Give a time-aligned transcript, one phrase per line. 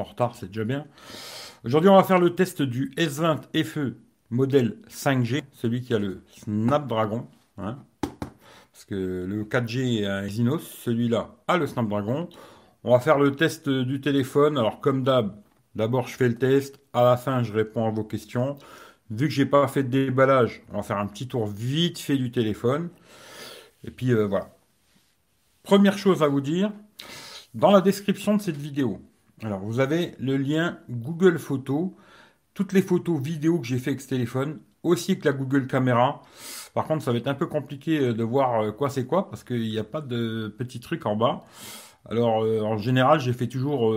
[0.00, 0.86] en retard, c'est déjà bien.
[1.64, 3.96] Aujourd'hui, on va faire le test du S20 FE
[4.30, 7.26] modèle 5G, celui qui a le Snapdragon.
[7.56, 7.78] Hein.
[8.72, 12.28] parce que le 4G est un Exynos, celui-là a le Snapdragon.
[12.82, 14.58] On va faire le test du téléphone.
[14.58, 15.40] Alors, comme d'hab,
[15.74, 16.80] d'abord je fais le test.
[16.92, 18.56] À la fin, je réponds à vos questions.
[19.10, 22.16] Vu que j'ai pas fait de déballage, on va faire un petit tour vite fait
[22.16, 22.88] du téléphone.
[23.84, 24.50] Et puis euh, voilà.
[25.62, 26.72] Première chose à vous dire,
[27.54, 29.00] dans la description de cette vidéo,
[29.42, 31.90] alors vous avez le lien Google Photos,
[32.54, 36.22] toutes les photos vidéo que j'ai fait avec ce téléphone, aussi que la Google Caméra.
[36.74, 39.28] Par contre, ça va être un peu compliqué euh, de voir euh, quoi c'est quoi
[39.30, 41.44] parce qu'il n'y a pas de petits trucs en bas.
[42.06, 43.94] Alors en général, j'ai fait toujours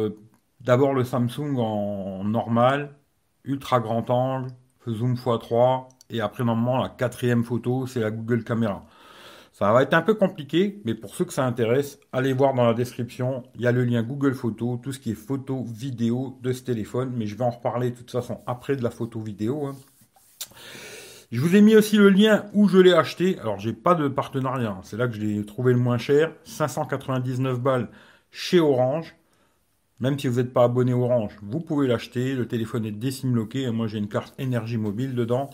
[0.61, 2.95] d'abord le Samsung en normal,
[3.43, 4.51] ultra grand angle,
[4.87, 8.85] zoom x3, et après normalement la quatrième photo, c'est la Google Caméra.
[9.57, 12.67] Ça va être un peu compliqué, mais pour ceux que ça intéresse, allez voir dans
[12.67, 16.37] la description, il y a le lien Google Photos, tout ce qui est photo, vidéo
[16.43, 19.19] de ce téléphone, mais je vais en reparler de toute façon après de la photo
[19.19, 19.65] vidéo.
[19.65, 19.75] Hein.
[21.31, 23.39] Je vous ai mis aussi le lien où je l'ai acheté.
[23.39, 24.81] Alors j'ai pas de partenariat, hein.
[24.83, 27.89] c'est là que je l'ai trouvé le moins cher, 599 balles
[28.29, 29.15] chez Orange.
[29.99, 32.35] Même si vous n'êtes pas abonné Orange, vous pouvez l'acheter.
[32.35, 33.67] Le téléphone est décimloqué.
[33.71, 35.49] Moi, j'ai une carte énergie mobile dedans.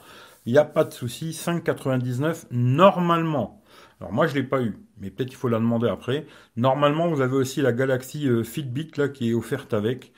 [0.45, 1.29] Il n'y a pas de souci.
[1.29, 3.62] 5,99 normalement.
[3.99, 6.25] Alors moi, je ne l'ai pas eu, mais peut-être il faut la demander après.
[6.57, 10.11] Normalement, vous avez aussi la Galaxy euh, Fitbit là qui est offerte avec.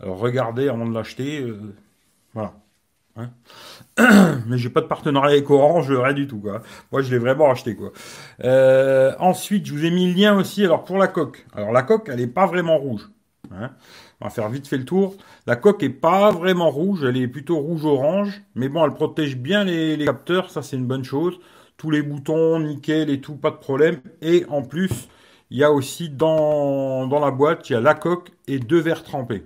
[0.00, 1.40] Alors regardez avant de l'acheter.
[1.40, 1.74] Euh,
[2.34, 2.54] voilà.
[3.16, 3.30] Hein
[4.46, 6.62] mais j'ai pas de partenariat avec Orange, rien du tout quoi.
[6.90, 7.92] Moi, je l'ai vraiment acheté quoi.
[8.44, 10.64] Euh, ensuite, je vous ai mis le lien aussi.
[10.64, 11.46] Alors pour la coque.
[11.54, 13.10] Alors la coque, elle n'est pas vraiment rouge.
[13.54, 13.70] Hein.
[14.20, 15.16] On va faire vite fait le tour.
[15.46, 18.42] La coque est pas vraiment rouge, elle est plutôt rouge-orange.
[18.54, 21.38] Mais bon, elle protège bien les, capteurs, ça c'est une bonne chose.
[21.90, 24.00] Les boutons, nickel et tout, pas de problème.
[24.20, 25.08] Et en plus,
[25.50, 28.80] il y a aussi dans, dans la boîte, il y a la coque et deux
[28.80, 29.44] verres trempés.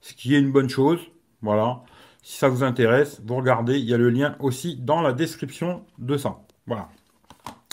[0.00, 1.00] Ce qui est une bonne chose.
[1.42, 1.82] Voilà.
[2.22, 5.84] Si ça vous intéresse, vous regardez, il y a le lien aussi dans la description
[5.98, 6.40] de ça.
[6.66, 6.88] Voilà.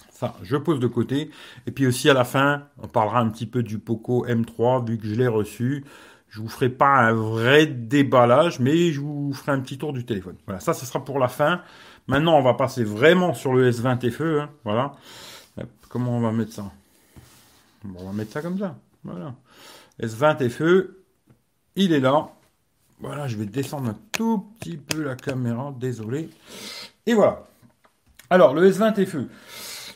[0.10, 1.30] Ça, je pose de côté.
[1.68, 4.98] Et puis aussi à la fin, on parlera un petit peu du Poco M3 vu
[4.98, 5.84] que je l'ai reçu.
[6.30, 10.06] Je vous ferai pas un vrai déballage, mais je vous ferai un petit tour du
[10.06, 10.38] téléphone.
[10.46, 11.62] Voilà, ça, ce sera pour la fin.
[12.08, 14.42] Maintenant, on va passer vraiment sur le S20 FE.
[14.42, 14.94] Hein, voilà.
[15.90, 16.72] Comment on va mettre ça?
[17.98, 18.76] On va mettre ça comme ça.
[19.04, 19.34] Voilà.
[20.02, 20.98] S20 FE,
[21.76, 22.30] il est là.
[23.00, 26.30] Voilà, je vais descendre un tout petit peu la caméra, désolé.
[27.06, 27.48] Et voilà.
[28.30, 29.28] Alors, le S20 FE.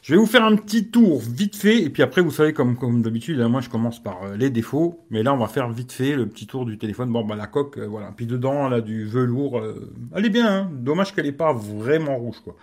[0.09, 3.03] Je vais vous faire un petit tour vite fait, et puis après, vous savez, comme,
[3.03, 6.15] d'habitude, moi je commence par euh, les défauts, mais là on va faire vite fait
[6.15, 7.11] le petit tour du téléphone.
[7.11, 8.11] Bon, bah la coque, euh, voilà.
[8.17, 9.59] Puis dedans, a du velours.
[9.59, 10.71] Euh, elle est bien, hein.
[10.73, 12.55] dommage qu'elle n'est pas vraiment rouge, quoi.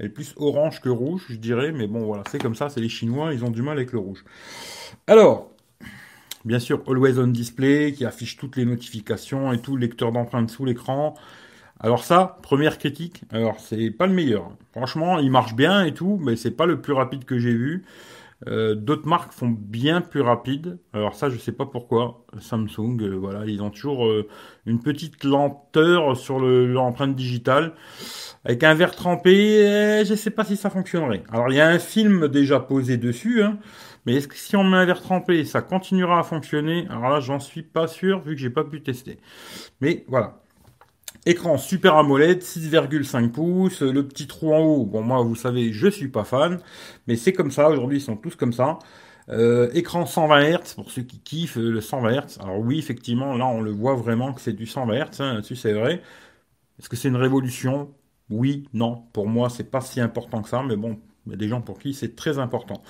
[0.00, 2.80] Elle est plus orange que rouge, je dirais, mais bon, voilà, c'est comme ça, c'est
[2.80, 4.24] les Chinois, ils ont du mal avec le rouge.
[5.06, 5.52] Alors,
[6.44, 10.64] bien sûr, Always On Display, qui affiche toutes les notifications et tout, lecteur d'empreintes sous
[10.64, 11.14] l'écran.
[11.80, 14.50] Alors ça, première critique, alors c'est pas le meilleur.
[14.72, 17.84] Franchement, il marche bien et tout, mais c'est pas le plus rapide que j'ai vu.
[18.46, 20.78] Euh, d'autres marques font bien plus rapide.
[20.92, 22.24] Alors ça, je sais pas pourquoi.
[22.38, 24.28] Samsung, euh, voilà, ils ont toujours euh,
[24.66, 27.74] une petite lenteur sur l'empreinte digitale.
[28.44, 31.22] Avec un verre trempé, je sais pas si ça fonctionnerait.
[31.30, 33.58] Alors il y a un film déjà posé dessus, hein,
[34.06, 36.86] mais est-ce que si on met un verre trempé, ça continuera à fonctionner?
[36.90, 39.18] Alors là, j'en suis pas sûr vu que j'ai pas pu tester.
[39.80, 40.40] Mais voilà.
[41.26, 44.86] Écran Super AMOLED, 6,5 pouces, le petit trou en haut.
[44.86, 46.58] Bon, moi, vous savez, je suis pas fan,
[47.06, 47.68] mais c'est comme ça.
[47.68, 48.78] Aujourd'hui, ils sont tous comme ça.
[49.30, 52.38] Euh, écran 120 Hz pour ceux qui kiffent le 120 Hz.
[52.40, 55.20] Alors oui, effectivement, là, on le voit vraiment que c'est du 120 Hz.
[55.20, 56.02] Hein, là-dessus, c'est vrai.
[56.78, 57.94] Est-ce que c'est une révolution?
[58.30, 59.04] Oui, non.
[59.12, 61.60] Pour moi, c'est pas si important que ça, mais bon, il y a des gens
[61.60, 62.82] pour qui c'est très important.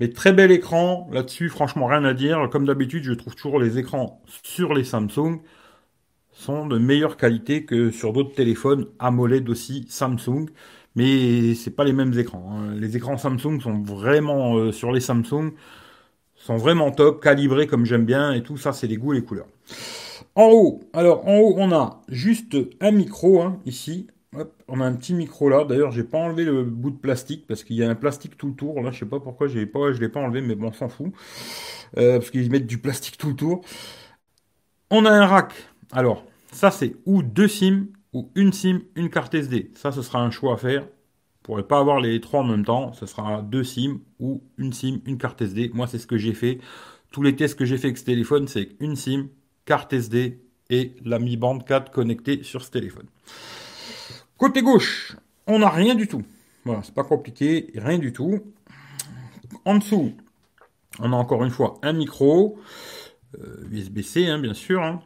[0.00, 2.48] Mais très bel écran là-dessus, franchement, rien à dire.
[2.50, 5.40] Comme d'habitude, je trouve toujours les écrans sur les Samsung
[6.38, 10.46] sont de meilleure qualité que sur d'autres téléphones AMOLED aussi Samsung,
[10.94, 12.52] mais c'est pas les mêmes écrans.
[12.52, 12.74] Hein.
[12.76, 15.52] Les écrans Samsung sont vraiment euh, sur les Samsung
[16.36, 19.24] sont vraiment top, calibrés comme j'aime bien et tout ça, c'est les goûts et les
[19.24, 19.48] couleurs.
[20.36, 24.06] En haut, alors en haut, on a juste un micro hein, ici.
[24.68, 25.64] on a un petit micro là.
[25.64, 28.46] D'ailleurs, j'ai pas enlevé le bout de plastique parce qu'il y a un plastique tout
[28.46, 28.80] le tour.
[28.80, 30.88] Là, je sais pas pourquoi j'ai pas, je l'ai pas enlevé, mais bon, on s'en
[30.88, 31.12] fout
[31.96, 33.62] euh, parce qu'ils mettent du plastique tout le tour.
[34.90, 35.52] On a un rack.
[35.92, 39.70] Alors, ça, c'est ou deux SIM, ou une SIM, une carte SD.
[39.74, 40.82] Ça, ce sera un choix à faire.
[40.82, 42.92] Vous pourrez pas avoir les trois en même temps.
[42.92, 45.70] Ce sera deux SIM, ou une SIM, une carte SD.
[45.74, 46.58] Moi, c'est ce que j'ai fait.
[47.10, 49.28] Tous les tests que j'ai fait avec ce téléphone, c'est une SIM,
[49.64, 50.40] carte SD
[50.70, 53.06] et la Mi Band 4 connectée sur ce téléphone.
[54.36, 55.16] Côté gauche,
[55.46, 56.22] on n'a rien du tout.
[56.64, 58.40] Voilà, c'est pas compliqué, rien du tout.
[59.64, 60.12] En dessous,
[61.00, 62.58] on a encore une fois un micro,
[63.38, 64.82] euh, USB-C, hein, bien sûr.
[64.82, 65.00] Hein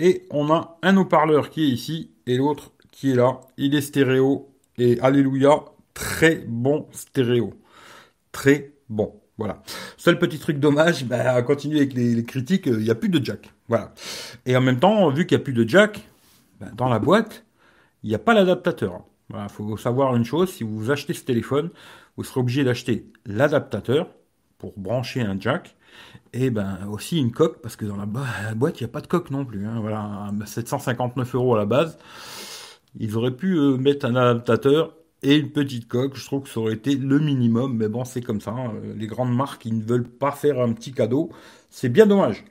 [0.00, 3.40] Et on a un haut-parleur qui est ici et l'autre qui est là.
[3.58, 4.48] Il est stéréo
[4.78, 5.62] et alléluia,
[5.92, 7.52] très bon stéréo.
[8.32, 9.20] Très bon.
[9.36, 9.62] Voilà.
[9.98, 13.22] Seul petit truc dommage, bah, à continuer avec les, critiques, il n'y a plus de
[13.22, 13.52] jack.
[13.68, 13.94] Voilà.
[14.46, 16.00] Et en même temps, vu qu'il n'y a plus de jack,
[16.60, 17.44] bah, dans la boîte,
[18.02, 19.02] il n'y a pas l'adaptateur.
[19.32, 21.70] Il faut savoir une chose, si vous achetez ce téléphone,
[22.16, 24.08] vous serez obligé d'acheter l'adaptateur
[24.58, 25.76] pour brancher un jack
[26.32, 29.06] et ben aussi une coque parce que dans la, boîte il n'y a pas de
[29.06, 29.66] coque non plus.
[29.66, 29.80] Hein.
[29.80, 31.98] voilà, 759 euros à la base.
[32.98, 36.16] Ils auraient pu euh, mettre un adaptateur et une petite coque.
[36.16, 38.52] Je trouve que ça aurait été le minimum, mais bon c'est comme ça.
[38.52, 38.72] Hein.
[38.96, 41.30] Les grandes marques ils ne veulent pas faire un petit cadeau,
[41.68, 42.44] c'est bien dommage.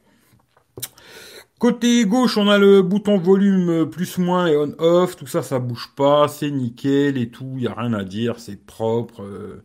[1.57, 5.59] Côté gauche, on a le bouton volume plus moins et on off, tout ça ça
[5.59, 9.23] bouge pas, c'est nickel et tout, il y a rien à dire, c'est propre.
[9.23, 9.61] Euh,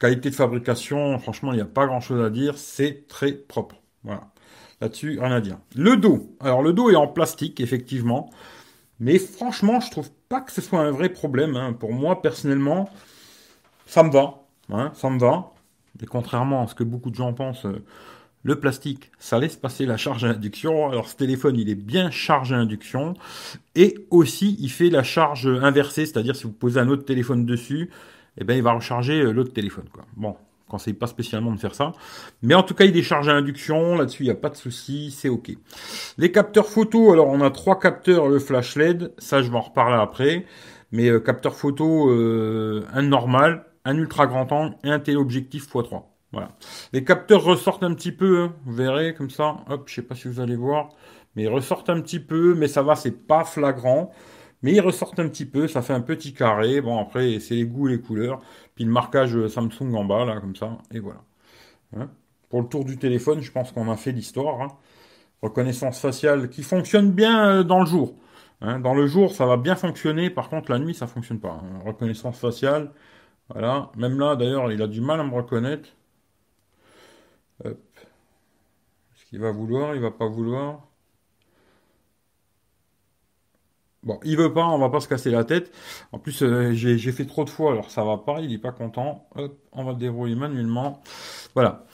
[0.00, 3.76] qualité de fabrication, franchement, il n'y a pas grand chose à dire, c'est très propre.
[4.02, 4.22] Voilà.
[4.80, 5.58] Là-dessus, rien à dire.
[5.76, 6.34] Le dos.
[6.40, 8.30] Alors le dos est en plastique, effectivement.
[8.98, 11.54] Mais franchement, je trouve pas que ce soit un vrai problème.
[11.54, 11.74] Hein.
[11.74, 12.88] Pour moi, personnellement,
[13.86, 14.42] ça me va.
[14.72, 15.52] Hein, ça me va.
[16.02, 17.84] Et contrairement à ce que beaucoup de gens pensent, euh,
[18.42, 20.88] le plastique, ça laisse passer la charge à induction.
[20.88, 23.14] Alors ce téléphone, il est bien chargé à induction.
[23.74, 27.90] Et aussi, il fait la charge inversée, c'est-à-dire si vous posez un autre téléphone dessus,
[28.40, 29.88] eh ben, il va recharger euh, l'autre téléphone.
[29.92, 30.04] Quoi.
[30.16, 31.92] Bon, je conseille pas spécialement de faire ça.
[32.42, 33.96] Mais en tout cas, il est chargé à induction.
[33.96, 35.10] Là-dessus, il n'y a pas de souci.
[35.10, 35.50] C'est OK.
[36.18, 39.12] Les capteurs photo, alors on a trois capteurs, le flash LED.
[39.18, 40.46] Ça, je vais en reparler après.
[40.92, 46.02] Mais euh, capteur photo, euh, un normal, un ultra grand angle et un téléobjectif x3.
[46.32, 46.52] Voilà.
[46.92, 48.54] Les capteurs ressortent un petit peu, hein.
[48.64, 49.56] vous verrez comme ça.
[49.68, 50.90] Hop, je sais pas si vous allez voir,
[51.34, 54.12] mais ils ressortent un petit peu, mais ça va, c'est pas flagrant.
[54.62, 56.80] Mais ils ressortent un petit peu, ça fait un petit carré.
[56.80, 58.40] Bon, après, c'est les goûts et les couleurs.
[58.74, 60.78] Puis le marquage Samsung en bas, là, comme ça.
[60.92, 61.22] Et voilà.
[61.96, 62.10] Hein.
[62.50, 64.60] Pour le tour du téléphone, je pense qu'on a fait l'histoire.
[64.62, 64.68] Hein.
[65.42, 68.16] Reconnaissance faciale qui fonctionne bien euh, dans le jour.
[68.60, 68.80] Hein.
[68.80, 70.30] Dans le jour, ça va bien fonctionner.
[70.30, 71.62] Par contre, la nuit, ça fonctionne pas.
[71.86, 72.92] Reconnaissance faciale.
[73.48, 73.90] Voilà.
[73.96, 75.88] Même là, d'ailleurs, il a du mal à me reconnaître.
[77.64, 79.94] Est-ce qu'il va vouloir?
[79.94, 80.89] Il va pas vouloir
[84.02, 85.70] Bon, il veut pas, on va pas se casser la tête.
[86.12, 88.72] En plus, euh, j'ai fait trop de fois, alors ça va pas, il est pas
[88.72, 89.26] content.
[89.36, 91.02] Hop, on va le dérouler manuellement.
[91.54, 91.84] Voilà.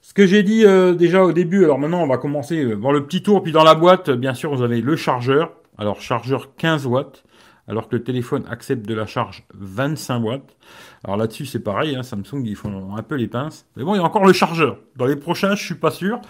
[0.00, 3.06] Ce que j'ai dit euh, déjà au début, alors maintenant on va commencer euh, le
[3.06, 5.52] petit tour, puis dans la boîte, bien sûr, vous avez le chargeur.
[5.78, 7.24] Alors chargeur 15 watts
[7.68, 10.56] alors que le téléphone accepte de la charge 25 watts.
[11.04, 13.66] Alors là-dessus, c'est pareil, hein, Samsung, ils font un peu les pinces.
[13.76, 14.78] Mais bon, il y a encore le chargeur.
[14.96, 16.20] Dans les prochains, je suis pas sûr.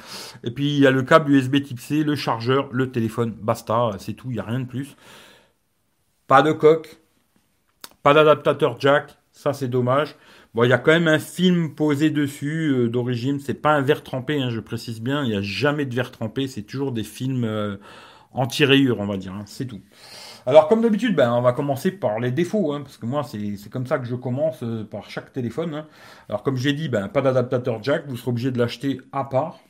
[0.44, 3.90] Et puis, il y a le câble USB Type C, le chargeur, le téléphone, basta,
[3.98, 4.96] c'est tout, il n'y a rien de plus.
[6.26, 6.98] Pas de coque,
[8.02, 10.16] pas d'adaptateur jack, ça c'est dommage.
[10.54, 13.80] Bon, il y a quand même un film posé dessus euh, d'origine, c'est pas un
[13.82, 16.92] verre trempé, hein, je précise bien, il n'y a jamais de verre trempé, c'est toujours
[16.92, 17.76] des films euh,
[18.32, 19.80] anti-rayures, on va dire, hein, c'est tout.
[20.46, 23.70] Alors, comme d'habitude, ben, on va commencer par les défauts, hein, parce que moi, c'est
[23.70, 25.74] comme ça que je commence euh, par chaque téléphone.
[25.74, 25.86] Hein.
[26.28, 29.60] Alors, comme j'ai dit, ben, pas d'adaptateur jack, vous serez obligé de l'acheter à part.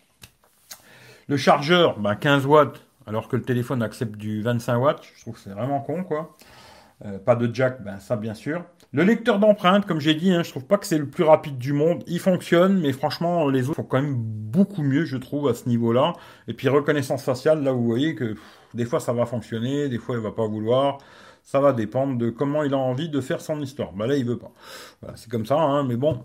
[1.28, 5.02] Le chargeur, ben, 15 watts, alors que le téléphone accepte du 25 watts.
[5.16, 6.36] Je trouve que c'est vraiment con, quoi.
[7.04, 8.64] Euh, pas de jack, ben ça bien sûr.
[8.92, 11.58] Le lecteur d'empreintes, comme j'ai dit, hein, je trouve pas que c'est le plus rapide
[11.58, 12.04] du monde.
[12.06, 15.68] Il fonctionne, mais franchement, les autres font quand même beaucoup mieux, je trouve, à ce
[15.68, 16.12] niveau-là.
[16.46, 18.36] Et puis reconnaissance faciale, là, vous voyez que
[18.74, 20.98] des fois ça va fonctionner, des fois il va pas vouloir.
[21.44, 23.92] Ça va dépendre de comment il a envie de faire son histoire.
[23.92, 24.52] Bah là, il veut pas.
[25.16, 26.24] c'est comme ça, hein, mais bon,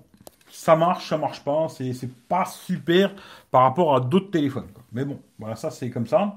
[0.51, 1.67] ça marche, ça marche pas.
[1.69, 3.13] C'est, c'est pas super
[3.51, 4.67] par rapport à d'autres téléphones.
[4.91, 6.35] Mais bon, voilà, ça c'est comme ça.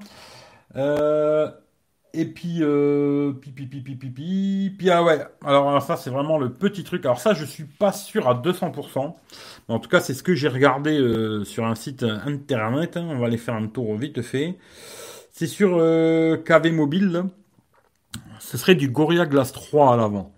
[0.75, 1.49] Euh,
[2.13, 6.37] et puis, euh, pi, pi, pi, pi, pi, puis, ah ouais, alors ça c'est vraiment
[6.37, 7.05] le petit truc.
[7.05, 9.15] Alors ça je suis pas sûr à 200%,
[9.69, 12.97] mais en tout cas c'est ce que j'ai regardé euh, sur un site internet.
[12.97, 13.07] Hein.
[13.09, 14.57] On va aller faire un tour vite fait.
[15.31, 17.23] C'est sur euh, KV Mobile.
[18.39, 20.33] Ce serait du Gorilla Glass 3 à l'avant.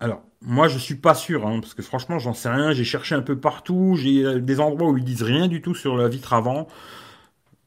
[0.00, 2.72] Alors, moi je suis pas sûr, hein, parce que franchement j'en sais rien.
[2.72, 3.96] J'ai cherché un peu partout.
[3.96, 6.68] J'ai des endroits où ils disent rien du tout sur la vitre avant.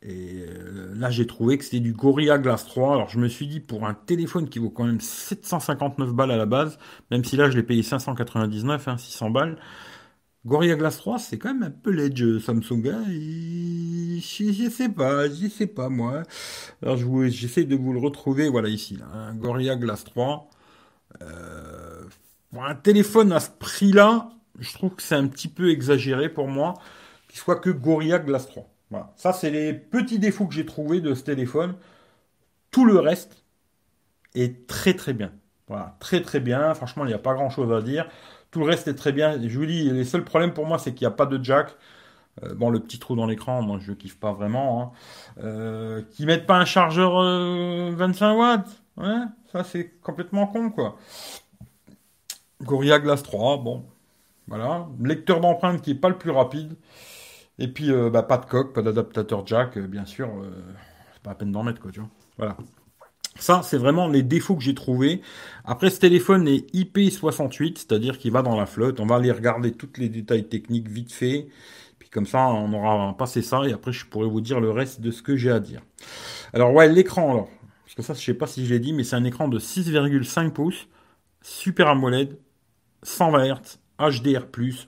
[0.04, 2.96] Et euh, là, j'ai trouvé que c'était du Gorilla Glass 3.
[2.96, 6.38] Alors, je me suis dit, pour un téléphone qui vaut quand même 759 balles à
[6.38, 6.80] la base,
[7.12, 9.58] même si là, je l'ai payé 599, 600 hein, balles,
[10.46, 12.88] Gorilla Glass 3, c'est quand même un peu l'edge Samsung.
[12.88, 16.24] Hein, je, sais pas, je sais pas, moi.
[17.28, 20.50] J'essaie de vous le retrouver, voilà, ici, là, hein, Gorilla Glass 3.
[21.22, 22.04] Euh,
[22.60, 24.30] un téléphone à ce prix-là,
[24.60, 26.74] je trouve que c'est un petit peu exagéré pour moi
[27.28, 28.68] qu'il soit que Gorilla Glass 3.
[29.16, 31.76] Ça, c'est les petits défauts que j'ai trouvés de ce téléphone.
[32.72, 33.44] Tout le reste
[34.36, 35.32] est très très bien.
[35.68, 36.74] Voilà, très très bien.
[36.74, 38.10] Franchement, il n'y a pas grand chose à dire.
[38.52, 39.40] Tout le reste est très bien.
[39.42, 41.76] Je vous dis, les seuls problèmes pour moi, c'est qu'il n'y a pas de jack.
[42.44, 44.82] Euh, bon, le petit trou dans l'écran, moi je kiffe pas vraiment.
[44.82, 44.92] Hein.
[45.44, 49.18] Euh, qui mettent pas un chargeur 25 watts, ouais,
[49.52, 50.98] ça c'est complètement con quoi.
[52.62, 53.86] Gorilla Glass 3, bon,
[54.48, 54.88] voilà.
[55.02, 56.76] Lecteur d'empreinte qui est pas le plus rapide.
[57.60, 60.30] Et puis, bah, pas de coque, pas d'adaptateur jack, bien sûr.
[61.14, 62.10] c'est pas à peine d'en mettre, quoi, tu vois.
[62.38, 62.58] Voilà.
[63.42, 65.22] Ça, c'est vraiment les défauts que j'ai trouvés.
[65.66, 69.00] Après, ce téléphone est IP68, c'est-à-dire qu'il va dans la flotte.
[69.00, 71.48] On va aller regarder tous les détails techniques vite fait.
[71.98, 75.02] Puis comme ça, on aura passé ça et après, je pourrai vous dire le reste
[75.02, 75.82] de ce que j'ai à dire.
[76.54, 77.50] Alors, ouais, l'écran, alors.
[77.84, 79.58] Parce que ça, je sais pas si je l'ai dit, mais c'est un écran de
[79.58, 80.88] 6,5 pouces,
[81.42, 82.38] Super AMOLED,
[83.02, 83.80] 120 Hz,
[84.22, 84.46] HDR+,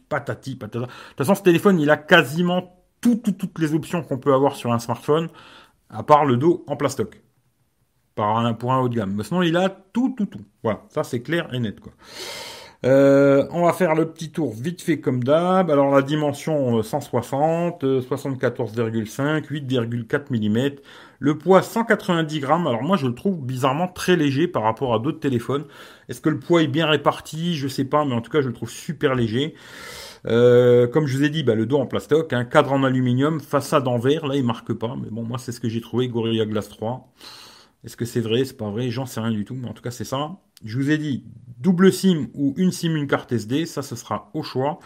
[0.07, 0.85] patati patata.
[0.85, 4.71] De toute façon, ce téléphone, il a quasiment toutes les options qu'on peut avoir sur
[4.71, 5.29] un smartphone,
[5.89, 7.22] à part le dos en plastoc
[8.15, 9.13] pour un haut de gamme.
[9.15, 10.41] Mais sinon, il a tout, tout, tout.
[10.63, 11.93] Voilà, ça c'est clair et net, quoi.
[12.85, 15.71] Euh, on va faire le petit tour vite fait comme d'hab.
[15.71, 20.75] Alors la dimension 160, 74,5, 8,4 mm.
[21.19, 22.67] Le poids 190 grammes.
[22.67, 25.63] Alors moi je le trouve bizarrement très léger par rapport à d'autres téléphones.
[26.09, 27.55] Est-ce que le poids est bien réparti?
[27.55, 29.55] Je sais pas, mais en tout cas je le trouve super léger.
[30.25, 32.83] Euh, comme je vous ai dit, bah, le dos en plastoc, un hein, cadre en
[32.83, 35.81] aluminium, façade en verre, là il marque pas, mais bon moi c'est ce que j'ai
[35.81, 37.13] trouvé Gorilla Glass 3.
[37.83, 39.81] Est-ce que c'est vrai C'est pas vrai J'en sais rien du tout, mais en tout
[39.81, 40.37] cas c'est ça.
[40.63, 41.25] Je vous ai dit
[41.59, 44.79] double SIM ou une SIM, une carte SD, ça ce sera au choix.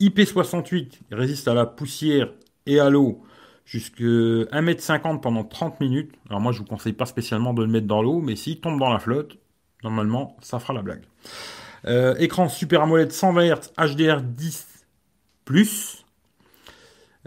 [0.00, 2.32] IP68 résiste à la poussière
[2.66, 3.22] et à l'eau
[3.64, 6.12] jusqu'à 1m50 pendant 30 minutes.
[6.28, 8.78] Alors moi je vous conseille pas spécialement de le mettre dans l'eau, mais s'il tombe
[8.78, 9.38] dans la flotte,
[9.84, 11.04] normalement ça fera la blague.
[11.86, 16.02] Euh, écran Super AMOLED 120 Hz HDR10+.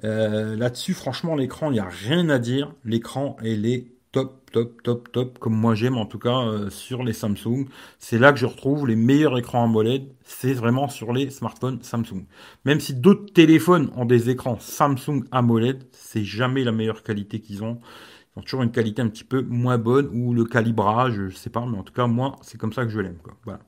[0.04, 2.74] Euh, là-dessus, franchement, l'écran, il n'y a rien à dire.
[2.84, 7.04] L'écran, elle est top, top, top, top, comme moi j'aime en tout cas euh, sur
[7.04, 7.66] les Samsung.
[8.00, 12.24] C'est là que je retrouve les meilleurs écrans AMOLED, c'est vraiment sur les smartphones Samsung.
[12.64, 17.66] Même si d'autres téléphones ont des écrans Samsung AMOLED, c'est jamais la meilleure qualité qu'ils
[17.66, 17.82] ont.
[17.82, 21.50] Ils ont toujours une qualité un petit peu moins bonne ou le calibrage, je sais
[21.50, 23.18] pas, mais en tout cas moi c'est comme ça que je l'aime.
[23.44, 23.60] Voilà.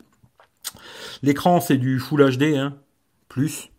[1.22, 2.78] L'écran c'est du Full HD, hein,
[3.28, 3.72] plus.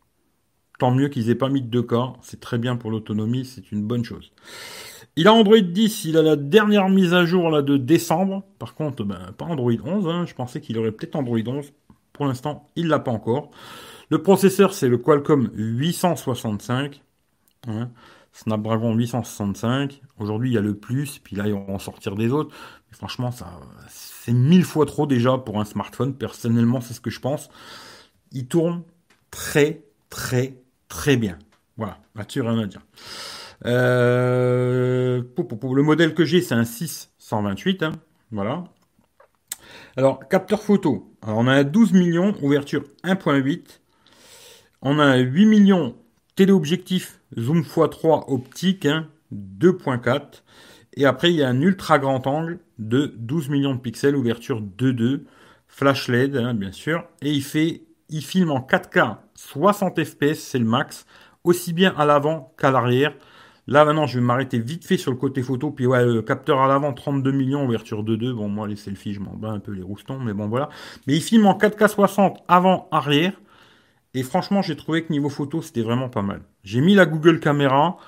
[0.78, 3.82] Tant mieux qu'ils aient pas mis de 2K, c'est très bien pour l'autonomie, c'est une
[3.82, 4.30] bonne chose.
[5.18, 8.44] Il a Android 10, il a la dernière mise à jour là de décembre.
[8.60, 10.06] Par contre, ben, pas Android 11.
[10.06, 10.26] Hein.
[10.26, 11.72] Je pensais qu'il aurait peut-être Android 11.
[12.12, 13.50] Pour l'instant, il l'a pas encore.
[14.10, 17.02] Le processeur, c'est le Qualcomm 865.
[17.66, 17.90] Hein.
[18.32, 20.02] Snapdragon 865.
[20.20, 22.54] Aujourd'hui, il y a le plus, puis là, ils vont en sortir des autres.
[22.92, 23.58] franchement, ça,
[23.88, 26.14] c'est mille fois trop déjà pour un smartphone.
[26.14, 27.48] Personnellement, c'est ce que je pense.
[28.30, 28.84] Il tourne
[29.32, 30.54] très, très,
[30.88, 31.40] très bien.
[31.76, 32.82] Voilà, là-dessus, rien à dire.
[33.66, 37.82] Euh, le modèle que j'ai, c'est un 628.
[37.82, 37.92] Hein,
[38.30, 38.64] voilà.
[39.96, 41.12] Alors, capteur photo.
[41.22, 43.80] Alors, on a un 12 millions, ouverture 1.8.
[44.82, 45.96] On a un 8 millions
[46.36, 48.86] téléobjectif zoom x3 optique
[49.32, 50.08] 2.4.
[50.08, 50.20] Hein,
[50.94, 54.62] Et après, il y a un ultra grand angle de 12 millions de pixels, ouverture
[54.62, 55.24] 2.2,
[55.66, 57.04] flash LED, hein, bien sûr.
[57.22, 61.06] Et il fait, il filme en 4K 60 fps, c'est le max,
[61.44, 63.14] aussi bien à l'avant qu'à l'arrière.
[63.68, 65.70] Là, maintenant, je vais m'arrêter vite fait sur le côté photo.
[65.70, 68.32] Puis, ouais, le capteur à l'avant, 32 millions, ouverture de 2.
[68.32, 70.70] Bon, moi, les selfies, je m'en bats un peu les roustons, mais bon, voilà.
[71.06, 73.34] Mais il filme en 4K 60 avant, arrière.
[74.14, 76.40] Et franchement, j'ai trouvé que niveau photo, c'était vraiment pas mal.
[76.64, 77.98] J'ai mis la Google Caméra.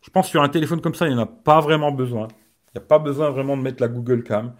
[0.00, 2.26] Je pense sur un téléphone comme ça, il n'y en a pas vraiment besoin.
[2.68, 4.54] Il n'y a pas besoin vraiment de mettre la Google Cam.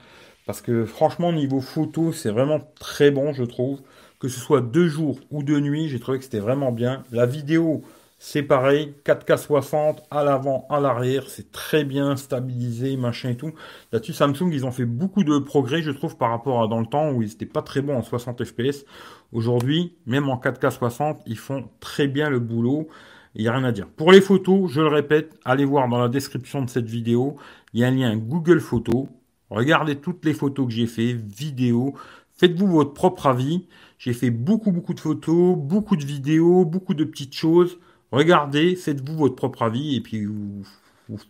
[0.45, 3.81] Parce que franchement, niveau photo, c'est vraiment très bon, je trouve.
[4.19, 7.03] Que ce soit deux jours ou deux nuits, j'ai trouvé que c'était vraiment bien.
[7.13, 7.83] La vidéo,
[8.23, 13.55] c'est pareil, 4K 60 à l'avant, à l'arrière, c'est très bien stabilisé, machin et tout.
[13.93, 16.87] Là-dessus, Samsung, ils ont fait beaucoup de progrès, je trouve, par rapport à dans le
[16.87, 18.85] temps où ils n'étaient pas très bons en 60 fps.
[19.33, 22.89] Aujourd'hui, même en 4K 60, ils font très bien le boulot.
[23.35, 23.89] Il n'y a rien à dire.
[23.89, 27.39] Pour les photos, je le répète, allez voir dans la description de cette vidéo,
[27.73, 29.07] il y a un lien Google Photos.
[29.49, 31.95] Regardez toutes les photos que j'ai fait, vidéos.
[32.35, 33.67] Faites-vous votre propre avis.
[33.97, 37.79] J'ai fait beaucoup, beaucoup de photos, beaucoup de vidéos, beaucoup de petites choses.
[38.13, 40.65] Regardez, faites-vous votre propre avis et puis vous,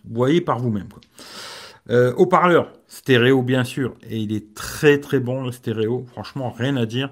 [0.05, 0.89] voyez par vous-même.
[1.91, 6.77] Euh, haut-parleur, stéréo bien sûr, et il est très très bon le stéréo, franchement rien
[6.77, 7.11] à dire.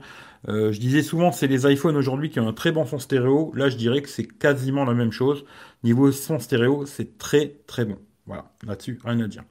[0.48, 3.52] Euh, je disais souvent c'est les iPhones aujourd'hui qui ont un très bon son stéréo,
[3.54, 5.44] là je dirais que c'est quasiment la même chose.
[5.84, 7.98] Niveau son stéréo, c'est très très bon.
[8.28, 9.42] Voilà, là-dessus, rien à dire.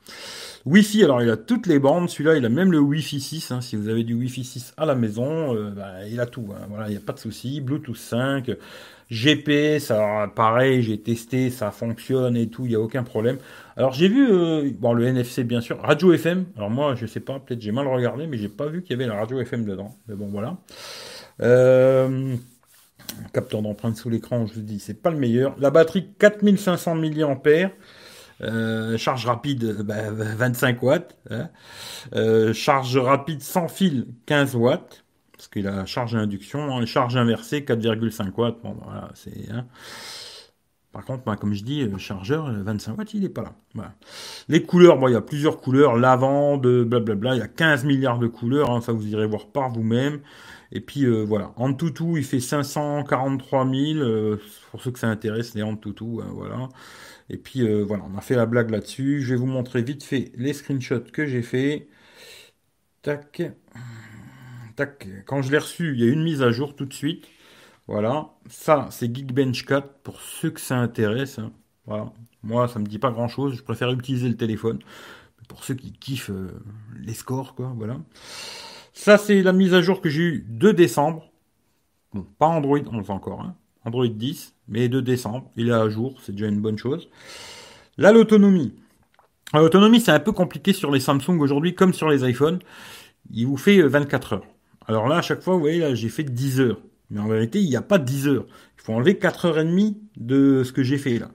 [0.65, 2.09] Wi-Fi, alors il a toutes les bandes.
[2.09, 3.51] Celui-là, il a même le Wi-Fi 6.
[3.51, 3.61] Hein.
[3.61, 6.47] Si vous avez du Wi-Fi 6 à la maison, euh, bah, il a tout.
[6.51, 6.67] Hein.
[6.69, 7.59] Voilà, il n'y a pas de souci.
[7.59, 8.51] Bluetooth 5,
[9.09, 9.91] GPS,
[10.35, 13.37] pareil, j'ai testé, ça fonctionne et tout, il n'y a aucun problème.
[13.77, 16.45] Alors j'ai vu, euh, bon le NFC bien sûr, radio FM.
[16.57, 19.01] Alors moi, je sais pas, peut-être j'ai mal regardé, mais j'ai pas vu qu'il y
[19.01, 19.95] avait la radio FM dedans.
[20.07, 20.57] Mais bon, voilà.
[21.41, 22.35] Euh,
[23.33, 25.55] capteur d'empreinte sous l'écran, je vous dis, c'est pas le meilleur.
[25.59, 27.71] La batterie 4500 mAh.
[28.41, 31.17] Euh, charge rapide 25 bah, watts.
[31.29, 31.49] Hein.
[32.15, 35.03] Euh, charge rapide sans fil 15 watts.
[35.31, 36.75] Parce qu'il a charge à induction.
[36.75, 36.85] Hein.
[36.85, 38.61] charge inversée 4,5 watts.
[38.63, 39.09] Bon, voilà.
[39.51, 39.65] Hein.
[40.91, 43.93] Par contre, bah, comme je dis, chargeur 25 watts, il n'est pas là.
[44.49, 48.17] Les couleurs, bon, il y a plusieurs couleurs, lavande, blablabla, il y a 15 milliards
[48.17, 50.21] de couleurs, ça vous irez voir par vous-même.
[50.71, 55.53] Et puis euh, voilà, Antutu, il fait 543 000, euh, pour ceux que ça intéresse,
[55.55, 56.69] les Antutu, hein, voilà.
[57.29, 59.21] Et puis euh, voilà, on a fait la blague là-dessus.
[59.21, 61.87] Je vais vous montrer vite fait les screenshots que j'ai fait.
[63.01, 63.41] Tac.
[64.75, 65.07] Tac.
[65.25, 67.27] Quand je l'ai reçu, il y a une mise à jour tout de suite.
[67.87, 68.29] Voilà.
[68.49, 71.39] Ça, c'est Geekbench 4 pour ceux que ça intéresse.
[71.39, 71.51] Hein.
[71.85, 72.13] Voilà.
[72.43, 73.55] Moi, ça me dit pas grand-chose.
[73.55, 74.79] Je préfère utiliser le téléphone.
[75.47, 76.31] Pour ceux qui kiffent
[76.99, 77.73] les scores, quoi.
[77.77, 77.99] Voilà.
[78.97, 81.31] Ça, c'est la mise à jour que j'ai eue de décembre.
[82.13, 83.55] Bon, pas Android 11 encore, hein.
[83.85, 85.51] Android 10, mais de décembre.
[85.55, 87.07] Il est à jour, c'est déjà une bonne chose.
[87.99, 88.73] Là, l'autonomie.
[89.53, 92.57] L'autonomie, c'est un peu compliqué sur les Samsung aujourd'hui, comme sur les iPhones.
[93.31, 94.45] Il vous fait 24 euh, heures.
[94.87, 96.81] Alors là, à chaque fois, vous voyez, là, j'ai fait 10 heures.
[97.11, 98.47] Mais en vérité, il n'y a pas 10 heures.
[98.77, 101.29] Il faut enlever 4 heures et demie de ce que j'ai fait là.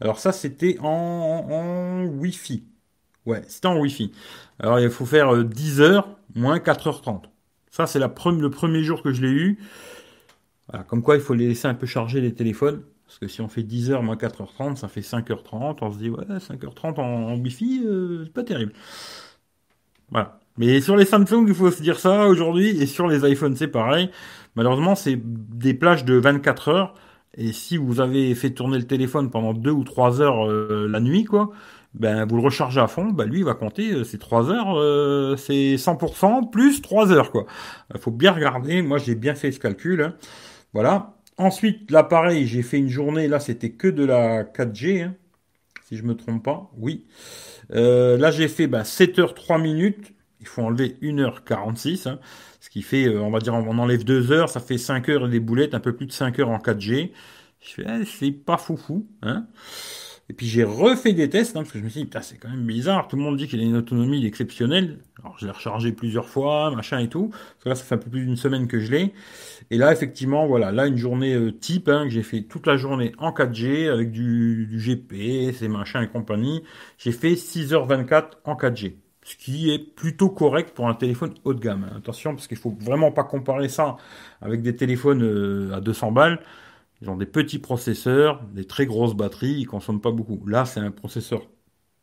[0.00, 0.86] Alors ça, c'était en,
[1.50, 2.62] en Wi-Fi.
[3.26, 4.12] Ouais, c'était en Wi-Fi.
[4.60, 7.22] Alors il faut faire 10 euh, heures moins 4h30.
[7.70, 9.58] Ça, c'est le premier jour que je l'ai eu.
[10.88, 12.82] comme quoi, il faut les laisser un peu charger les téléphones.
[13.08, 15.78] Parce que si on fait 10h moins 4h30, ça fait 5h30.
[15.80, 18.74] On se dit, ouais, 5h30 en, Wi-Fi, euh, c'est pas terrible.
[20.10, 20.40] Voilà.
[20.58, 22.68] Mais sur les Samsung, il faut se dire ça aujourd'hui.
[22.82, 24.10] Et sur les iPhones, c'est pareil.
[24.56, 26.94] Malheureusement, c'est des plages de 24 heures.
[27.34, 31.00] Et si vous avez fait tourner le téléphone pendant 2 ou 3 heures euh, la
[31.00, 31.50] nuit, quoi,
[31.94, 34.78] ben vous le rechargez à fond, ben lui il va compter euh, ces 3 heures,
[34.78, 37.46] euh, c'est 100% plus 3 heures quoi.
[37.94, 40.02] Il faut bien regarder, moi j'ai bien fait ce calcul.
[40.02, 40.14] Hein.
[40.74, 41.14] Voilà.
[41.38, 45.14] Ensuite l'appareil, j'ai fait une journée, là c'était que de la 4G, hein,
[45.88, 47.06] si je me trompe pas, oui.
[47.72, 52.18] Euh, là j'ai fait ben, 7 heures 3 minutes, il faut enlever 1h46, hein,
[52.60, 55.30] ce qui fait, on va dire on enlève 2 heures, ça fait 5 heures et
[55.30, 57.12] des boulettes, un peu plus de 5 heures en 4G.
[57.60, 59.06] Je fais, eh, c'est pas foufou.
[59.22, 59.46] Hein.
[60.30, 62.50] Et puis j'ai refait des tests, hein, parce que je me suis dit, c'est quand
[62.50, 64.98] même bizarre, tout le monde dit qu'il a une autonomie exceptionnelle.
[65.22, 67.28] Alors je l'ai rechargé plusieurs fois, machin et tout.
[67.28, 69.14] Parce que là, ça fait un peu plus d'une semaine que je l'ai.
[69.70, 72.76] Et là, effectivement, voilà, là, une journée euh, type, hein, que j'ai fait toute la
[72.76, 76.62] journée en 4G, avec du, du GPS et machin et compagnie.
[76.98, 78.96] J'ai fait 6h24 en 4G.
[79.24, 81.86] Ce qui est plutôt correct pour un téléphone haut de gamme.
[81.96, 83.96] Attention, parce qu'il faut vraiment pas comparer ça
[84.40, 86.40] avec des téléphones euh, à 200 balles.
[87.02, 90.44] Ils ont des petits processeurs, des très grosses batteries, ils consomment pas beaucoup.
[90.46, 91.42] Là, c'est un processeur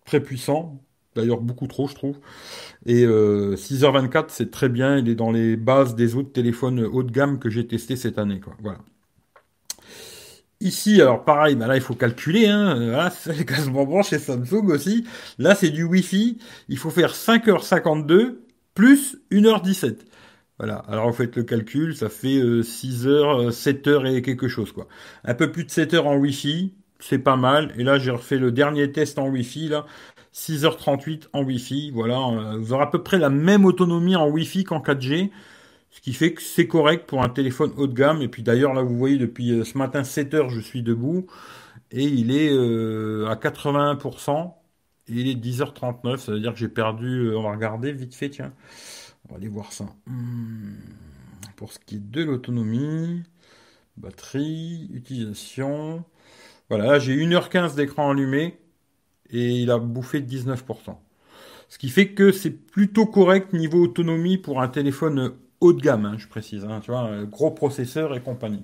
[0.05, 0.81] très puissant,
[1.15, 2.17] d'ailleurs beaucoup trop, je trouve.
[2.85, 7.03] Et 6h24, euh, c'est très bien, il est dans les bases des autres téléphones haut
[7.03, 8.53] de gamme que j'ai testé cette année, quoi.
[8.61, 8.79] Voilà.
[10.61, 12.75] Ici, alors pareil, bah là il faut calculer, hein.
[12.75, 15.05] Voilà, c'est quasiment chez Samsung aussi.
[15.37, 16.37] Là c'est du Wi-Fi,
[16.69, 18.37] il faut faire 5h52
[18.73, 19.97] plus 1h17.
[20.57, 24.21] Voilà, alors vous faites le calcul, ça fait 6 euh, heures, 7 euh, heures et
[24.21, 24.87] quelque chose quoi.
[25.25, 27.73] Un peu plus de 7 heures en Wi-Fi, c'est pas mal.
[27.77, 29.85] Et là j'ai refait le dernier test en Wi-Fi là,
[30.33, 31.91] 6h38 en Wi-Fi.
[31.91, 35.29] Voilà, euh, vous aurez à peu près la même autonomie en Wi-Fi qu'en 4G,
[35.91, 38.21] ce qui fait que c'est correct pour un téléphone haut de gamme.
[38.21, 41.27] Et puis d'ailleurs là vous voyez depuis ce matin 7 heures je suis debout
[41.91, 42.49] et il est
[43.27, 44.53] à 80%.
[45.07, 48.29] Et il est 10h39, ça veut dire que j'ai perdu, on va regarder vite fait,
[48.29, 48.53] tiens.
[49.25, 49.85] On va aller voir ça.
[50.07, 50.75] Hmm.
[51.55, 53.23] Pour ce qui est de l'autonomie,
[53.97, 56.03] batterie, utilisation.
[56.69, 58.57] Voilà, j'ai 1h15 d'écran allumé
[59.29, 60.97] et il a bouffé 19%.
[61.69, 66.05] Ce qui fait que c'est plutôt correct niveau autonomie pour un téléphone haut de gamme,
[66.05, 66.65] hein, je précise.
[66.65, 68.63] Hein, tu vois, gros processeur et compagnie.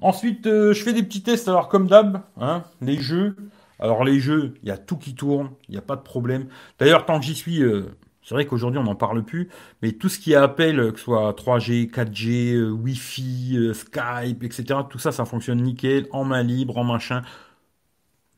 [0.00, 1.48] Ensuite, euh, je fais des petits tests.
[1.48, 3.36] Alors, comme d'hab, hein, les jeux.
[3.78, 6.48] Alors, les jeux, il y a tout qui tourne, il n'y a pas de problème.
[6.78, 7.86] D'ailleurs, tant que j'y suis, euh,
[8.30, 9.48] c'est vrai qu'aujourd'hui on n'en parle plus,
[9.82, 14.44] mais tout ce qui est appel, que ce soit 3G, 4G, euh, Wi-Fi, euh, Skype,
[14.44, 17.22] etc., tout ça, ça fonctionne nickel, en main libre, en machin.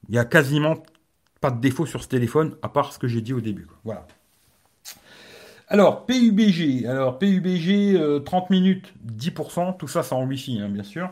[0.08, 0.76] Il y a quasiment
[1.42, 3.66] pas de défaut sur ce téléphone, à part ce que j'ai dit au début.
[3.84, 4.06] Voilà.
[5.68, 6.86] Alors, PUBG.
[6.86, 9.76] Alors, PUBG, 30 euh, minutes, 10%.
[9.76, 11.10] Tout ça, c'est en Wi-Fi, hein, bien sûr.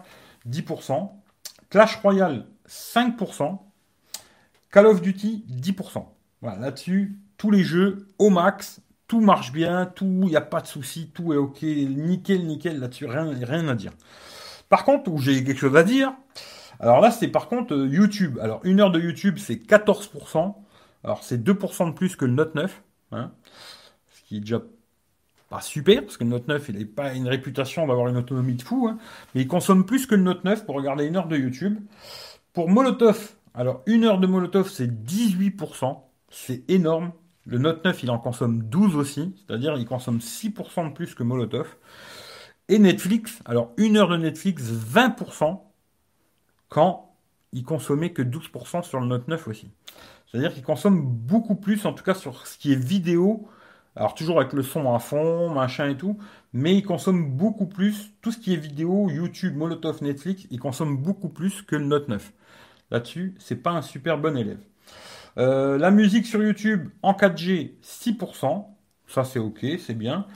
[0.49, 1.11] 10%.
[1.69, 3.59] Clash Royale, 5%.
[4.71, 6.07] Call of Duty, 10%.
[6.40, 10.61] Voilà, là-dessus, tous les jeux au max, tout marche bien, tout, il n'y a pas
[10.61, 13.92] de souci, tout est ok, nickel, nickel là-dessus, rien, rien à dire.
[14.68, 16.12] Par contre, où j'ai quelque chose à dire,
[16.81, 18.38] alors là, c'est par contre euh, YouTube.
[18.42, 20.55] Alors, une heure de YouTube, c'est 14%.
[21.03, 22.83] Alors, c'est 2% de plus que le Note 9.
[23.12, 23.33] Hein,
[24.12, 24.61] ce qui est déjà
[25.48, 28.55] pas super, parce que le Note 9, il n'a pas une réputation d'avoir une autonomie
[28.55, 28.98] de fou, hein,
[29.35, 31.79] mais il consomme plus que le Note 9 pour regarder une heure de YouTube.
[32.53, 37.12] Pour Molotov, alors une heure de Molotov, c'est 18%, c'est énorme.
[37.46, 41.22] Le Note 9, il en consomme 12 aussi, c'est-à-dire il consomme 6% de plus que
[41.22, 41.76] Molotov.
[42.68, 45.61] Et Netflix, alors une heure de Netflix, 20%,
[46.68, 47.14] quand
[47.53, 49.70] il consommait que 12% sur le Note 9 aussi.
[50.26, 53.48] C'est-à-dire qu'il consomme beaucoup plus, en tout cas sur ce qui est vidéo,
[53.96, 56.18] alors toujours avec le son à fond, machin et tout,
[56.53, 60.96] mais il consomme beaucoup plus, tout ce qui est vidéo, YouTube, Molotov, Netflix, il consomme
[60.96, 62.33] beaucoup plus que le Note 9.
[62.92, 64.61] Là-dessus, c'est pas un super bon élève.
[65.38, 68.66] Euh, la musique sur YouTube en 4G, 6%.
[69.07, 70.27] Ça, c'est OK, c'est bien.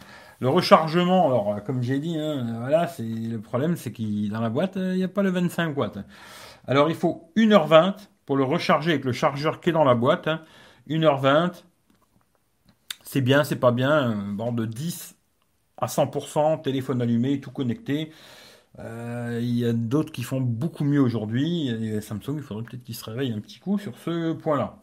[0.40, 4.96] Le rechargement, alors, comme j'ai dit, hein, le problème, c'est qu'il, dans la boîte, il
[4.96, 5.98] n'y a pas le 25 watts.
[6.66, 7.94] Alors, il faut 1h20
[8.26, 10.28] pour le recharger avec le chargeur qui est dans la boîte.
[10.88, 11.26] 1h20.
[11.26, 11.52] Hein.
[13.02, 14.14] C'est bien, c'est pas bien.
[14.32, 15.16] Bon, de 10
[15.76, 18.10] à 100%, téléphone allumé, tout connecté.
[18.80, 21.70] Euh, il y a d'autres qui font beaucoup mieux aujourd'hui.
[22.00, 24.78] Samsung, il faudrait peut-être qu'ils se réveillent un petit coup sur ce point-là.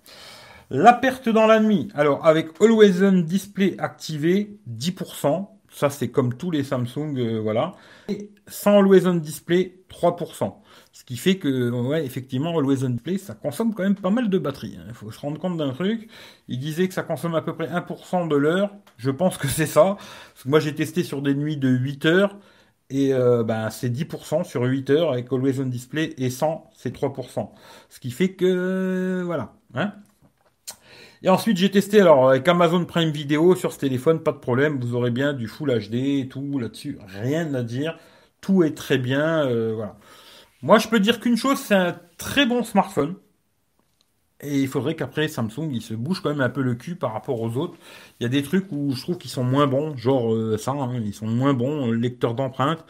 [0.73, 1.89] La perte dans la nuit.
[1.95, 5.49] Alors, avec Always On Display activé, 10%.
[5.69, 7.73] Ça, c'est comme tous les Samsung, euh, voilà.
[8.07, 10.53] Et sans Always On Display, 3%.
[10.93, 14.29] Ce qui fait que, ouais, effectivement, Always On Display, ça consomme quand même pas mal
[14.29, 14.77] de batterie.
[14.79, 14.85] Hein.
[14.87, 16.07] Il faut se rendre compte d'un truc.
[16.47, 18.73] Il disait que ça consomme à peu près 1% de l'heure.
[18.95, 19.97] Je pense que c'est ça.
[20.45, 22.37] Moi, j'ai testé sur des nuits de 8 heures.
[22.91, 26.93] Et euh, ben, c'est 10% sur 8 heures avec Always On Display et 100, c'est
[26.93, 27.49] 3%.
[27.89, 29.53] Ce qui fait que, voilà.
[29.73, 29.93] Hein
[31.23, 34.79] et ensuite, j'ai testé alors avec Amazon Prime Video sur ce téléphone, pas de problème,
[34.79, 37.97] vous aurez bien du Full HD et tout là-dessus, rien à dire,
[38.41, 39.97] tout est très bien, euh, voilà.
[40.63, 43.15] Moi, je peux dire qu'une chose, c'est un très bon smartphone.
[44.41, 47.13] Et il faudrait qu'après Samsung, il se bouge quand même un peu le cul par
[47.13, 47.77] rapport aux autres.
[48.19, 50.71] Il y a des trucs où je trouve qu'ils sont moins bons, genre euh, ça,
[50.71, 51.87] hein, ils sont moins bons.
[51.91, 52.83] Le lecteur d'empreintes,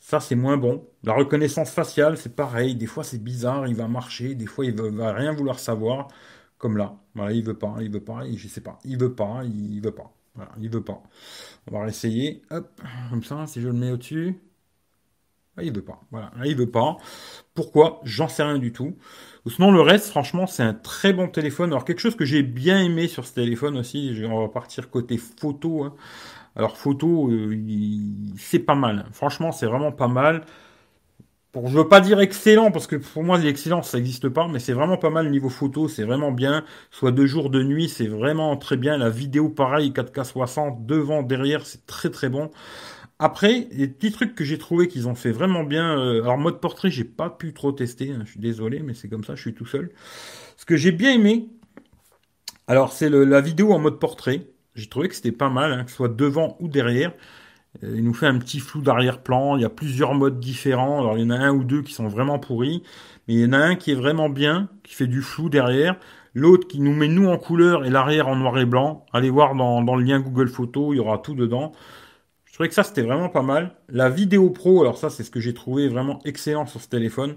[0.00, 0.86] ça c'est moins bon.
[1.04, 2.74] La reconnaissance faciale, c'est pareil.
[2.76, 6.08] Des fois c'est bizarre, il va marcher, des fois il va, va rien vouloir savoir.
[6.58, 9.42] Comme là, voilà, il veut pas, il veut pas, je sais pas, il veut pas,
[9.44, 10.12] il veut pas.
[10.34, 11.02] Voilà, il veut pas.
[11.68, 12.42] On va réessayer.
[12.50, 14.38] Hop, comme ça, si je le mets au-dessus.
[15.56, 16.00] Ah, il veut pas.
[16.12, 16.96] Voilà, il veut pas.
[17.54, 18.00] Pourquoi?
[18.04, 18.96] J'en sais rien du tout.
[19.48, 21.70] Sinon, le reste, franchement, c'est un très bon téléphone.
[21.70, 25.16] Alors, quelque chose que j'ai bien aimé sur ce téléphone aussi, on va partir côté
[25.18, 25.84] photo.
[25.84, 25.94] Hein.
[26.56, 27.56] Alors, photo, euh,
[28.36, 29.06] c'est pas mal.
[29.12, 30.44] Franchement, c'est vraiment pas mal.
[31.52, 34.58] Pour, je veux pas dire excellent, parce que pour moi, l'excellence, ça n'existe pas, mais
[34.58, 36.64] c'est vraiment pas mal niveau photo, c'est vraiment bien.
[36.90, 38.98] Soit de jour, de nuit, c'est vraiment très bien.
[38.98, 42.50] La vidéo, pareil, 4K 60, devant, derrière, c'est très très bon.
[43.18, 45.98] Après, les petits trucs que j'ai trouvé qu'ils ont fait vraiment bien.
[45.98, 48.12] Euh, alors mode portrait, j'ai pas pu trop tester.
[48.12, 49.34] Hein, je suis désolé, mais c'est comme ça.
[49.34, 49.90] Je suis tout seul.
[50.56, 51.48] Ce que j'ai bien aimé,
[52.68, 54.46] alors c'est la vidéo en mode portrait.
[54.74, 57.12] J'ai trouvé que c'était pas mal, hein, que ce soit devant ou derrière.
[57.82, 59.56] Euh, il nous fait un petit flou d'arrière-plan.
[59.56, 61.00] Il y a plusieurs modes différents.
[61.00, 62.84] Alors il y en a un ou deux qui sont vraiment pourris,
[63.26, 65.96] mais il y en a un qui est vraiment bien, qui fait du flou derrière.
[66.34, 69.06] L'autre qui nous met nous en couleur et l'arrière en noir et blanc.
[69.12, 71.72] Allez voir dans, dans le lien Google Photos, il y aura tout dedans.
[72.58, 73.70] Je trouvais que ça, c'était vraiment pas mal.
[73.88, 77.36] La vidéo pro, alors ça, c'est ce que j'ai trouvé vraiment excellent sur ce téléphone.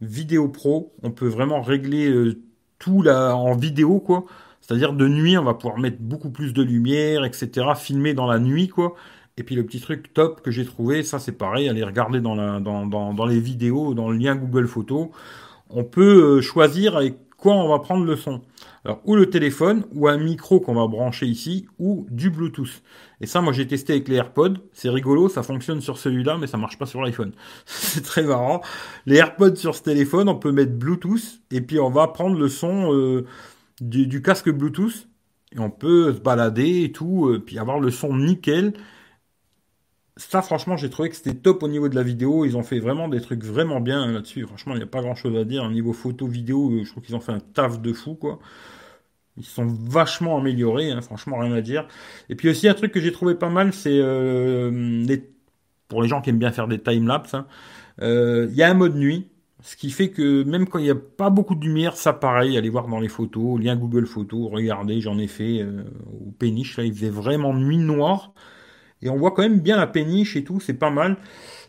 [0.00, 2.40] Vidéo pro, on peut vraiment régler euh,
[2.78, 4.26] tout là en vidéo, quoi.
[4.60, 7.66] C'est-à-dire de nuit, on va pouvoir mettre beaucoup plus de lumière, etc.
[7.74, 8.94] Filmer dans la nuit, quoi.
[9.38, 12.36] Et puis le petit truc top que j'ai trouvé, ça c'est pareil, allez regarder dans,
[12.36, 15.08] la, dans, dans, dans, les vidéos, dans le lien Google Photos.
[15.68, 18.40] On peut euh, choisir avec quoi on va prendre le son.
[18.84, 22.82] Alors, ou le téléphone, ou un micro qu'on va brancher ici, ou du Bluetooth.
[23.20, 24.54] Et ça, moi, j'ai testé avec les AirPods.
[24.72, 27.32] C'est rigolo, ça fonctionne sur celui-là, mais ça marche pas sur l'iPhone.
[27.66, 28.62] c'est très marrant.
[29.04, 32.48] Les AirPods sur ce téléphone, on peut mettre Bluetooth, et puis on va prendre le
[32.48, 33.26] son euh,
[33.82, 35.08] du, casque Bluetooth,
[35.54, 38.72] et on peut se balader et tout, euh, puis avoir le son nickel.
[40.20, 42.44] Ça, franchement, j'ai trouvé que c'était top au niveau de la vidéo.
[42.44, 44.44] Ils ont fait vraiment des trucs vraiment bien là-dessus.
[44.46, 45.64] Franchement, il n'y a pas grand-chose à dire.
[45.64, 48.38] Au niveau photo, vidéo, euh, je trouve qu'ils ont fait un taf de fou, quoi.
[49.38, 51.88] Ils sont vachement améliorés, hein, franchement, rien à dire.
[52.28, 55.16] Et puis aussi, un truc que j'ai trouvé pas mal, c'est euh,
[55.88, 57.46] pour les gens qui aiment bien faire des time-lapse, hein,
[58.02, 59.28] euh, il y a un mode nuit,
[59.62, 62.58] ce qui fait que même quand il n'y a pas beaucoup de lumière, ça pareil,
[62.58, 65.64] allez voir dans les photos, lien Google Photos, regardez, j'en ai fait
[66.22, 68.34] au péniche, là, il faisait vraiment nuit noire,
[69.02, 71.16] et on voit quand même bien la péniche et tout, c'est pas mal.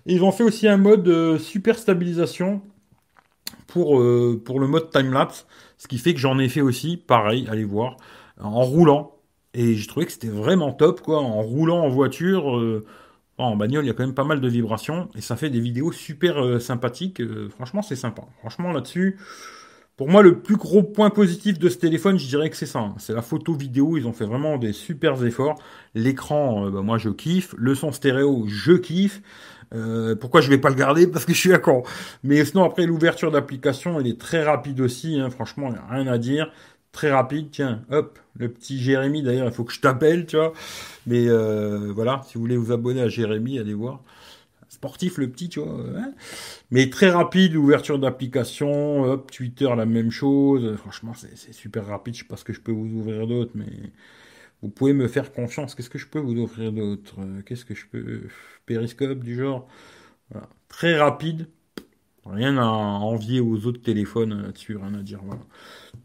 [0.05, 2.61] Ils ont fait aussi un mode super stabilisation
[3.67, 4.01] pour,
[4.43, 5.45] pour le mode time-lapse.
[5.77, 7.97] Ce qui fait que j'en ai fait aussi, pareil, allez voir,
[8.39, 9.15] en roulant.
[9.53, 11.19] Et j'ai trouvé que c'était vraiment top, quoi.
[11.19, 12.85] En roulant en voiture, euh,
[13.37, 15.09] en bagnole, il y a quand même pas mal de vibrations.
[15.15, 17.19] Et ça fait des vidéos super euh, sympathiques.
[17.19, 18.23] Euh, franchement, c'est sympa.
[18.39, 19.17] Franchement, là-dessus,
[19.97, 22.79] Pour moi, le plus gros point positif de ce téléphone, je dirais que c'est ça.
[22.79, 22.95] Hein.
[22.97, 23.97] C'est la photo vidéo.
[23.97, 25.61] Ils ont fait vraiment des super efforts.
[25.93, 27.53] L'écran, euh, bah, moi, je kiffe.
[27.57, 29.21] Le son stéréo, je kiffe.
[29.73, 31.07] Euh, pourquoi je vais pas le garder?
[31.07, 31.83] Parce que je suis à con.
[32.23, 35.19] Mais sinon, après, l'ouverture d'application, elle est très rapide aussi.
[35.19, 35.29] Hein.
[35.29, 36.51] Franchement, il n'y a rien à dire.
[36.91, 37.49] Très rapide.
[37.51, 39.23] Tiens, hop, le petit Jérémy.
[39.23, 40.53] D'ailleurs, il faut que je t'appelle, tu vois.
[41.05, 44.01] Mais euh, voilà, si vous voulez vous abonner à Jérémy, allez voir
[44.81, 45.79] sportif le petit, tu vois.
[45.95, 46.13] Hein.
[46.71, 50.75] mais très rapide, ouverture d'application, hop, Twitter la même chose.
[50.77, 52.15] Franchement, c'est super rapide.
[52.15, 53.91] Je sais pas ce que je peux vous ouvrir d'autre, mais
[54.63, 55.75] vous pouvez me faire confiance.
[55.75, 57.15] Qu'est-ce que je peux vous offrir d'autre
[57.45, 58.21] Qu'est-ce que je peux
[58.65, 59.67] Périscope du genre?
[60.67, 61.47] Très rapide.
[62.25, 65.19] Rien à envier aux autres téléphones là-dessus, rien à dire.
[65.23, 65.41] Voilà.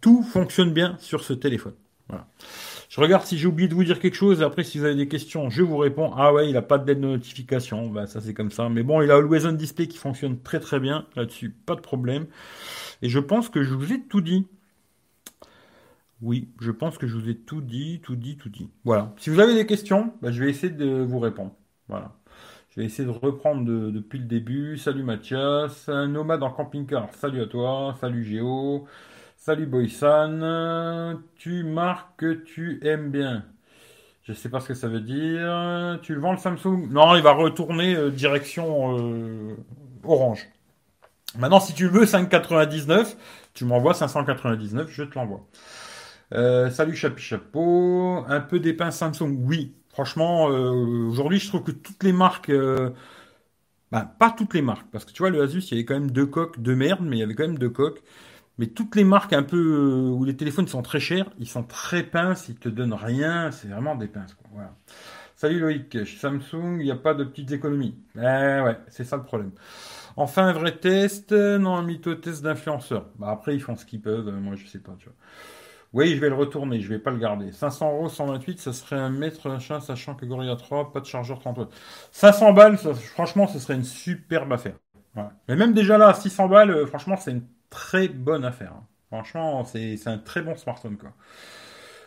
[0.02, 1.74] Tout fonctionne bien sur ce téléphone.
[2.08, 2.28] Voilà.
[2.96, 4.42] Je regarde si j'ai oublié de vous dire quelque chose.
[4.42, 6.12] Après, si vous avez des questions, je vous réponds.
[6.16, 7.90] Ah ouais, il n'a pas de de notification.
[7.90, 8.70] Bah, ça, c'est comme ça.
[8.70, 11.50] Mais bon, il a Always On Display qui fonctionne très très bien là-dessus.
[11.50, 12.24] Pas de problème.
[13.02, 14.46] Et je pense que je vous ai tout dit.
[16.22, 18.70] Oui, je pense que je vous ai tout dit, tout dit, tout dit.
[18.86, 19.12] Voilà.
[19.18, 21.52] Si vous avez des questions, bah, je vais essayer de vous répondre.
[21.90, 22.16] Voilà.
[22.70, 24.78] Je vais essayer de reprendre depuis le début.
[24.78, 25.88] Salut Mathias.
[25.88, 27.10] Nomade en camping-car.
[27.12, 27.94] Salut à toi.
[28.00, 28.86] Salut Géo.
[29.46, 33.44] Salut Boysan, tu marques que tu aimes bien.
[34.24, 36.00] Je sais pas ce que ça veut dire.
[36.02, 36.88] Tu le vends le Samsung?
[36.90, 39.54] Non, il va retourner euh, direction euh,
[40.02, 40.48] Orange.
[41.38, 43.14] Maintenant, si tu veux 5,99,
[43.54, 45.46] tu m'envoies 599, je te l'envoie.
[46.34, 48.24] Euh, salut Chapi Chapeau.
[48.26, 52.50] Un peu d'épin Samsung Oui, franchement, aujourd'hui, je trouve que toutes les marques...
[53.92, 55.94] Ben, pas toutes les marques, parce que tu vois, le Asus, il y avait quand
[55.94, 58.02] même deux coques de merde, mais il y avait quand même deux coques.
[58.58, 61.62] Mais toutes les marques un peu euh, où les téléphones sont très chers, ils sont
[61.62, 64.34] très pinces, ils te donnent rien, c'est vraiment des pinces.
[64.34, 64.48] Quoi.
[64.52, 64.74] Voilà.
[65.34, 67.98] Salut Loïc, chez Samsung, il n'y a pas de petites économies.
[68.16, 69.52] Eh ouais, c'est ça le problème.
[70.16, 73.06] Enfin, un vrai test, non, un mytho test d'influenceur.
[73.18, 75.14] Bah après, ils font ce qu'ils peuvent, moi je sais pas, tu vois.
[75.92, 77.52] Oui, je vais le retourner, je vais pas le garder.
[77.52, 81.38] 500 euros, 128, ça serait un mètre machin, sachant que Gorilla 3, pas de chargeur
[81.38, 81.70] 30
[82.12, 84.76] 500 balles, franchement, ce serait une superbe affaire.
[85.48, 88.72] Mais même déjà là, 600 balles, euh, franchement, c'est une très bonne affaire.
[88.72, 88.86] Hein.
[89.08, 91.12] Franchement, c'est un très bon smartphone, quoi.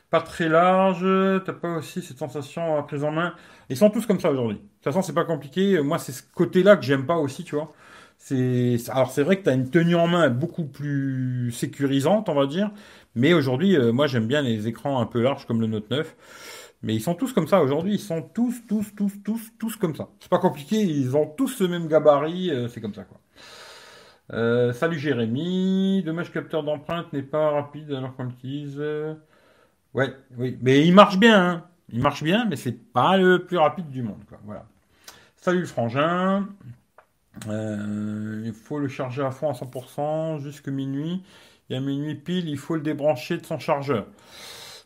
[0.10, 1.06] Pas très large,
[1.46, 3.36] t'as pas aussi cette sensation à prise en main.
[3.70, 4.58] Ils sont tous comme ça aujourd'hui.
[4.58, 5.80] De toute façon, c'est pas compliqué.
[5.82, 7.74] Moi, c'est ce côté-là que j'aime pas aussi, tu vois.
[8.18, 12.34] C'est alors c'est vrai que tu as une tenue en main beaucoup plus sécurisante, on
[12.34, 12.72] va dire.
[13.16, 16.16] Mais aujourd'hui, euh, moi, j'aime bien les écrans un peu larges comme le Note 9.
[16.82, 17.94] Mais ils sont tous comme ça aujourd'hui.
[17.96, 20.10] Ils sont tous, tous, tous, tous, tous comme ça.
[20.20, 20.78] C'est pas compliqué.
[20.82, 22.52] Ils ont tous ce même gabarit.
[22.52, 23.20] Euh, c'est comme ça, quoi.
[24.32, 28.80] Euh, salut Jérémy, dommage capteur d'empreinte n'est pas rapide alors qu'on l'utilise.
[29.94, 31.66] Ouais, oui, mais il marche bien, hein.
[31.92, 34.22] il marche bien, mais c'est pas le plus rapide du monde.
[34.44, 34.66] Voilà.
[35.38, 36.48] Salut frangin.
[37.48, 41.24] Euh, il faut le charger à fond à 100% jusque minuit.
[41.70, 44.06] Et à minuit pile, il faut le débrancher de son chargeur.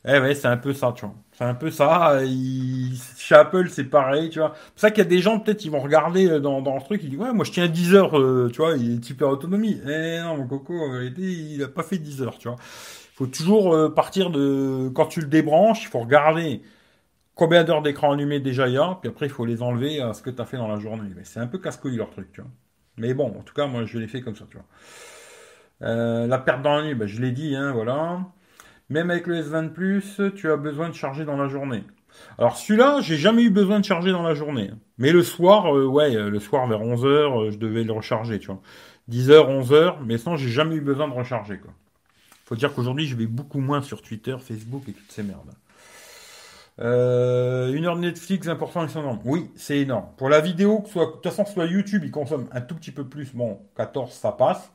[0.06, 1.16] Eh ouais, c'est un peu ça, tu vois.
[1.32, 2.20] C'est un peu ça.
[3.18, 4.54] Chez Apple, c'est pareil, tu vois.
[4.76, 6.82] C'est ça qu'il y a des gens, peut-être, ils vont regarder euh, dans, dans le
[6.82, 9.30] truc, ils disent, ouais, moi, je tiens 10 heures, euh, tu vois, il est super
[9.30, 9.80] autonomie.
[9.88, 12.58] Eh non, mon coco, en réalité, il a pas fait 10 heures, tu vois.
[12.60, 16.62] Il faut toujours euh, partir de, quand tu le débranches, il faut regarder
[17.36, 20.14] combien d'heures d'écran allumé déjà il y a, puis après, il faut les enlever à
[20.14, 21.10] ce que tu as fait dans la journée.
[21.16, 22.52] Mais c'est un peu casse-couille, leur truc, tu vois.
[22.98, 24.66] Mais bon, en tout cas, moi, je l'ai fait comme ça, tu vois.
[26.28, 28.20] la perte dans la nuit, ben, je l'ai dit, hein, voilà.
[28.90, 31.84] Même avec le S20 Plus, tu as besoin de charger dans la journée.
[32.38, 34.72] Alors celui-là, j'ai jamais eu besoin de charger dans la journée.
[34.98, 38.40] Mais le soir, euh, ouais, euh, le soir vers 11h, euh, je devais le recharger,
[38.40, 38.62] tu vois.
[39.10, 41.72] 10h, 11h, mais sinon j'ai jamais eu besoin de recharger, quoi.
[42.46, 45.54] Faut dire qu'aujourd'hui, je vais beaucoup moins sur Twitter, Facebook et toutes ces merdes.
[46.78, 49.20] une heure de Netflix, important et énorme.
[49.24, 50.08] Oui, c'est énorme.
[50.18, 52.92] Pour la vidéo, que soit, de toute façon, soit YouTube, il consomme un tout petit
[52.92, 53.34] peu plus.
[53.34, 54.72] Bon, 14, ça passe.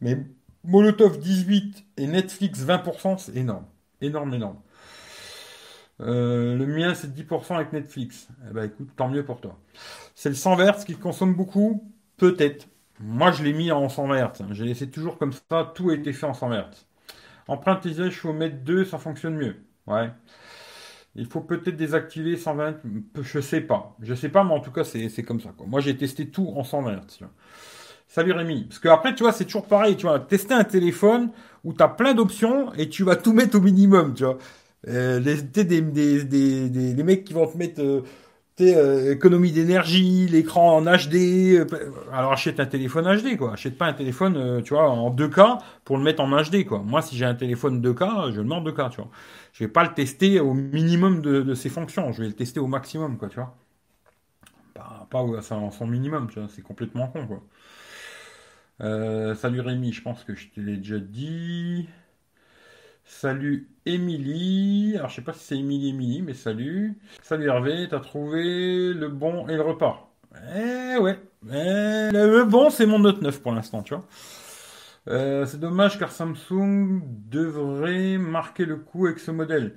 [0.00, 0.18] Mais
[0.64, 3.66] Molotov 18 et Netflix 20%, c'est énorme.
[4.00, 4.58] Énorme, énorme.
[6.00, 8.28] Euh, le mien, c'est 10% avec Netflix.
[8.48, 9.58] Eh ben, écoute, tant mieux pour toi.
[10.14, 11.92] C'est le 100 Hz qui consomme beaucoup?
[12.16, 12.68] Peut-être.
[13.00, 14.44] Moi, je l'ai mis en 100 Hz.
[14.50, 15.72] J'ai laissé toujours comme ça.
[15.74, 16.86] Tout a été fait en 100 Hz.
[17.48, 19.56] Empreinte je suis au mètre 2, ça fonctionne mieux.
[19.86, 20.10] Ouais.
[21.14, 22.76] Il faut peut-être désactiver 120.
[23.20, 23.96] Je sais pas.
[24.00, 25.50] Je sais pas, mais en tout cas, c'est comme ça.
[25.66, 27.24] Moi, j'ai testé tout en 100 Hz.
[28.12, 28.64] Salut Rémi.
[28.64, 29.96] Parce que après, tu vois, c'est toujours pareil.
[29.96, 31.30] Tu vas tester un téléphone
[31.64, 34.36] où tu as plein d'options et tu vas tout mettre au minimum, tu vois.
[34.88, 38.02] Euh, des, des, des, des, des, mecs qui vont te mettre euh,
[38.60, 41.14] euh, économie d'énergie, l'écran en HD.
[41.54, 41.64] Euh,
[42.12, 43.54] alors achète un téléphone HD, quoi.
[43.54, 46.80] Achète pas un téléphone, tu vois, en 2K pour le mettre en HD, quoi.
[46.80, 49.08] Moi, si j'ai un téléphone 2K, je le mets en 2K, tu vois.
[49.54, 52.12] Je vais pas le tester au minimum de, de ses fonctions.
[52.12, 53.56] Je vais le tester au maximum, quoi, tu vois.
[54.74, 56.48] Pas, pas à son minimum, tu vois.
[56.54, 57.42] C'est complètement con, quoi.
[58.82, 61.88] Euh, salut Rémi, je pense que je te l'ai déjà dit.
[63.04, 64.94] Salut Émilie.
[64.96, 66.98] Alors je sais pas si c'est Émilie Émilie, mais salut.
[67.22, 70.12] Salut Hervé, t'as trouvé le bon et le repas.
[70.56, 71.18] Eh ouais.
[71.48, 74.04] Eh, le bon, c'est mon Note 9 pour l'instant, tu vois.
[75.08, 79.76] Euh, c'est dommage car Samsung devrait marquer le coup avec ce modèle.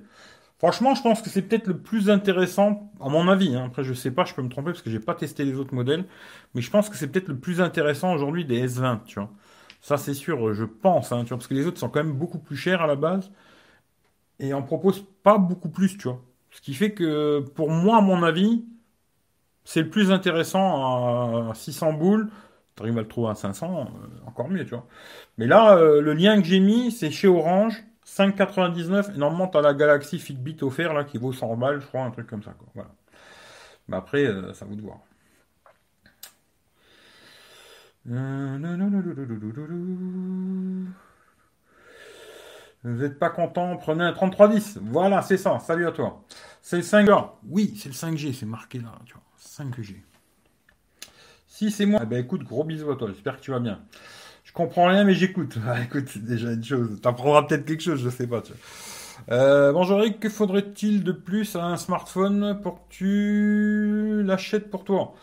[0.58, 3.54] Franchement, je pense que c'est peut-être le plus intéressant, à mon avis.
[3.54, 3.64] Hein.
[3.66, 5.74] Après, je sais pas, je peux me tromper parce que j'ai pas testé les autres
[5.74, 6.06] modèles,
[6.54, 9.30] mais je pense que c'est peut-être le plus intéressant aujourd'hui des S20, tu vois.
[9.82, 12.14] Ça, c'est sûr, je pense, hein, tu vois, parce que les autres sont quand même
[12.14, 13.30] beaucoup plus chers à la base
[14.38, 16.22] et en proposent pas beaucoup plus, tu vois.
[16.50, 18.64] Ce qui fait que, pour moi, à mon avis,
[19.64, 22.30] c'est le plus intéressant à 600 boules.
[22.76, 24.86] Tu arrives à le trouver à 500, euh, encore mieux, tu vois.
[25.38, 27.84] Mais là, euh, le lien que j'ai mis, c'est chez Orange.
[28.06, 29.14] 5,99.
[29.14, 32.02] Et normalement, tu as la Galaxy Fitbit offert là qui vaut 100 balles, je crois,
[32.02, 32.52] un truc comme ça.
[32.52, 32.68] Quoi.
[32.74, 32.90] Voilà.
[33.88, 34.98] Mais après, euh, ça vous de voir.
[42.84, 44.78] Vous n'êtes pas content, prenez un 3310.
[44.82, 45.58] Voilà, c'est ça.
[45.58, 46.22] Salut à toi.
[46.62, 47.30] C'est le 5G.
[47.48, 49.22] Oui, c'est le 5G, c'est marqué là, tu vois.
[49.40, 49.96] 5G.
[51.48, 53.08] Si c'est moi, eh ben écoute, gros bisous à toi.
[53.08, 53.80] J'espère que tu vas bien
[54.52, 55.58] comprends rien, mais j'écoute.
[55.66, 57.00] Ah, écoute, c'est déjà une chose.
[57.00, 58.40] T'apprendras peut-être quelque chose, je sais pas.
[58.40, 58.52] Tu
[59.30, 64.84] euh, bonjour Eric, que faudrait-il de plus à un smartphone pour que tu l'achètes pour
[64.84, 65.14] toi?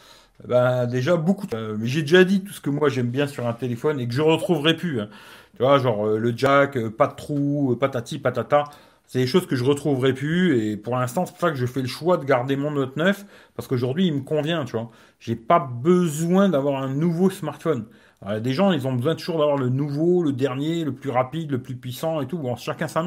[0.47, 1.47] Ben déjà beaucoup.
[1.53, 4.07] Euh, mais j'ai déjà dit tout ce que moi j'aime bien sur un téléphone et
[4.07, 4.99] que je retrouverai plus.
[4.99, 5.09] Hein.
[5.55, 8.65] Tu vois, genre euh, le jack, euh, pas de trou, patati patata.
[9.05, 11.65] C'est des choses que je retrouverai plus et pour l'instant c'est pour ça que je
[11.65, 14.89] fais le choix de garder mon Note 9 parce qu'aujourd'hui il me convient, tu vois.
[15.19, 17.85] J'ai pas besoin d'avoir un nouveau smartphone.
[18.25, 21.51] Euh, des gens, ils ont besoin toujours d'avoir le nouveau, le dernier, le plus rapide,
[21.51, 22.37] le plus puissant et tout.
[22.37, 23.03] Bon, chacun sa.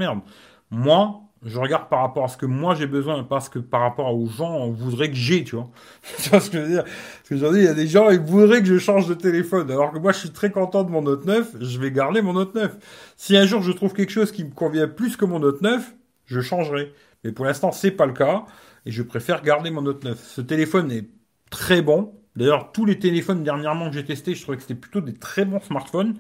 [0.70, 4.14] Moi, je regarde par rapport à ce que moi j'ai besoin, parce que par rapport
[4.14, 5.70] aux gens, on voudrait que j'ai, tu vois.
[6.22, 6.84] tu vois ce que je veux dire?
[6.84, 9.70] Parce il y a des gens, ils voudraient que je change de téléphone.
[9.70, 12.32] Alors que moi, je suis très content de mon Note 9, je vais garder mon
[12.32, 12.76] Note 9.
[13.16, 15.94] Si un jour je trouve quelque chose qui me convient plus que mon Note 9,
[16.26, 16.92] je changerai.
[17.24, 18.44] Mais pour l'instant, c'est pas le cas.
[18.84, 20.18] Et je préfère garder mon Note 9.
[20.18, 21.08] Ce téléphone est
[21.50, 22.14] très bon.
[22.36, 25.44] D'ailleurs, tous les téléphones dernièrement que j'ai testés, je trouvais que c'était plutôt des très
[25.44, 26.16] bons smartphones,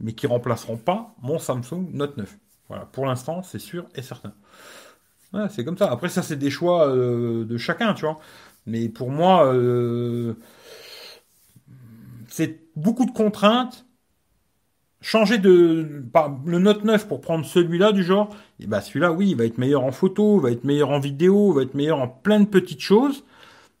[0.00, 2.38] mais qui remplaceront pas mon Samsung Note 9.
[2.68, 4.32] Voilà, pour l'instant, c'est sûr et certain.
[5.50, 5.90] c'est comme ça.
[5.90, 8.18] Après, ça, c'est des choix euh, de chacun, tu vois.
[8.66, 10.34] Mais pour moi, euh,
[12.28, 13.86] c'est beaucoup de contraintes.
[15.00, 16.02] Changer de
[16.46, 19.58] le Note 9 pour prendre celui-là du genre, et ben celui-là, oui, il va être
[19.58, 22.40] meilleur en photo, il va être meilleur en vidéo, il va être meilleur en plein
[22.40, 23.22] de petites choses.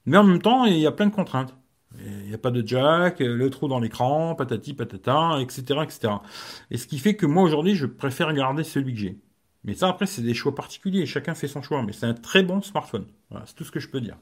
[0.06, 1.54] Mais en même temps, il y a plein de contraintes.
[1.98, 6.14] Il n'y a pas de jack, le trou dans l'écran, patati patata, etc., etc.
[6.70, 9.18] Et ce qui fait que moi aujourd'hui, je préfère garder celui que j'ai.
[9.64, 11.06] Mais ça, après, c'est des choix particuliers.
[11.06, 11.82] Chacun fait son choix.
[11.82, 13.06] Mais c'est un très bon smartphone.
[13.30, 14.16] Voilà, c'est tout ce que je peux dire.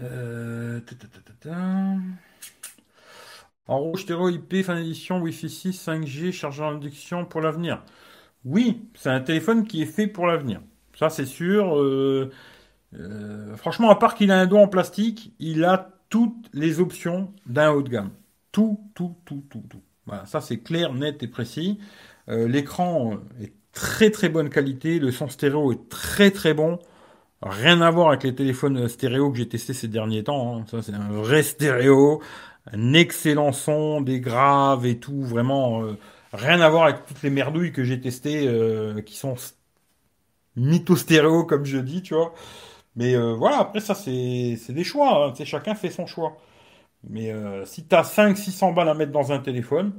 [0.00, 0.80] Euh...
[3.68, 7.82] En rouge, stéréo IP, fin d'édition, Wi-Fi 6, 5G, chargeur d'induction pour l'avenir.
[8.44, 10.60] Oui, c'est un téléphone qui est fait pour l'avenir.
[10.94, 11.78] Ça, c'est sûr.
[11.80, 12.30] Euh,
[12.98, 17.32] euh, franchement, à part qu'il a un dos en plastique, il a toutes les options
[17.46, 18.10] d'un haut de gamme.
[18.52, 19.82] Tout, tout, tout, tout, tout.
[20.06, 21.78] Voilà, ça c'est clair, net et précis.
[22.28, 26.78] Euh, l'écran est très très bonne qualité, le son stéréo est très très bon.
[27.42, 30.58] Rien à voir avec les téléphones stéréo que j'ai testés ces derniers temps.
[30.58, 30.64] Hein.
[30.70, 32.22] Ça c'est un vrai stéréo,
[32.72, 35.22] un excellent son, des graves et tout.
[35.22, 35.98] Vraiment euh,
[36.32, 38.48] rien à voir avec toutes les merdouilles que j'ai testées
[39.04, 39.36] qui sont
[40.56, 42.32] mytho stéréo comme je dis, tu vois.
[42.96, 45.26] Mais euh, voilà, après ça, c'est des choix.
[45.28, 45.44] Hein.
[45.44, 46.36] Chacun fait son choix.
[47.08, 49.92] Mais euh, si tu as 500-600 balles à mettre dans un téléphone,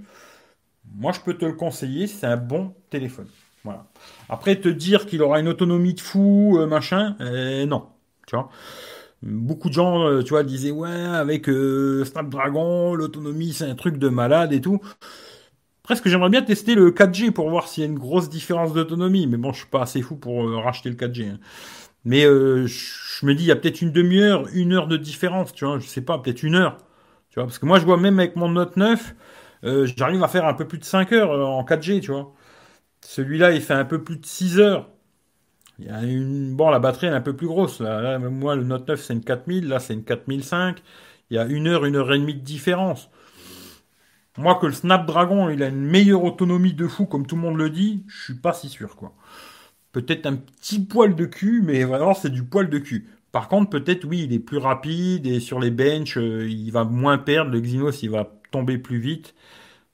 [0.95, 3.27] moi je peux te le conseiller, c'est un bon téléphone.
[3.63, 3.85] Voilà.
[4.29, 7.15] Après, te dire qu'il aura une autonomie de fou, euh, machin,
[7.67, 7.87] non.
[8.27, 8.49] Tu vois?
[9.23, 11.49] Beaucoup de gens, tu vois, disaient ouais, avec
[12.05, 14.79] Snapdragon, l'autonomie c'est un truc de malade et tout.
[15.81, 19.25] Presque j'aimerais bien tester le 4G pour voir s'il y a une grosse différence d'autonomie,
[19.25, 21.29] mais bon, je suis pas assez fou pour racheter le 4G.
[21.31, 21.39] Hein.
[22.07, 25.51] Mais euh, je me dis, il y a peut-être une demi-heure, une heure de différence,
[25.53, 26.77] tu vois, je sais pas, peut-être une heure.
[27.29, 29.13] Tu vois, parce que moi, je vois même avec mon Note 9,
[29.65, 32.33] euh, j'arrive à faire un peu plus de 5 heures euh, en 4G, tu vois.
[33.01, 34.89] Celui-là, il fait un peu plus de 6 heures.
[35.79, 36.55] Il y a une...
[36.55, 37.81] Bon, la batterie, elle est un peu plus grosse.
[37.81, 39.67] Moi, le Note 9, c'est une 4000.
[39.67, 40.81] Là, c'est une 4005.
[41.29, 43.09] Il y a une heure, une heure et demie de différence.
[44.37, 47.57] Moi, que le Snapdragon, il a une meilleure autonomie de fou, comme tout le monde
[47.57, 49.13] le dit, je suis pas si sûr, quoi
[50.01, 53.07] peut-être un petit poil de cul, mais vraiment c'est du poil de cul.
[53.31, 56.83] Par contre, peut-être oui, il est plus rapide et sur les benches, euh, il va
[56.85, 57.51] moins perdre.
[57.51, 59.35] Le Exynos, il va tomber plus vite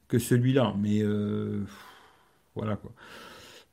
[0.08, 0.74] que celui-là.
[0.80, 1.64] Mais euh,
[2.56, 2.92] voilà quoi.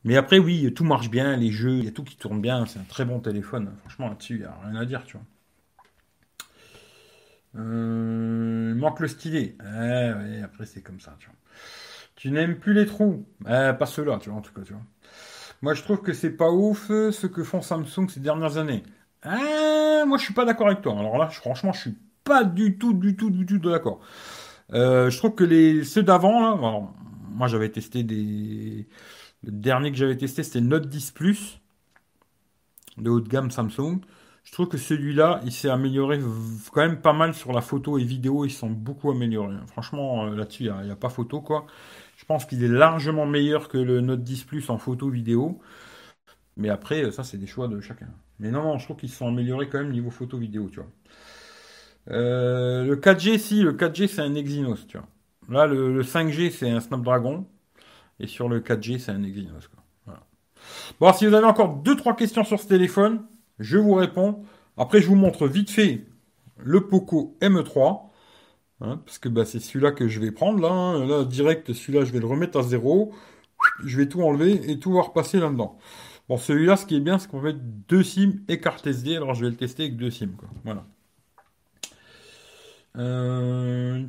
[0.05, 2.65] Mais après, oui, tout marche bien, les jeux, il y a tout qui tourne bien.
[2.67, 3.71] C'est un très bon téléphone.
[3.81, 5.27] Franchement, là-dessus, il n'y a rien à dire, tu vois.
[7.57, 9.57] Euh, manque le stylet.
[9.61, 11.37] ouais, après c'est comme ça, tu vois.
[12.17, 13.27] Tu n'aimes plus les trous.
[13.45, 14.83] pas ceux-là, tu vois, en tout cas, tu vois.
[15.63, 18.83] Moi, je trouve que c'est pas ouf ce que font Samsung ces dernières années.
[19.23, 20.99] Ah, moi, je suis pas d'accord avec toi.
[20.99, 24.01] Alors là, franchement, je suis pas du tout, du tout, du tout d'accord.
[24.73, 26.93] Euh, je trouve que les ceux d'avant,
[27.31, 28.87] moi, j'avais testé des.
[29.43, 31.61] Le dernier que j'avais testé, c'était Note 10 Plus
[32.99, 34.01] de haut de gamme Samsung.
[34.45, 36.19] Je trouve que celui-là, il s'est amélioré
[36.73, 38.45] quand même pas mal sur la photo et vidéo.
[38.45, 39.55] Ils sont beaucoup améliorés.
[39.69, 41.67] Franchement, euh, là-dessus, il n'y a, pas photo, quoi.
[42.21, 45.59] Je pense qu'il est largement meilleur que le Note 10 Plus en photo vidéo.
[46.59, 48.09] Mais après, ça, c'est des choix de chacun.
[48.39, 50.81] Mais non, non, je trouve qu'ils se sont améliorés quand même niveau photo vidéo, tu
[50.81, 50.89] vois.
[52.11, 55.07] Euh, le 4G, si, le 4G, c'est un Exynos, tu vois.
[55.49, 57.47] Là, le, 5G, c'est un Snapdragon.
[58.19, 59.71] Et sur le 4G, c'est un Exynos.
[61.01, 63.23] Bon, si vous avez encore 2-3 questions sur ce téléphone,
[63.59, 64.45] je vous réponds.
[64.77, 66.05] Après, je vous montre vite fait
[66.59, 68.10] le Poco M3.
[68.81, 70.61] Hein, parce que bah, c'est celui-là que je vais prendre.
[70.61, 71.07] Là, hein.
[71.07, 73.13] là direct, celui-là, je vais le remettre à zéro.
[73.85, 75.79] Je vais tout enlever et tout va repasser là-dedans.
[76.29, 79.17] Bon, celui-là, ce qui est bien, c'est qu'on va mettre deux SIM et carte SD.
[79.17, 80.31] Alors, je vais le tester avec deux SIM.
[80.65, 80.85] Voilà.
[82.97, 84.03] Euh,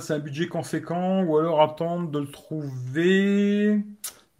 [0.00, 3.84] c'est un budget conséquent ou alors attendre de le trouver?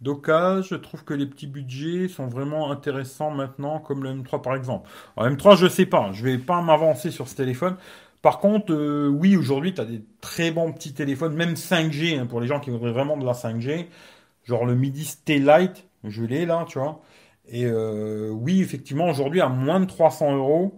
[0.01, 0.61] D'occasion.
[0.69, 4.89] Je trouve que les petits budgets sont vraiment intéressants maintenant, comme le M3 par exemple.
[5.17, 7.77] Alors, M3, je sais pas, je vais pas m'avancer sur ce téléphone.
[8.25, 12.25] Par contre, euh, oui, aujourd'hui, tu as des très bons petits téléphones, même 5G, hein,
[12.25, 13.85] pour les gens qui voudraient vraiment de la 5G.
[14.45, 17.03] Genre le Midi Light, je l'ai là, tu vois.
[17.47, 20.73] Et euh, oui, effectivement, aujourd'hui, à moins de 300 euros,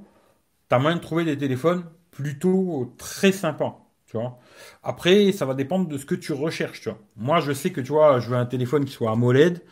[0.70, 3.80] tu as moyen de trouver des téléphones plutôt très sympas.
[4.08, 4.40] Tu vois.
[4.84, 7.00] Après, ça va dépendre de ce que tu recherches, tu vois.
[7.16, 9.64] Moi, je sais que, tu vois, je veux un téléphone qui soit AMOLED.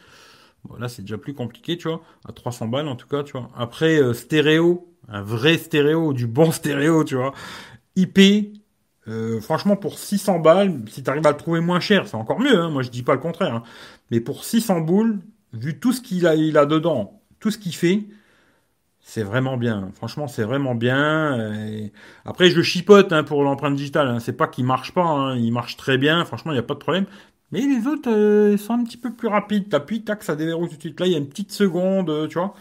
[0.80, 2.01] Là, c'est déjà plus compliqué, tu vois.
[2.28, 3.49] À 300 balles, en tout cas, tu vois.
[3.55, 7.34] Après, euh, stéréo, un vrai stéréo, du bon stéréo, tu vois.
[7.95, 8.20] IP,
[9.07, 12.39] euh, franchement, pour 600 balles, si tu arrives à le trouver moins cher, c'est encore
[12.39, 12.70] mieux, hein.
[12.70, 13.63] Moi, je dis pas le contraire, hein.
[14.11, 15.20] Mais pour 600 boules,
[15.53, 18.05] vu tout ce qu'il a, il a dedans, tout ce qu'il fait,
[18.99, 19.91] c'est vraiment bien.
[19.95, 21.91] Franchement, c'est vraiment bien.
[22.26, 24.07] Après, je chipote hein, pour l'empreinte digitale.
[24.07, 24.20] Hein.
[24.20, 25.36] C'est pas qu'il marche pas.
[25.38, 26.26] Il marche très bien.
[26.26, 27.05] Franchement, il n'y a pas de problème.
[27.62, 29.70] Les autres, euh, sont un petit peu plus rapides.
[29.70, 30.99] T'appuies, tac, ça déverrouille tout de suite.
[30.99, 32.53] Là, il y a une petite seconde, euh, tu vois.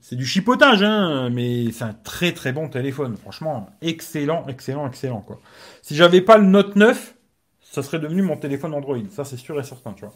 [0.00, 3.16] C'est du chipotage, hein, mais c'est un très très bon téléphone.
[3.16, 5.40] Franchement, excellent, excellent, excellent, quoi.
[5.82, 7.16] Si j'avais pas le Note 9,
[7.62, 8.98] ça serait devenu mon téléphone Android.
[9.10, 10.14] Ça, c'est sûr et certain, tu vois.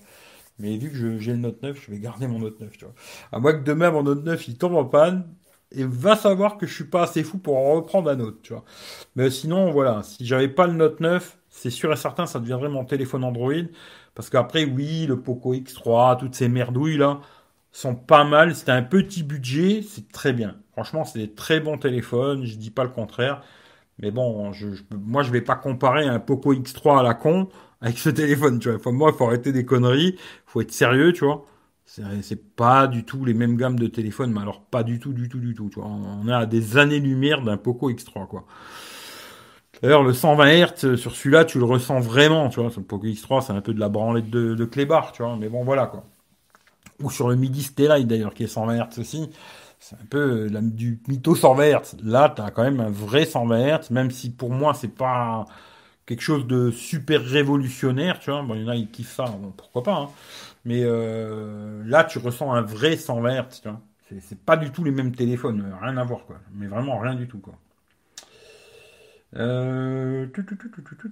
[0.59, 2.95] Mais vu que j'ai le Note 9, je vais garder mon Note 9, tu vois.
[3.33, 5.27] À moins que demain, mon Note 9, il tombe en panne,
[5.73, 8.53] et va savoir que je suis pas assez fou pour en reprendre un autre, tu
[8.53, 8.65] vois.
[9.17, 12.69] Mais sinon, voilà, si j'avais pas le Note 9, c'est sûr et certain, ça deviendrait
[12.69, 13.53] mon téléphone Android.
[14.15, 17.21] Parce qu'après, oui, le Poco X3, toutes ces merdouilles là,
[17.73, 18.55] sont pas mal.
[18.55, 20.57] C'est un petit budget, c'est très bien.
[20.73, 23.43] Franchement, c'est des très bons téléphones, je dis pas le contraire.
[23.99, 27.49] Mais bon, je, moi, je vais pas comparer un Poco X3 à la con
[27.81, 28.93] avec ce téléphone, tu vois.
[28.93, 31.47] moi, il faut arrêter des conneries, faut être sérieux, tu vois.
[31.87, 35.29] C'est pas du tout les mêmes gammes de téléphones, mais alors pas du tout, du
[35.29, 35.69] tout, du tout.
[35.71, 35.89] Tu vois.
[35.89, 38.47] On est à des années-lumière d'un Poco X3, quoi.
[39.83, 42.71] D'ailleurs, le 120 Hz, sur celui-là, tu le ressens vraiment, tu vois.
[42.71, 45.37] Sur le Poco X3, c'est un peu de la branlette de, de tu vois.
[45.37, 46.05] Mais bon, voilà, quoi.
[47.03, 49.31] Ou sur le Midi Stellite, d'ailleurs, qui est 120 Hz aussi.
[49.79, 51.97] C'est un peu la, du mytho 120 Hz.
[52.05, 55.47] Là, tu as quand même un vrai 120 Hz, même si pour moi, c'est pas
[56.07, 58.43] quelque chose de super révolutionnaire, tu vois.
[58.43, 59.25] Bon, il y en a, qui kiffent ça,
[59.57, 60.09] pourquoi pas, hein.
[60.67, 63.81] Mais euh, là, tu ressens un vrai 120 Hz, tu vois.
[64.21, 66.37] C'est pas du tout les mêmes téléphones, rien à voir, quoi.
[66.55, 67.55] Mais vraiment rien du tout, quoi.
[69.37, 70.27] Euh...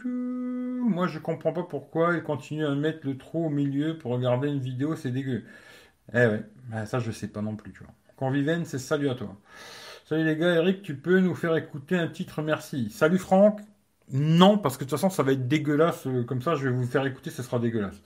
[0.05, 4.49] Moi, je comprends pas pourquoi ils continuent à mettre le trou au milieu pour regarder
[4.49, 5.45] une vidéo, c'est dégueu.
[6.12, 7.93] Eh ouais, bah, ça, je sais pas non plus, tu vois.
[8.16, 9.37] Conviven, c'est salut à toi.
[10.07, 12.91] Salut les gars, Eric, tu peux nous faire écouter un titre, merci.
[12.91, 13.61] Salut Franck.
[14.11, 16.07] Non, parce que de toute façon, ça va être dégueulasse.
[16.07, 18.01] Euh, comme ça, je vais vous faire écouter, ce sera dégueulasse.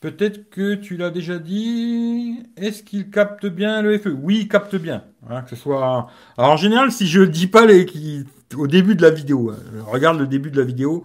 [0.00, 2.42] Peut-être que tu l'as déjà dit.
[2.56, 5.04] Est-ce qu'il capte bien le FE Oui, il capte bien.
[5.28, 6.10] Hein, que ce soit.
[6.38, 8.24] Alors en général, si je dis pas les qui
[8.56, 11.04] au début de la vidéo, hein, regarde le début de la vidéo,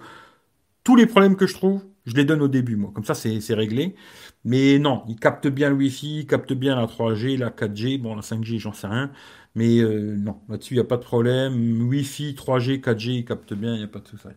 [0.83, 2.91] tous les problèmes que je trouve, je les donne au début, moi.
[2.93, 3.95] Comme ça, c'est réglé.
[4.43, 8.15] Mais non, il capte bien le Wi-Fi, il capte bien la 3G, la 4G, bon
[8.15, 9.11] la 5G, j'en sais rien.
[9.55, 11.87] Mais euh, non, là-dessus, il n'y a pas de problème.
[11.89, 14.27] Wi-Fi, 3G, 4G, il capte bien, il n'y a pas de souci.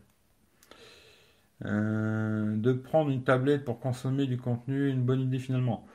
[1.64, 5.86] Euh, de prendre une tablette pour consommer du contenu, une bonne idée finalement.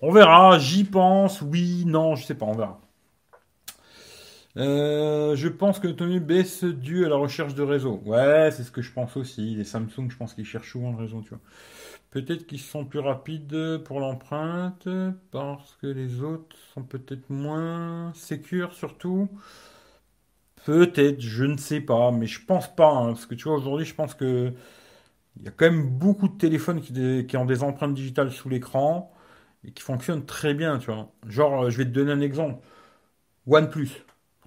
[0.00, 2.80] On verra, j'y pense, oui, non, je sais pas, on verra.
[4.58, 8.02] Euh, je pense que l'autonomie baisse dû à la recherche de réseau.
[8.04, 9.54] Ouais, c'est ce que je pense aussi.
[9.54, 11.40] Les Samsung, je pense qu'ils cherchent souvent le réseau, tu vois.
[12.10, 14.88] Peut-être qu'ils sont plus rapides pour l'empreinte,
[15.32, 19.28] parce que les autres sont peut-être moins sécures, surtout.
[20.64, 22.88] Peut-être, je ne sais pas, mais je pense pas.
[22.90, 24.52] hein, parce que tu vois, aujourd'hui, je pense que
[25.38, 28.48] il y a quand même beaucoup de téléphones qui, qui ont des empreintes digitales sous
[28.50, 29.12] l'écran
[29.64, 31.12] et qui fonctionnent très bien, tu vois.
[31.28, 32.64] Genre, euh, je vais te donner un exemple.
[33.46, 33.90] OnePlus.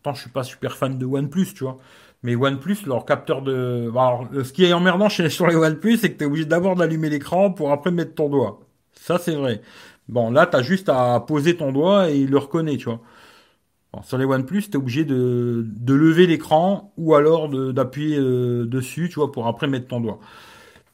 [0.05, 1.77] Pourtant, je suis pas super fan de OnePlus, tu vois.
[2.23, 3.89] Mais OnePlus, leur capteur de...
[3.93, 6.45] bah, Alors, euh, ce qui est emmerdant sur les OnePlus, c'est que tu es obligé
[6.45, 8.59] d'abord d'allumer l'écran pour après mettre ton doigt.
[8.93, 9.61] Ça, c'est vrai.
[10.09, 13.01] Bon, là, tu as juste à poser ton doigt et il le reconnaît, tu vois.
[14.03, 18.65] Sur les OnePlus, tu es obligé de, de lever l'écran ou alors de- d'appuyer euh,
[18.65, 20.19] dessus, tu vois, pour après mettre ton doigt.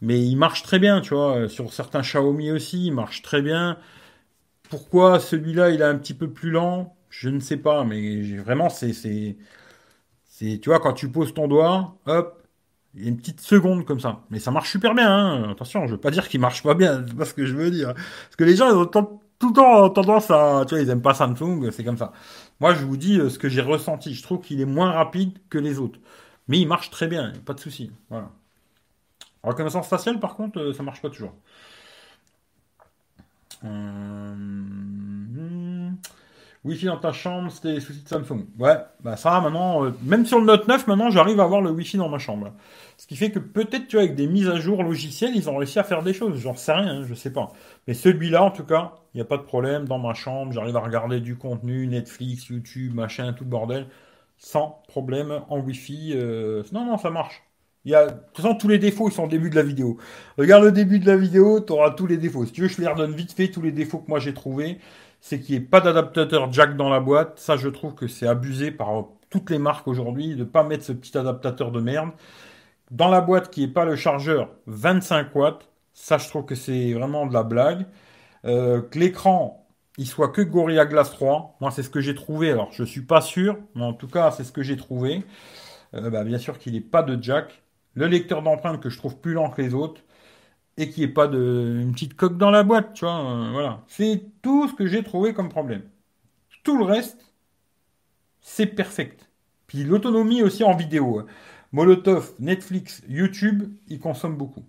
[0.01, 1.49] Mais il marche très bien, tu vois.
[1.49, 3.77] Sur certains Xiaomi aussi, il marche très bien.
[4.69, 6.95] Pourquoi celui-là, il est un petit peu plus lent?
[7.11, 9.37] Je ne sais pas, mais vraiment, c'est, c'est,
[10.59, 12.43] tu vois, quand tu poses ton doigt, hop,
[12.95, 14.23] il y a une petite seconde comme ça.
[14.31, 15.51] Mais ça marche super bien, hein.
[15.51, 17.71] Attention, je veux pas dire qu'il marche pas bien, c'est pas ce que je veux
[17.71, 17.93] dire.
[17.93, 21.01] Parce que les gens, ils ont tout le temps tendance à, tu vois, ils aiment
[21.01, 22.13] pas Samsung, c'est comme ça.
[22.59, 24.13] Moi, je vous dis euh, ce que j'ai ressenti.
[24.13, 25.99] Je trouve qu'il est moins rapide que les autres.
[26.47, 27.91] Mais il marche très bien, pas de souci.
[28.09, 28.31] Voilà.
[29.43, 31.33] Reconnaissance faciale, par contre, euh, ça marche pas toujours.
[33.63, 34.35] Euh,
[36.63, 38.45] Wi-Fi dans ta chambre, c'était des soucis de Samsung.
[38.59, 41.71] Ouais, bah ça, maintenant, euh, même sur le Note 9, maintenant, j'arrive à avoir le
[41.71, 42.53] Wi-Fi dans ma chambre.
[42.97, 45.57] Ce qui fait que peut-être, tu vois, avec des mises à jour logicielles, ils ont
[45.57, 46.37] réussi à faire des choses.
[46.39, 47.51] J'en sais rien, hein, je sais pas.
[47.87, 49.87] Mais celui-là, en tout cas, il n'y a pas de problème.
[49.87, 53.87] Dans ma chambre, j'arrive à regarder du contenu, Netflix, YouTube, machin, tout le bordel,
[54.37, 56.13] sans problème en Wi-Fi.
[56.15, 57.41] euh, Non, non, ça marche.
[57.85, 58.05] Il y a...
[58.07, 59.97] De toute façon, tous les défauts, ils sont au début de la vidéo.
[60.37, 62.45] Regarde le début de la vidéo, tu auras tous les défauts.
[62.45, 64.77] Si tu veux, je les redonne vite fait tous les défauts que moi j'ai trouvés.
[65.21, 67.39] C'est qu'il n'y ait pas d'adaptateur jack dans la boîte.
[67.39, 70.83] Ça, je trouve que c'est abusé par toutes les marques aujourd'hui de ne pas mettre
[70.83, 72.11] ce petit adaptateur de merde.
[72.91, 75.69] Dans la boîte qui n'est pas le chargeur 25 watts.
[75.93, 77.85] Ça, je trouve que c'est vraiment de la blague.
[78.45, 79.67] Euh, que l'écran,
[79.97, 81.57] il soit que Gorilla Glass 3.
[81.61, 82.51] Moi, c'est ce que j'ai trouvé.
[82.51, 85.23] Alors, je suis pas sûr, mais en tout cas, c'est ce que j'ai trouvé.
[85.95, 87.63] Euh, bah, bien sûr qu'il n'est pas de jack.
[87.95, 90.01] Le lecteur d'empreintes que je trouve plus lent que les autres.
[90.77, 93.19] Et qu'il n'y ait pas de, une petite coque dans la boîte, tu vois.
[93.19, 93.83] euh, voilà.
[93.87, 95.83] C'est tout ce que j'ai trouvé comme problème.
[96.63, 97.33] Tout le reste,
[98.41, 99.29] c'est perfect.
[99.67, 101.19] Puis l'autonomie aussi en vidéo.
[101.19, 101.25] hein.
[101.71, 104.65] Molotov, Netflix, YouTube, ils consomment beaucoup.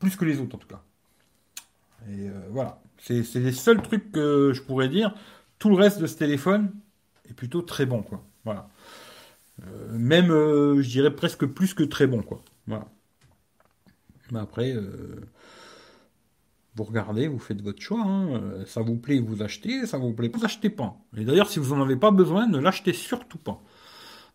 [0.00, 0.82] Plus que les autres en tout cas.
[2.08, 2.80] Et euh, voilà.
[2.98, 5.14] C'est les seuls trucs que je pourrais dire.
[5.60, 6.72] Tout le reste de ce téléphone
[7.30, 8.24] est plutôt très bon, quoi.
[8.44, 8.68] Voilà.
[9.66, 12.42] Euh, même, je dirais presque plus que très bon, quoi.
[12.66, 12.88] Voilà.
[14.32, 15.20] Mais après, euh,
[16.76, 18.00] vous regardez, vous faites votre choix.
[18.02, 18.34] hein.
[18.36, 19.86] Euh, Ça vous plaît, vous achetez.
[19.86, 20.96] Ça vous plaît pas, vous achetez pas.
[21.16, 23.60] Et d'ailleurs, si vous en avez pas besoin, ne l'achetez surtout pas.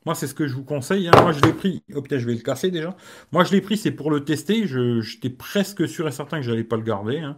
[0.06, 1.08] Moi, c'est ce que je vous conseille.
[1.10, 1.14] hein.
[1.22, 1.84] Moi, je l'ai pris.
[1.96, 2.96] Oh putain, je vais le casser déjà.
[3.32, 4.68] Moi, je l'ai pris, c'est pour le tester.
[4.68, 7.20] J'étais presque sûr et certain que j'allais pas le garder.
[7.20, 7.38] hein.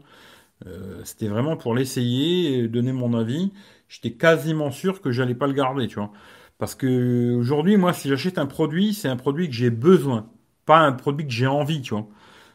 [0.68, 3.52] Euh, c'était vraiment pour l'essayer, donner mon avis.
[3.90, 6.12] J'étais quasiment sûr que j'allais pas le garder, tu vois.
[6.58, 10.30] Parce que aujourd'hui, moi, si j'achète un produit, c'est un produit que j'ai besoin,
[10.66, 12.08] pas un produit que j'ai envie, tu vois.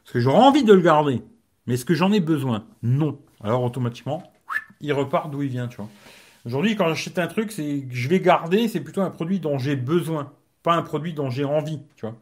[0.02, 1.22] Parce que j'aurais envie de le garder,
[1.66, 2.66] mais est-ce que j'en ai besoin?
[2.82, 3.18] Non.
[3.42, 4.22] Alors automatiquement,
[4.80, 5.88] il repart d'où il vient, tu vois.
[6.46, 9.58] Aujourd'hui, quand j'achète un truc, c'est que je vais garder, c'est plutôt un produit dont
[9.58, 10.32] j'ai besoin,
[10.62, 12.16] pas un produit dont j'ai envie, tu vois.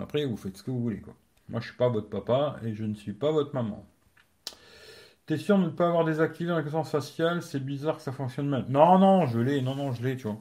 [0.00, 1.14] Après, vous faites ce que vous voulez, quoi.
[1.48, 3.84] Moi, je suis pas votre papa et je ne suis pas votre maman.
[5.26, 7.42] T'es sûr de ne pas avoir désactivé la reconnaissance faciale?
[7.42, 8.66] C'est bizarre que ça fonctionne mal.
[8.68, 10.38] Non, non, je l'ai, non, non, je l'ai, tu vois.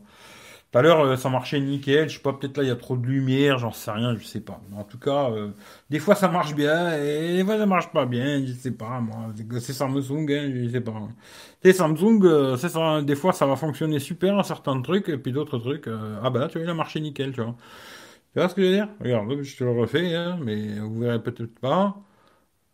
[0.72, 2.08] Tout à l'heure, euh, ça marchait nickel.
[2.10, 4.24] Je sais pas, peut-être là, il y a trop de lumière, j'en sais rien, je
[4.26, 4.62] sais pas.
[4.74, 5.52] En tout cas, euh,
[5.90, 8.46] des fois, ça marche bien et des fois, ça marche pas bien.
[8.46, 9.34] Je sais pas, moi.
[9.36, 10.94] C'est c'est Samsung, hein, je sais pas.
[11.64, 13.02] Sais, Samsung, euh, c'est ça.
[13.02, 16.30] Des fois, ça va fonctionner super à certains trucs et puis d'autres trucs, euh, ah
[16.30, 17.56] bah là, tu vois, il a marché nickel, tu vois.
[18.34, 18.90] Tu vois ce que je veux dire?
[19.02, 21.98] Regarde, je te le refais, hein, mais vous verrez peut-être pas.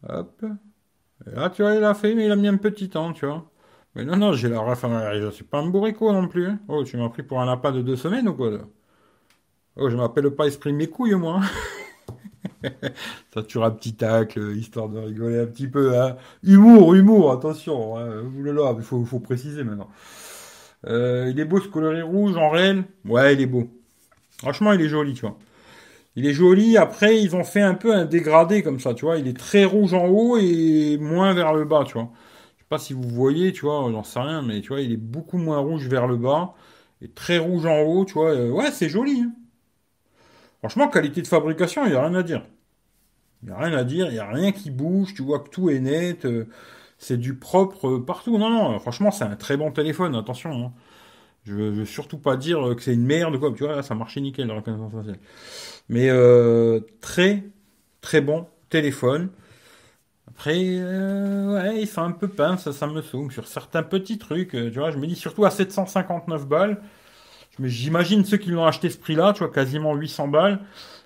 [0.10, 0.46] Hop.
[1.28, 3.26] Et là, tu vois, il a fait, mais il a mis un petit temps, tu
[3.26, 3.50] vois.
[3.98, 6.48] Non, non, j'ai la ref, je suis pas un bourrico non plus.
[6.48, 6.60] hein.
[6.70, 8.60] Oh, tu m'as pris pour un lapin de deux semaines ou quoi, là?
[9.78, 11.42] Oh, je m'appelle pas esprit mes couilles, moi.
[13.34, 16.16] Ça tue un petit tacle, histoire de rigoler un petit peu, hein.
[16.44, 18.24] Humour, humour, attention, hein.
[18.78, 19.90] Il faut, faut préciser maintenant.
[20.88, 22.84] Euh, il est beau ce coloris rouge en réel?
[23.06, 23.70] Ouais, il est beau.
[24.40, 25.38] Franchement, il est joli, tu vois.
[26.16, 26.78] Il est joli.
[26.78, 29.18] Après, ils ont fait un peu un dégradé comme ça, tu vois.
[29.18, 32.10] Il est très rouge en haut et moins vers le bas, tu vois.
[32.70, 35.38] Pas si vous voyez, tu vois, j'en sais rien, mais tu vois, il est beaucoup
[35.38, 36.54] moins rouge vers le bas
[37.02, 38.32] et très rouge en haut, tu vois.
[38.32, 39.22] Euh, ouais, c'est joli.
[39.22, 39.32] hein.
[40.60, 42.44] Franchement, qualité de fabrication, il n'y a rien à dire.
[43.44, 45.50] Il n'y a rien à dire, il n'y a rien qui bouge, tu vois que
[45.50, 46.48] tout est net, euh,
[46.98, 48.38] c'est du propre euh, partout.
[48.38, 50.52] Non, non, franchement, c'est un très bon téléphone, attention.
[50.68, 50.74] hein.
[51.46, 54.22] Je je veux surtout pas dire que c'est une merde quoi, tu vois, ça marchait
[54.22, 55.20] nickel, la reconnaissance faciale.
[55.90, 56.10] Mais
[57.02, 57.44] très,
[58.02, 59.30] très bon téléphone.
[60.38, 64.20] Après, euh, ouais, ils sont un peu pince, ça, ça me saoule sur certains petits
[64.20, 64.54] trucs.
[64.56, 66.78] euh, tu vois, je me dis surtout à 759 balles,
[67.64, 70.60] j'imagine ceux qui l'ont acheté ce prix-là, tu vois, quasiment 800 balles.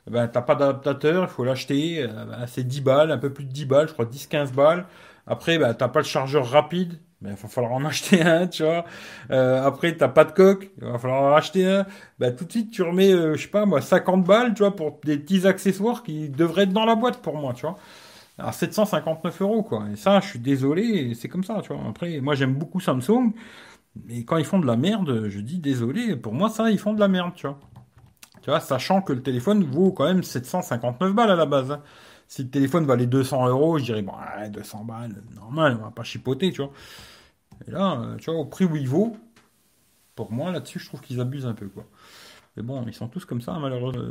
[0.07, 2.03] Eh ben, t'as pas d'adaptateur, il faut l'acheter.
[2.03, 4.85] Euh, ben, c'est 10 balles, un peu plus de 10 balles, je crois 10-15 balles.
[5.27, 6.99] Après, ben, t'as pas le chargeur rapide.
[7.21, 8.85] Ben, il va falloir en acheter un, tu vois.
[9.31, 11.85] Euh, après, t'as pas de coque, il va falloir en acheter un.
[12.19, 14.75] Ben, tout de suite, tu remets, euh, je sais pas, moi, 50 balles, tu vois,
[14.75, 17.77] pour des petits accessoires qui devraient être dans la boîte pour moi, tu vois.
[18.37, 19.85] À 759 euros, quoi.
[19.91, 21.83] Et ça, je suis désolé, c'est comme ça, tu vois.
[21.87, 23.33] Après, moi, j'aime beaucoup Samsung.
[24.07, 26.93] Mais quand ils font de la merde, je dis désolé, pour moi, ça, ils font
[26.93, 27.59] de la merde, tu vois.
[28.41, 31.77] Tu vois, sachant que le téléphone vaut quand même 759 balles à la base.
[32.27, 34.13] Si le téléphone valait 200 euros, je dirais, bon,
[34.49, 36.71] 200 balles, normal, on va pas chipoter, tu vois.
[37.67, 39.17] Et là, euh, tu vois, au prix où il vaut,
[40.15, 41.85] pour moi, là-dessus, je trouve qu'ils abusent un peu, quoi.
[42.57, 44.03] Mais bon, ils sont tous comme ça, malheureusement.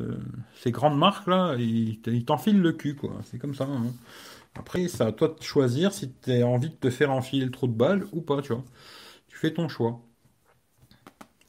[0.55, 3.19] ces grandes marques, là, ils, t'enfilent le cul, quoi.
[3.25, 3.65] C'est comme ça.
[3.65, 3.93] Hein.
[4.59, 7.51] Après, c'est à toi de choisir si tu as envie de te faire enfiler le
[7.51, 8.65] trou de balles ou pas, tu vois.
[9.29, 10.01] Tu fais ton choix.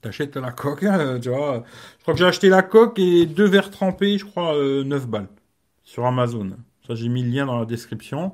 [0.01, 1.63] T'achètes la coque, euh, tu vois.
[1.97, 5.05] Je crois que j'ai acheté la coque et deux verres trempés, je crois, 9 euh,
[5.05, 5.29] balles
[5.83, 6.51] sur Amazon.
[6.87, 8.31] Ça, j'ai mis le lien dans la description.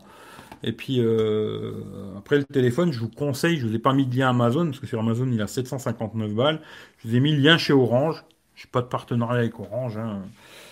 [0.64, 1.84] Et puis, euh,
[2.18, 4.80] après le téléphone, je vous conseille, je vous ai pas mis de lien Amazon, parce
[4.80, 6.62] que sur Amazon, il a 759 balles.
[7.00, 8.24] Je vous ai mis le lien chez Orange.
[8.58, 9.98] Je n'ai pas de partenariat avec Orange.
[9.98, 10.24] Hein.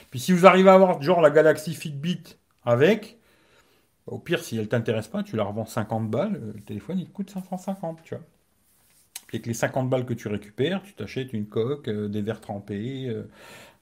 [0.10, 3.20] Puis si vous arrivez à avoir genre la Galaxy Fitbit avec,
[4.08, 6.42] au pire, si elle t'intéresse pas, tu la revends 50 balles.
[6.56, 8.24] Le téléphone, il te coûte 550, tu vois.
[9.28, 12.42] Puis avec les 50 balles que tu récupères, tu t'achètes une coque, euh, des verres
[12.42, 13.30] trempés, euh,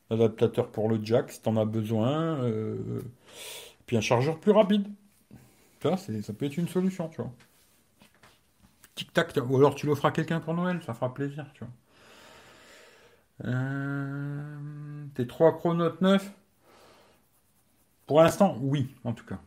[0.10, 3.02] un adaptateur pour le jack si tu en as besoin, euh,
[3.86, 4.86] puis un chargeur plus rapide.
[5.82, 7.32] Ça, ça peut être une solution, tu vois.
[8.96, 11.74] Tic-tac, ou alors tu l'offres à quelqu'un pour Noël, ça fera plaisir, tu vois.
[15.16, 16.32] Tes 3 Chronote 9
[18.08, 19.40] Pour l'instant, oui, en tout cas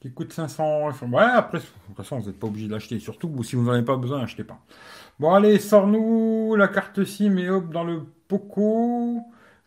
[0.00, 0.90] qui coûte 500.
[1.10, 2.98] Ouais, après, de toute façon, vous n'êtes pas obligé de l'acheter.
[2.98, 4.58] Surtout, si vous n'en avez pas besoin, achetez pas.
[5.18, 9.20] Bon, allez, sors-nous la carte SIM et hop, dans le Poco.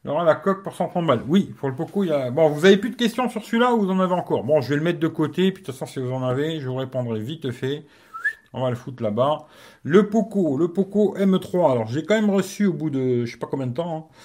[0.04, 1.22] Il aura la coque pour 130 balles.
[1.28, 2.32] Oui, pour le Poco, il y a.
[2.32, 4.44] Bon, vous avez plus de questions sur celui-là ou vous en avez encore?
[4.44, 5.52] Bon, je vais le mettre de côté.
[5.52, 7.86] Puis de toute façon, si vous en avez, je vous répondrai vite fait.
[8.54, 9.46] On va le foutre là-bas.
[9.84, 11.72] Le Poco, le Poco M3.
[11.72, 14.10] Alors, j'ai quand même reçu au bout de je sais pas combien de temps.
[14.12, 14.16] Hein,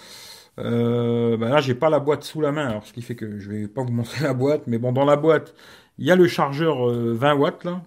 [0.59, 3.39] euh, ben là, j'ai pas la boîte sous la main, alors ce qui fait que
[3.39, 5.55] je vais pas vous montrer la boîte, mais bon, dans la boîte,
[5.99, 7.83] il y a le chargeur 20 euh, watts là.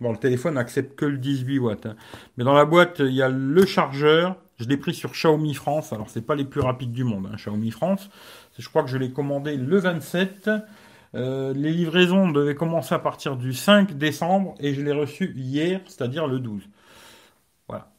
[0.00, 1.86] Bon, le téléphone n'accepte que le 18 watts.
[1.86, 1.96] Hein.
[2.36, 4.36] Mais dans la boîte, il y a le chargeur.
[4.58, 5.92] Je l'ai pris sur Xiaomi France.
[5.92, 8.08] Alors, c'est pas les plus rapides du monde, hein, Xiaomi France.
[8.58, 10.50] Je crois que je l'ai commandé le 27.
[11.14, 15.80] Euh, les livraisons devaient commencer à partir du 5 décembre et je l'ai reçu hier,
[15.86, 16.62] c'est-à-dire le 12.
[17.68, 17.90] Voilà.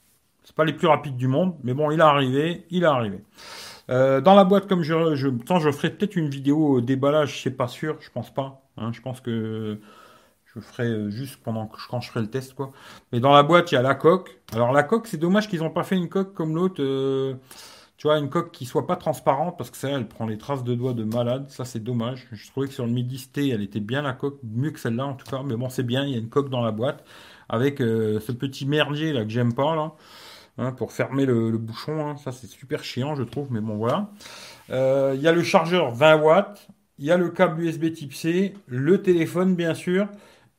[0.43, 3.23] C'est pas les plus rapides du monde, mais bon, il est arrivé, il est arrivé.
[3.89, 7.51] Euh, dans la boîte, comme je, je, je ferai peut-être une vidéo déballage, je sais
[7.51, 8.61] pas sûr, je pense pas.
[8.77, 9.79] Hein, je pense que
[10.53, 12.71] je ferai euh, juste pendant que, quand je ferai le test, quoi.
[13.11, 14.39] Mais dans la boîte, il y a la coque.
[14.53, 16.81] Alors la coque, c'est dommage qu'ils n'ont pas fait une coque comme l'autre.
[18.01, 20.63] Tu vois, une coque qui soit pas transparente parce que ça, elle prend les traces
[20.63, 21.45] de doigts de malade.
[21.49, 22.27] Ça, c'est dommage.
[22.31, 25.13] Je trouvais que sur le Midi elle était bien la coque, mieux que celle-là en
[25.13, 25.43] tout cas.
[25.45, 26.03] Mais bon, c'est bien.
[26.05, 27.05] Il y a une coque dans la boîte
[27.47, 29.91] avec euh, ce petit merdier là que j'aime pas là.
[30.57, 32.17] Hein, pour fermer le, bouchon, hein.
[32.17, 34.09] ça c'est super chiant je trouve, mais bon voilà.
[34.69, 38.55] Il y a le chargeur 20 watts, il y a le câble USB type C,
[38.65, 40.07] le téléphone bien sûr,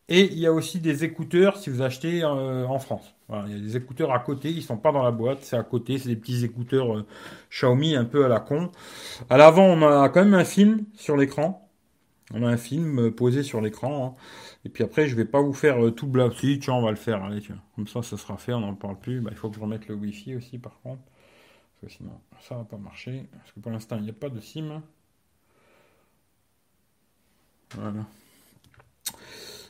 [0.09, 3.14] et il y a aussi des écouteurs si vous achetez euh, en France.
[3.47, 5.62] Il y a des écouteurs à côté, ils sont pas dans la boîte, c'est à
[5.62, 7.07] côté, c'est des petits écouteurs euh,
[7.51, 8.70] Xiaomi un peu à la con.
[9.30, 11.68] À l'avant, on a quand même un film sur l'écran.
[12.35, 14.07] On a un film euh, posé sur l'écran.
[14.07, 14.22] Hein.
[14.64, 16.97] Et puis après, je vais pas vous faire tout le Si, tiens, on va le
[16.97, 17.22] faire.
[17.24, 17.43] Allez.
[17.76, 19.20] Comme ça, ça sera fait, on n'en parle plus.
[19.20, 21.03] Bah, il faut que je remette le Wi-Fi aussi, par contre.
[21.80, 23.28] Parce que sinon, ça va pas marcher.
[23.33, 24.83] Parce que pour l'instant, il n'y a pas de SIM.
[27.74, 28.07] Voilà.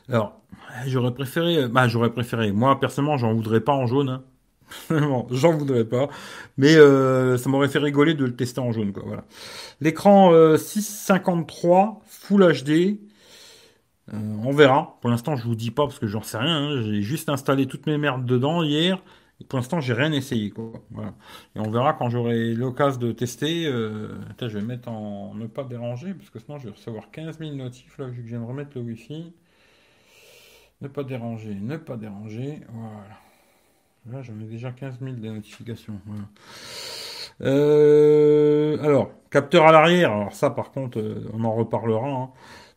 [0.09, 0.41] Alors,
[0.87, 2.51] j'aurais préféré, bah j'aurais préféré.
[2.51, 4.09] Moi personnellement, j'en voudrais pas en jaune.
[4.09, 4.23] Hein.
[5.31, 6.09] j'en voudrais pas.
[6.57, 9.03] Mais euh, ça m'aurait fait rigoler de le tester en jaune, quoi.
[9.05, 9.23] Voilà.
[9.81, 12.99] L'écran 653 euh, Full HD.
[14.13, 14.97] Euh, on verra.
[15.01, 16.69] Pour l'instant, je vous dis pas parce que j'en sais rien.
[16.69, 16.81] Hein.
[16.81, 19.01] J'ai juste installé toutes mes merdes dedans hier
[19.49, 20.51] pour l'instant, j'ai rien essayé.
[20.51, 20.71] Quoi.
[21.55, 23.65] Et on verra quand j'aurai l'occasion de tester.
[23.65, 27.55] Je vais mettre en ne pas déranger, parce que sinon je vais recevoir 15 000
[27.55, 29.33] notifs là, vu que je viens de remettre le Wi-Fi.
[30.83, 32.59] Ne pas déranger, ne pas déranger.
[32.73, 33.07] Voilà.
[34.11, 35.93] Là, j'en ai déjà 15 000 des notifications.
[37.41, 40.11] Euh, alors, capteur à l'arrière.
[40.11, 42.09] Alors ça, par contre, euh, on en reparlera.
[42.09, 42.29] Hein.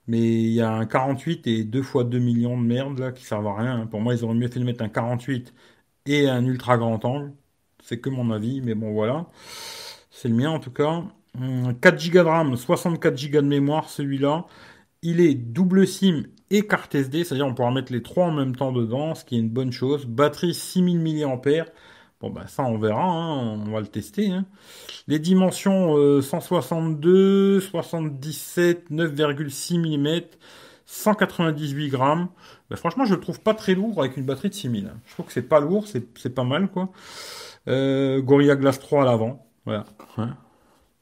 [0.07, 3.24] Mais il y a un 48 et 2 fois 2 millions de merde là qui
[3.24, 3.80] servent à rien.
[3.80, 3.86] Hein.
[3.88, 5.52] Pour moi, ils auraient mieux fait de mettre un 48
[6.07, 7.32] et un ultra grand angle.
[7.82, 9.26] C'est que mon avis, mais bon voilà.
[10.11, 11.02] C'est le mien en tout cas.
[11.80, 14.46] 4 Go de RAM, 64 Go de mémoire, celui-là.
[15.09, 18.57] Il est double SIM et carte SD, c'est-à-dire on pourra mettre les trois en même
[18.57, 20.04] temps dedans, ce qui est une bonne chose.
[20.04, 21.64] Batterie 6000 mAh.
[22.20, 24.30] Bon, ben ça, on verra, hein, on va le tester.
[24.30, 24.46] Hein.
[25.07, 30.22] Les dimensions 162, 77, 9,6 mm,
[30.86, 32.26] 198 grammes.
[32.68, 34.92] Ben, franchement, je le trouve pas très lourd avec une batterie de 6000.
[35.07, 36.88] Je trouve que c'est pas lourd, c'est pas mal, quoi.
[37.68, 39.46] Euh, Gorilla Glass 3 à l'avant.
[39.66, 39.84] Voilà.
[40.18, 40.36] Hein.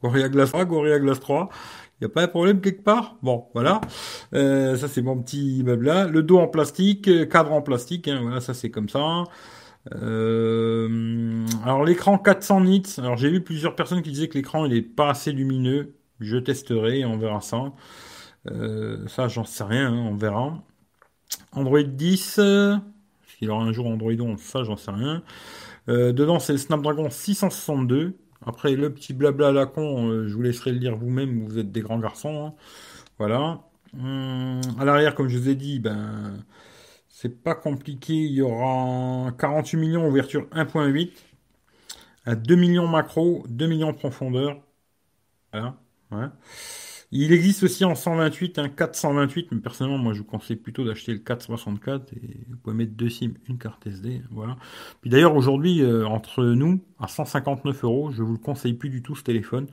[0.03, 1.49] Gorilla Glass 3, Gorilla Glass 3.
[2.01, 3.17] Il n'y a pas de problème quelque part?
[3.21, 3.79] Bon, voilà.
[4.33, 6.07] Euh, ça, c'est mon petit blabla.
[6.07, 8.09] Le dos en plastique, euh, cadre en plastique.
[8.09, 9.23] Hein, voilà, ça, c'est comme ça.
[9.95, 12.83] Euh, alors, l'écran 400 nits.
[12.97, 15.95] Alors, j'ai vu plusieurs personnes qui disaient que l'écran, il est pas assez lumineux.
[16.19, 17.71] Je testerai, on verra ça.
[19.07, 20.61] ça, j'en sais rien, hein, on verra.
[21.53, 22.39] Android 10.
[22.39, 22.79] Est-ce
[23.39, 25.23] qu'il aura un jour Android 11 Ça, j'en sais rien.
[25.87, 28.17] dedans, c'est le Snapdragon 662.
[28.45, 31.57] Après, le petit blabla à la con, euh, je vous laisserai le lire vous-même, vous
[31.59, 32.47] êtes des grands garçons.
[32.47, 32.53] Hein.
[33.17, 33.61] Voilà.
[33.97, 36.43] Hum, à l'arrière, comme je vous ai dit, ben,
[37.09, 38.13] c'est pas compliqué.
[38.13, 41.11] Il y aura 48 millions ouverture 1.8,
[42.27, 44.61] 2 millions macro, 2 millions profondeur.
[45.51, 45.77] Voilà.
[47.11, 51.13] Il existe aussi en 128 un 428, mais personnellement, moi, je vous conseille plutôt d'acheter
[51.13, 54.57] le 464 et vous pouvez mettre deux SIM, une carte SD, voilà.
[55.01, 59.01] Puis d'ailleurs, aujourd'hui, euh, entre nous, à 159 euros, je vous le conseille plus du
[59.01, 59.67] tout ce téléphone.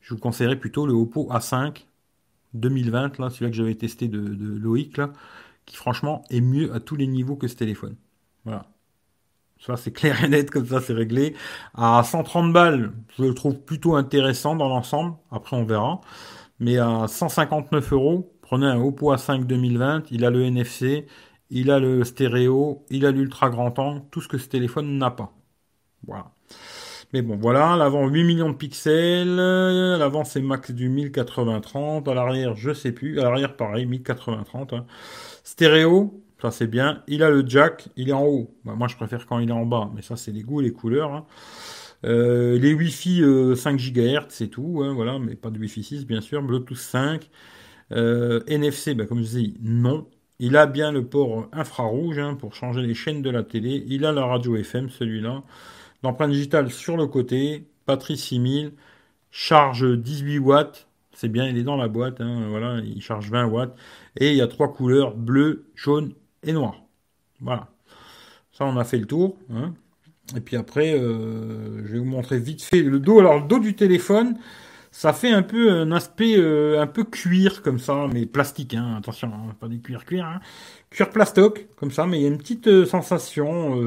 [0.00, 1.86] Je vous conseillerais plutôt le Oppo A5
[2.54, 5.12] 2020, là, celui-là que j'avais testé de, de Loïc, là,
[5.66, 7.96] qui franchement est mieux à tous les niveaux que ce téléphone.
[8.44, 8.66] Voilà.
[9.60, 11.34] Ça, c'est clair et net, comme ça, c'est réglé.
[11.74, 15.16] À 130 balles, je le trouve plutôt intéressant dans l'ensemble.
[15.30, 16.00] Après, on verra
[16.60, 21.06] mais à 159 euros, prenez un Oppo A5 2020, il a le NFC,
[21.50, 25.10] il a le stéréo, il a l'ultra grand angle, tout ce que ce téléphone n'a
[25.10, 25.32] pas.
[26.06, 26.32] Voilà.
[27.12, 32.54] Mais bon, voilà, l'avant 8 millions de pixels, l'avant c'est max du 1080-30, à l'arrière
[32.54, 34.76] je sais plus, à l'arrière pareil, 1080-30.
[34.76, 34.86] Hein.
[35.42, 38.54] Stéréo, ça c'est bien, il a le jack, il est en haut.
[38.64, 40.64] Bah, moi je préfère quand il est en bas, mais ça c'est les goûts et
[40.64, 41.12] les couleurs.
[41.12, 41.26] Hein.
[42.04, 43.22] Euh, les Wi-Fi
[43.56, 46.42] 5 GHz, c'est tout, hein, voilà, mais pas de Wi-Fi 6 bien sûr.
[46.42, 47.28] Bluetooth 5,
[47.92, 50.06] euh, NFC, bah, comme je dis, non.
[50.38, 53.84] Il a bien le port infrarouge hein, pour changer les chaînes de la télé.
[53.88, 55.42] Il a la radio FM, celui-là.
[56.02, 58.72] L'empreinte digitale sur le côté, batterie 6000,
[59.30, 60.88] charge 18 watts.
[61.12, 63.76] C'est bien, il est dans la boîte, hein, voilà, il charge 20 watts.
[64.16, 66.82] Et il y a trois couleurs, bleu, jaune et noir.
[67.40, 67.68] Voilà.
[68.52, 69.36] Ça, on a fait le tour.
[70.36, 73.18] Et puis après, euh, je vais vous montrer vite fait le dos.
[73.18, 74.38] Alors le dos du téléphone,
[74.90, 78.74] ça fait un peu un aspect euh, un peu cuir comme ça, mais plastique.
[78.74, 80.24] Hein, attention, hein, pas du cuir cuir.
[80.26, 80.40] Hein.
[80.90, 83.80] Cuir plastoc comme ça, mais il y a une petite euh, sensation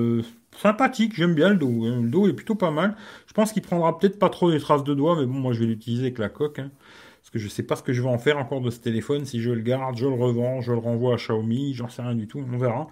[0.58, 1.16] sympathique.
[1.16, 1.86] J'aime bien le dos.
[1.86, 2.02] Hein.
[2.02, 2.96] Le dos est plutôt pas mal.
[3.28, 5.60] Je pense qu'il prendra peut-être pas trop des traces de doigts, mais bon, moi je
[5.60, 6.62] vais l'utiliser avec la coque.
[7.24, 9.24] Parce que je sais pas ce que je vais en faire encore de ce téléphone,
[9.24, 12.16] si je le garde, je le revends, je le renvoie à Xiaomi, j'en sais rien
[12.16, 12.90] du tout, on verra.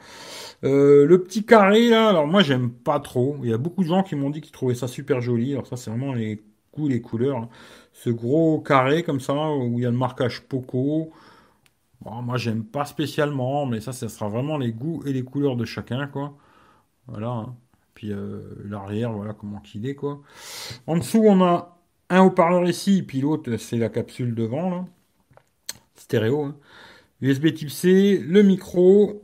[0.64, 3.36] Euh, le petit carré là, alors moi j'aime pas trop.
[3.44, 5.52] Il y a beaucoup de gens qui m'ont dit qu'ils trouvaient ça super joli.
[5.52, 6.42] Alors ça c'est vraiment les
[6.74, 7.50] goûts, les couleurs.
[7.92, 11.12] Ce gros carré comme ça où il y a le marquage Poco.
[12.00, 15.58] Bon, moi j'aime pas spécialement, mais ça, ça sera vraiment les goûts et les couleurs
[15.58, 16.38] de chacun quoi.
[17.08, 17.32] Voilà.
[17.32, 17.56] Hein.
[17.96, 20.22] Puis euh, l'arrière, voilà comment qu'il est quoi.
[20.88, 21.81] En dessous on a
[22.12, 24.86] un haut-parleur ici, puis l'autre, c'est la capsule devant, là.
[25.96, 26.44] Stéréo.
[26.44, 26.56] Hein.
[27.22, 29.22] USB type C, le micro.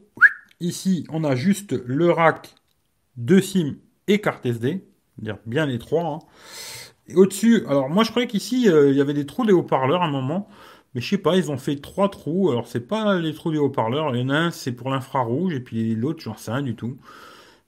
[0.59, 2.55] Ici, on a juste le rack,
[3.15, 3.75] deux SIM
[4.07, 4.83] et carte SD.
[5.17, 6.05] Dire bien les trois.
[6.05, 6.19] Hein.
[7.15, 10.05] Au-dessus, alors moi je croyais qu'ici, euh, il y avait des trous des haut-parleurs à
[10.05, 10.47] un moment.
[10.93, 12.49] Mais je sais pas, ils ont fait trois trous.
[12.51, 14.15] Alors c'est pas les trous des haut-parleurs.
[14.15, 15.53] Il y en a un, c'est pour l'infrarouge.
[15.53, 16.97] Et puis l'autre, j'en sais rien du tout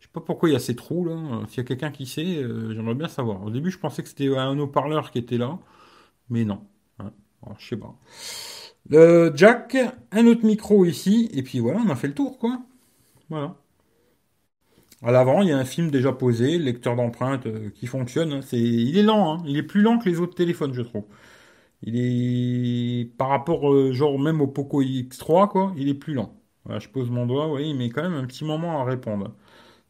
[0.10, 1.16] sais pas pourquoi il y a ces trous là.
[1.48, 3.44] S'il y a quelqu'un qui sait, euh, j'aimerais bien savoir.
[3.44, 5.60] Au début, je pensais que c'était un haut-parleur qui était là,
[6.30, 6.62] mais non.
[7.00, 7.12] Hein.
[7.60, 7.96] je sais pas.
[8.90, 9.78] Le jack,
[10.12, 12.60] un autre micro ici, et puis voilà, on a fait le tour, quoi.
[13.30, 13.56] Voilà.
[15.02, 18.34] À l'avant, il y a un film déjà posé, lecteur d'empreintes euh, qui fonctionne.
[18.34, 18.42] Hein.
[18.42, 19.44] C'est, il est lent, hein.
[19.46, 21.06] il est plus lent que les autres téléphones, je trouve.
[21.84, 26.34] Il est par rapport, euh, genre même au Poco X3, quoi, il est plus lent.
[26.66, 29.34] Voilà, je pose mon doigt, il met quand même un petit moment à répondre.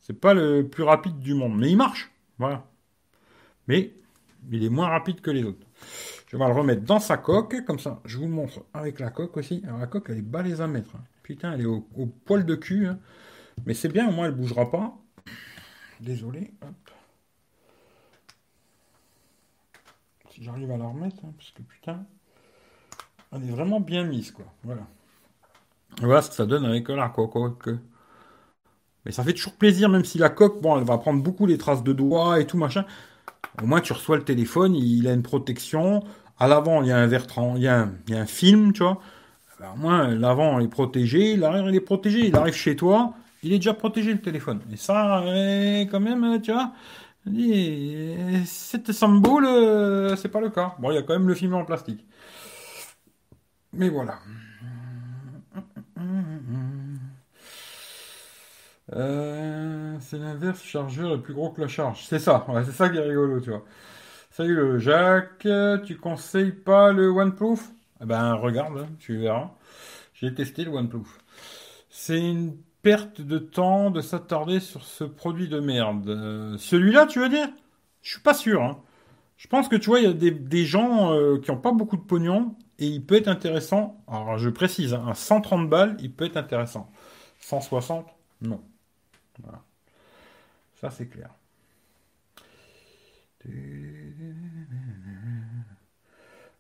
[0.10, 2.10] C'est pas le plus rapide du monde, mais il marche.
[2.40, 2.66] Voilà.
[3.68, 3.94] Mais
[4.52, 5.68] il est moins rapide que les autres.
[6.26, 9.12] Je vais le remettre dans sa coque, comme ça, je vous le montre avec la
[9.12, 9.62] coque aussi.
[9.68, 10.96] Alors la coque, elle est balèze à mettre.
[10.96, 11.04] Hein.
[11.22, 11.82] Putain, elle est au,
[12.26, 12.88] poil de cul.
[12.88, 12.98] Hein.
[13.68, 14.98] Mais c'est bien, au moins, elle bougera pas.
[16.00, 16.54] Désolé.
[20.32, 22.04] Si j'arrive à la remettre, hein, parce que putain,
[23.32, 24.46] elle est vraiment bien mise, quoi.
[24.64, 24.88] Voilà.
[26.00, 27.70] Voilà ce que ça donne avec la coque.
[29.10, 31.58] Mais ça fait toujours plaisir, même si la coque, bon, elle va prendre beaucoup les
[31.58, 32.86] traces de doigts et tout machin.
[33.60, 36.04] Au moins, tu reçois le téléphone, il a une protection.
[36.38, 37.26] À l'avant, il y a un verre,
[37.58, 39.02] il un, il y a un film, tu vois.
[39.60, 42.28] Ben, au moins, l'avant est protégé, l'arrière il est protégé.
[42.28, 44.60] Il arrive chez toi, il est déjà protégé le téléphone.
[44.72, 45.24] Et ça,
[45.90, 46.72] quand même, tu vois,
[48.46, 50.76] Cette symbole, euh, c'est pas le cas.
[50.78, 52.06] Bon, il y a quand même le film en plastique.
[53.74, 54.20] Mais voilà.
[58.94, 62.06] Euh, c'est l'inverse, chargeur est plus gros que la charge.
[62.06, 63.64] C'est ça, c'est ça qui est rigolo, tu vois.
[64.32, 65.48] Salut le Jacques,
[65.86, 67.60] tu conseilles pas le OnePlus
[68.02, 69.52] Eh ben regarde, hein, tu verras.
[70.14, 71.08] J'ai testé le OnePlus.
[71.90, 76.10] C'est une perte de temps de s'attarder sur ce produit de merde.
[76.10, 77.50] Euh, celui-là, tu veux dire?
[78.02, 78.64] Je suis pas sûr.
[78.64, 78.80] Hein.
[79.38, 81.98] Je pense que tu vois, il y a des, gens euh, qui n'ont pas beaucoup
[81.98, 84.02] de pognon et il peut être intéressant.
[84.08, 86.90] Alors je précise, hein, à 130 balles, il peut être intéressant.
[87.40, 88.06] 160,
[88.42, 88.62] non.
[89.44, 89.64] Voilà.
[90.76, 91.30] Ça, c'est clair.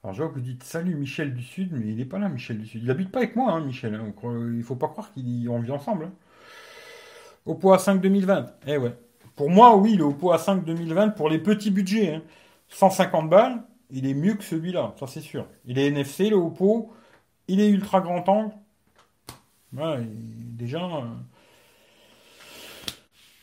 [0.04, 2.30] Alors, je vois que vous dites salut Michel du Sud, mais il n'est pas là,
[2.30, 2.82] Michel du Sud.
[2.82, 3.96] Il n'habite pas avec moi, hein, Michel.
[3.96, 4.14] Hein.
[4.56, 6.06] Il faut pas croire qu'on vit ensemble.
[6.06, 6.14] Hein.
[7.46, 8.46] Oppo A5 2020.
[8.68, 8.96] Eh ouais.
[9.36, 12.22] Pour moi, oui, le Oppo A5 2020, pour les petits budgets,
[12.70, 15.48] 150 balles, il est mieux que celui-là, ça c'est sûr.
[15.66, 16.94] Il est NFC, le Oppo.
[17.48, 18.54] Il est ultra grand angle.
[19.72, 20.80] Déjà.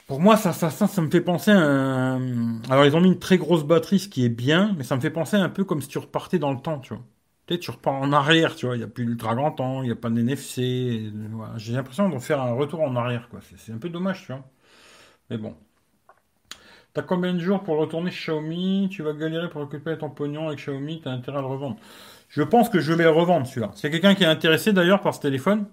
[0.06, 2.62] Pour moi, ça, ça, ça, me fait penser à un...
[2.70, 5.00] Alors, ils ont mis une très grosse batterie, ce qui est bien, mais ça me
[5.00, 7.02] fait penser un peu comme si tu repartais dans le temps, tu vois.
[7.46, 8.76] Peut-être tu repars en arrière, tu vois.
[8.76, 11.12] Il n'y a plus l'ultra grand temps, il n'y a pas de NFC.
[11.56, 13.40] J'ai l'impression de faire un retour en arrière, quoi.
[13.56, 14.44] C'est un peu dommage, tu vois.
[15.30, 15.54] Mais bon.
[16.94, 18.88] T'as combien de jours pour retourner chez Xiaomi?
[18.90, 21.76] Tu vas galérer pour récupérer ton pognon avec Xiaomi, t'as intérêt à le revendre.
[22.28, 23.70] Je pense que je vais le revendre, celui-là.
[23.74, 25.66] S'il y a quelqu'un qui est intéressé d'ailleurs par ce téléphone,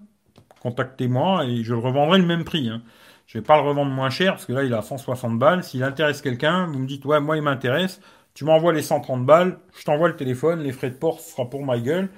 [0.60, 2.68] contactez-moi et je le revendrai le même prix.
[2.68, 2.82] Hein.
[3.26, 5.64] Je vais pas le revendre moins cher parce que là, il a 160 balles.
[5.64, 8.00] S'il intéresse quelqu'un, vous me dites, ouais, moi, il m'intéresse.
[8.34, 11.48] Tu m'envoies les 130 balles, je t'envoie le téléphone, les frais de port, ce sera
[11.48, 12.08] pour ma gueule.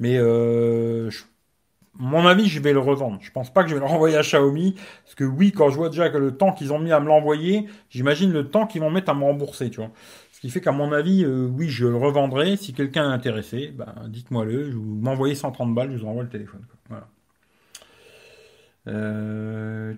[0.00, 1.10] Mais, euh,
[1.98, 3.18] mon avis, je vais le revendre.
[3.20, 4.74] Je pense pas que je vais le renvoyer à Xiaomi.
[5.04, 7.06] Parce que oui, quand je vois déjà que le temps qu'ils ont mis à me
[7.08, 9.70] l'envoyer, j'imagine le temps qu'ils vont mettre à me rembourser.
[10.32, 12.56] Ce qui fait qu'à mon avis, euh, oui, je le revendrai.
[12.56, 14.70] Si quelqu'un est intéressé, ben, dites-moi-le.
[14.70, 16.64] Vous m'envoyez 130 balles, je vous envoie le téléphone.
[16.88, 17.08] Voilà.
[18.88, 19.94] Euh,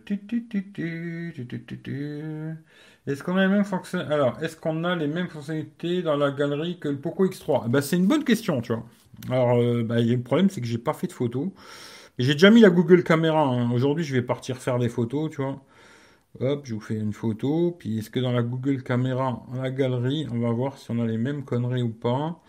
[3.06, 6.30] est-ce qu'on a les mêmes fonctionnalités Alors, est-ce qu'on a les mêmes fonctionnalités dans la
[6.30, 8.84] galerie que le Poco X3 bah, C'est une bonne question, tu vois.
[9.30, 11.48] Alors, euh, bah, le problème, c'est que j'ai pas fait de photos.
[12.18, 13.42] J'ai déjà mis la Google Caméra.
[13.42, 13.70] Hein.
[13.72, 15.62] Aujourd'hui, je vais partir faire des photos, tu vois.
[16.40, 17.76] Hop, je vous fais une photo.
[17.78, 21.06] Puis, est-ce que dans la Google Caméra, la galerie, on va voir si on a
[21.06, 22.40] les mêmes conneries ou pas?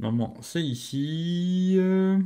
[0.00, 1.74] Non, c'est ici.
[1.78, 2.18] Euh,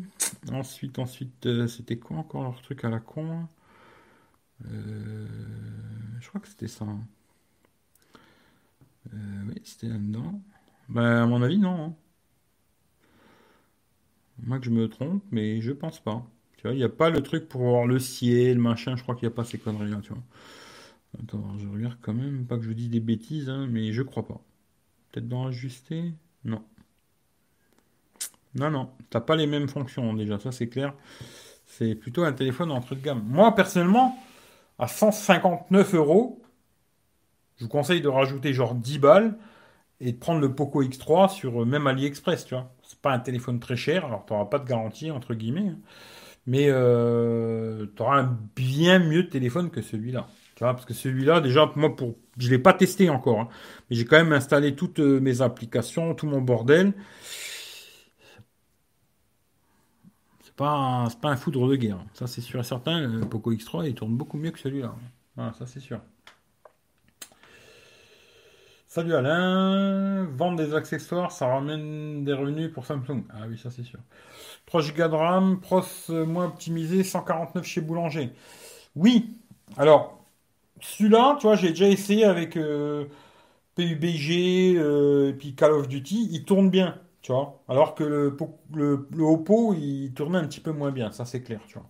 [0.51, 3.47] ensuite, ensuite, euh, c'était quoi encore leur truc à la con
[4.67, 5.27] euh,
[6.21, 6.87] Je crois que c'était ça.
[9.13, 10.41] oui, c'était là-dedans.
[10.89, 11.87] Ben, à mon avis, non.
[11.87, 11.95] Hein.
[14.43, 16.27] Moi que je me trompe, mais je pense pas.
[16.57, 18.97] Tu vois, il n'y a pas le truc pour voir le ciel, machin.
[18.97, 20.23] Je crois qu'il n'y a pas ces conneries-là, tu vois.
[21.23, 22.47] Attends, je regarde quand même.
[22.47, 24.41] Pas que je dis des bêtises, hein, mais je crois pas.
[25.13, 26.13] Peut-être dans ajuster
[26.45, 26.65] Non.
[28.55, 30.95] Non, non, t'as pas les mêmes fonctions déjà, ça c'est clair.
[31.67, 33.23] C'est plutôt un téléphone entrée de gamme.
[33.27, 34.19] Moi, personnellement,
[34.79, 36.43] à 159 euros,
[37.57, 39.39] je vous conseille de rajouter genre 10 balles
[40.01, 42.71] et de prendre le Poco X3 sur euh, même AliExpress, tu vois.
[42.83, 45.69] C'est pas un téléphone très cher, alors tu n'auras pas de garantie, entre guillemets.
[45.69, 45.79] Hein.
[46.47, 50.27] Mais euh, tu auras un bien mieux téléphone que celui-là.
[50.57, 53.41] Tu vois, parce que celui-là, déjà, moi, pour, je ne l'ai pas testé encore.
[53.41, 53.49] Hein.
[53.89, 56.93] mais j'ai quand même installé toutes euh, mes applications, tout mon bordel.
[60.53, 62.05] C'est pas, pas un foudre de guerre.
[62.13, 63.01] Ça, c'est sûr et certain.
[63.01, 64.95] Le Poco X3, il tourne beaucoup mieux que celui-là.
[65.35, 65.99] Voilà, ça, c'est sûr.
[68.87, 70.25] Salut Alain.
[70.37, 73.25] Vendre des accessoires, ça ramène des revenus pour Samsung.
[73.31, 73.99] Ah oui, ça, c'est sûr.
[74.67, 75.81] 3 Go de RAM, pros
[76.11, 78.33] moins optimisé, 149 chez Boulanger.
[78.95, 79.39] Oui.
[79.79, 80.23] Alors,
[80.83, 83.07] celui-là, tu vois, j'ai déjà essayé avec euh,
[83.77, 86.29] PUBG euh, et puis Call of Duty.
[86.31, 87.01] Il tourne bien.
[87.69, 88.37] Alors que le,
[88.75, 91.89] le, Oppo, il tournait un petit peu moins bien, ça c'est clair, tu vois.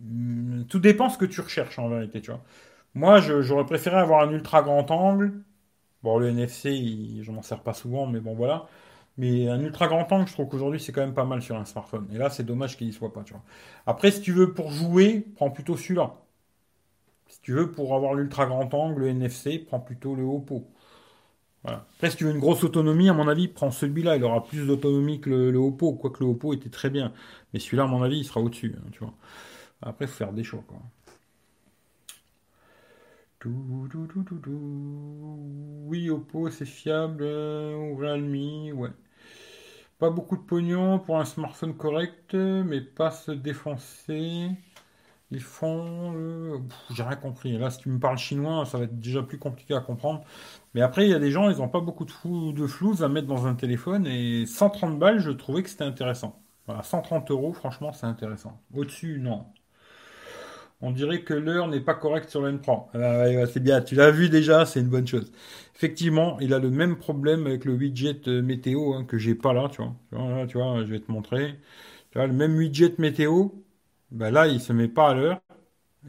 [0.00, 2.42] Hmm, tout dépend ce que tu recherches en vérité, tu vois.
[2.94, 5.42] Moi, j'aurais préféré avoir un ultra grand angle.
[6.02, 8.68] Bon, le NFC, je m'en sers pas souvent, mais bon, voilà.
[9.18, 11.64] Mais un ultra grand angle, je trouve qu'aujourd'hui, c'est quand même pas mal sur un
[11.66, 12.08] smartphone.
[12.14, 13.42] Et là, c'est dommage qu'il y soit pas, tu vois.
[13.86, 16.14] Après, si tu veux pour jouer, prends plutôt celui-là.
[17.28, 20.66] Si tu veux pour avoir l'ultra grand angle, le NFC, prends plutôt le Oppo.
[21.72, 24.16] Après, si tu veux une grosse autonomie, à mon avis, prends celui-là.
[24.16, 27.12] Il aura plus d'autonomie que le, Oppo, quoique le Oppo était très bien.
[27.52, 28.74] Mais celui-là, à mon avis, il sera au-dessus.
[29.02, 29.12] Hein.
[29.82, 30.64] Après, il faut faire des choix.
[30.66, 30.78] Quoi.
[35.86, 37.24] Oui, Oppo, c'est fiable.
[37.24, 38.90] Ou Realme, ouais.
[39.98, 44.50] Pas beaucoup de pognon pour un smartphone correct, mais pas se défoncer.
[45.30, 46.14] Ils font.
[46.16, 46.58] euh,
[46.90, 47.56] j'ai rien compris.
[47.58, 50.24] Là, si tu me parles chinois, ça va être déjà plus compliqué à comprendre.
[50.74, 53.08] Mais après, il y a des gens, ils n'ont pas beaucoup de, flou, de à
[53.08, 54.06] mettre dans un téléphone.
[54.06, 56.42] Et 130 balles, je trouvais que c'était intéressant.
[56.66, 58.60] Voilà, 130 euros, franchement, c'est intéressant.
[58.74, 59.46] Au-dessus, non.
[60.80, 62.90] On dirait que l'heure n'est pas correcte sur le M3.
[62.94, 65.32] Ah c'est bien, tu l'as vu déjà, c'est une bonne chose.
[65.74, 69.52] Effectivement, il a le même problème avec le widget euh, météo hein, que j'ai pas
[69.52, 69.68] là.
[69.70, 71.58] Tu vois, là, tu vois, je vais te montrer.
[72.10, 73.48] Tu vois, le même widget météo,
[74.10, 75.40] bah là, il se met pas à l'heure.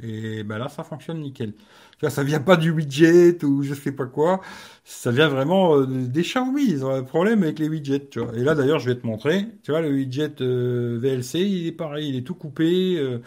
[0.04, 1.54] Et bah là, ça fonctionne nickel.
[1.54, 1.62] Tu
[2.02, 4.42] vois, ça vient pas du widget ou je sais pas quoi.
[4.86, 6.64] Ça vient vraiment euh, des Xiaomi.
[6.66, 8.10] Ils ont un problème avec les widgets.
[8.36, 9.48] Et là, d'ailleurs, je vais te montrer.
[9.64, 12.10] Tu vois, le widget euh, VLC, il est pareil.
[12.10, 12.98] Il est tout coupé.
[13.00, 13.20] euh,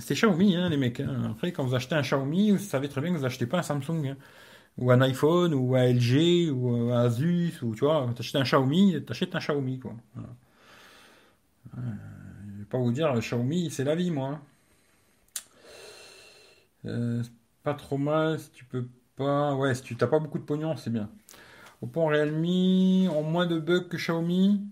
[0.00, 1.00] c'est Xiaomi, hein, les mecs.
[1.00, 1.30] hein.
[1.32, 3.62] Après, quand vous achetez un Xiaomi, vous savez très bien que vous achetez pas un
[3.62, 4.16] Samsung, hein.
[4.78, 9.04] ou un iPhone, ou un LG, ou un Asus, ou tu vois, t'achètes un Xiaomi,
[9.06, 9.94] t'achètes un Xiaomi, quoi.
[10.14, 10.28] Voilà.
[12.74, 14.28] Pas vous dire, Xiaomi, c'est la vie, moi.
[14.30, 14.42] hein.
[16.86, 17.22] Euh,
[17.62, 19.54] pas trop mal si tu peux pas.
[19.54, 21.08] Ouais, si tu t'as pas beaucoup de pognon, c'est bien.
[21.82, 24.62] Oppo, Realme ont moins de bugs que Xiaomi?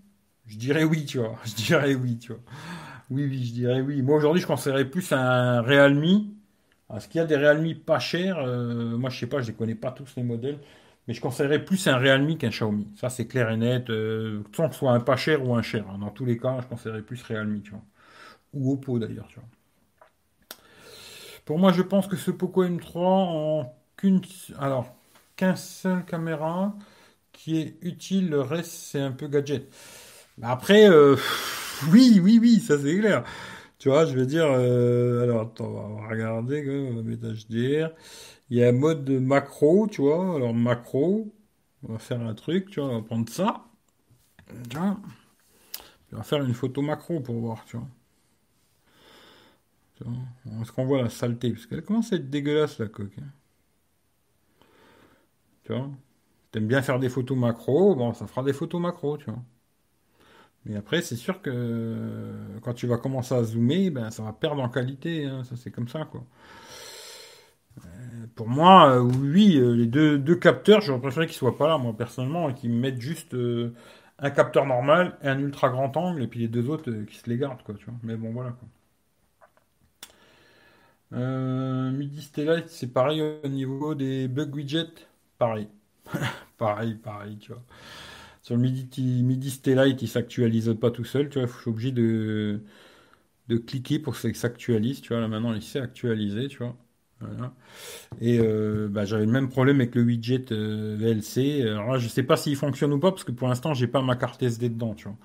[0.47, 1.37] Je dirais oui, tu vois.
[1.45, 2.41] Je dirais oui, tu vois.
[3.11, 4.01] Oui, oui, je dirais oui.
[4.03, 6.25] Moi, aujourd'hui, je conseillerais plus un Realme.
[6.95, 8.39] Est-ce qu'il y a des Realme pas chers?
[8.39, 10.59] Euh, moi, je sais pas, je les connais pas tous les modèles.
[11.07, 12.87] Mais je conseillerais plus un Realme qu'un Xiaomi.
[12.97, 13.89] Ça, c'est clair et net.
[13.91, 15.85] Euh, que ce soit un pas cher ou un cher.
[15.89, 15.99] hein.
[15.99, 17.81] Dans tous les cas, je conseillerais plus Realme, tu vois.
[18.53, 19.49] Ou Oppo, d'ailleurs, tu vois.
[21.45, 24.21] Pour moi, je pense que ce Poco M3 en qu'une,
[24.59, 24.95] alors,
[25.35, 26.75] qu'un seul caméra
[27.33, 28.29] qui est utile.
[28.29, 29.69] Le reste, c'est un peu gadget.
[30.41, 31.17] Après, euh,
[31.91, 33.23] oui, oui, oui, ça c'est clair.
[33.79, 37.91] Tu vois, je veux dire, euh, alors attends, on va regarder, on va mettre HDR.
[38.49, 40.35] Il y a un mode de macro, tu vois.
[40.35, 41.33] Alors macro,
[41.83, 43.65] on va faire un truc, tu vois, on va prendre ça,
[46.13, 47.87] on va faire une photo macro pour voir, tu vois.
[50.61, 51.51] Est-ce qu'on voit la saleté?
[51.51, 53.17] Parce qu'elle commence à être dégueulasse, la coque.
[53.19, 53.31] hein.
[55.63, 55.89] Tu vois.
[56.51, 59.43] T'aimes bien faire des photos macro, bon, ça fera des photos macro, tu vois.
[60.65, 64.31] Mais après, c'est sûr que euh, quand tu vas commencer à zoomer, ben, ça va
[64.31, 65.43] perdre en qualité, hein.
[65.43, 66.23] Ça, c'est comme ça, quoi.
[68.35, 71.95] Pour moi, euh, oui, euh, les deux, capteurs, j'aurais préféré qu'ils soient pas là, moi,
[71.95, 73.73] personnellement, et qu'ils me mettent juste euh,
[74.19, 77.17] un capteur normal et un ultra grand angle, et puis les deux autres euh, qui
[77.17, 77.95] se les gardent, quoi, tu vois.
[78.03, 78.55] Mais bon, voilà.
[81.13, 84.87] Euh, Midi Stellite, c'est pareil au niveau des bug widgets.
[85.37, 85.67] Pareil.
[86.57, 87.63] Pareil, pareil, tu vois.
[88.43, 91.47] Sur le Midi, Midi Stellite, il s'actualise pas tout seul, tu vois.
[91.49, 92.61] Je suis obligé de,
[93.49, 95.21] de cliquer pour que ça s'actualise, tu vois.
[95.21, 96.77] Là, maintenant, il s'est actualisé, tu vois.
[98.21, 101.61] Et euh, bah, j'avais le même problème avec le widget euh, VLC.
[101.63, 104.01] Alors là, je sais pas s'il fonctionne ou pas, parce que pour l'instant, j'ai pas
[104.01, 105.17] ma carte SD dedans, tu vois.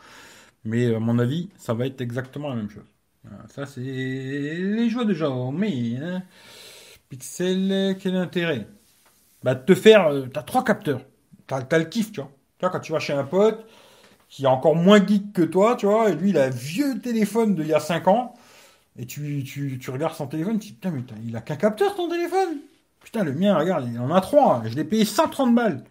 [0.65, 2.87] Mais à mon avis, ça va être exactement la même chose.
[3.49, 6.23] Ça, c'est les joies de Xiaomi, hein.
[7.09, 8.67] Pixel, quel intérêt?
[9.43, 11.03] Bah, te faire, euh, t'as trois capteurs.
[11.47, 12.31] T'as, le kiff, tu vois.
[12.59, 13.67] Tu vois, quand tu vas chez un pote
[14.29, 17.01] qui est encore moins geek que toi, tu vois, et lui, il a un vieux
[17.01, 18.35] téléphone d'il y a 5 ans,
[18.99, 21.95] et tu, tu, tu regardes son téléphone, tu dis, putain, mais il a qu'un capteur,
[21.97, 22.59] ton téléphone?
[23.01, 24.63] Putain, le mien, regarde, il en a trois.
[24.67, 25.85] Je l'ai payé 130 balles.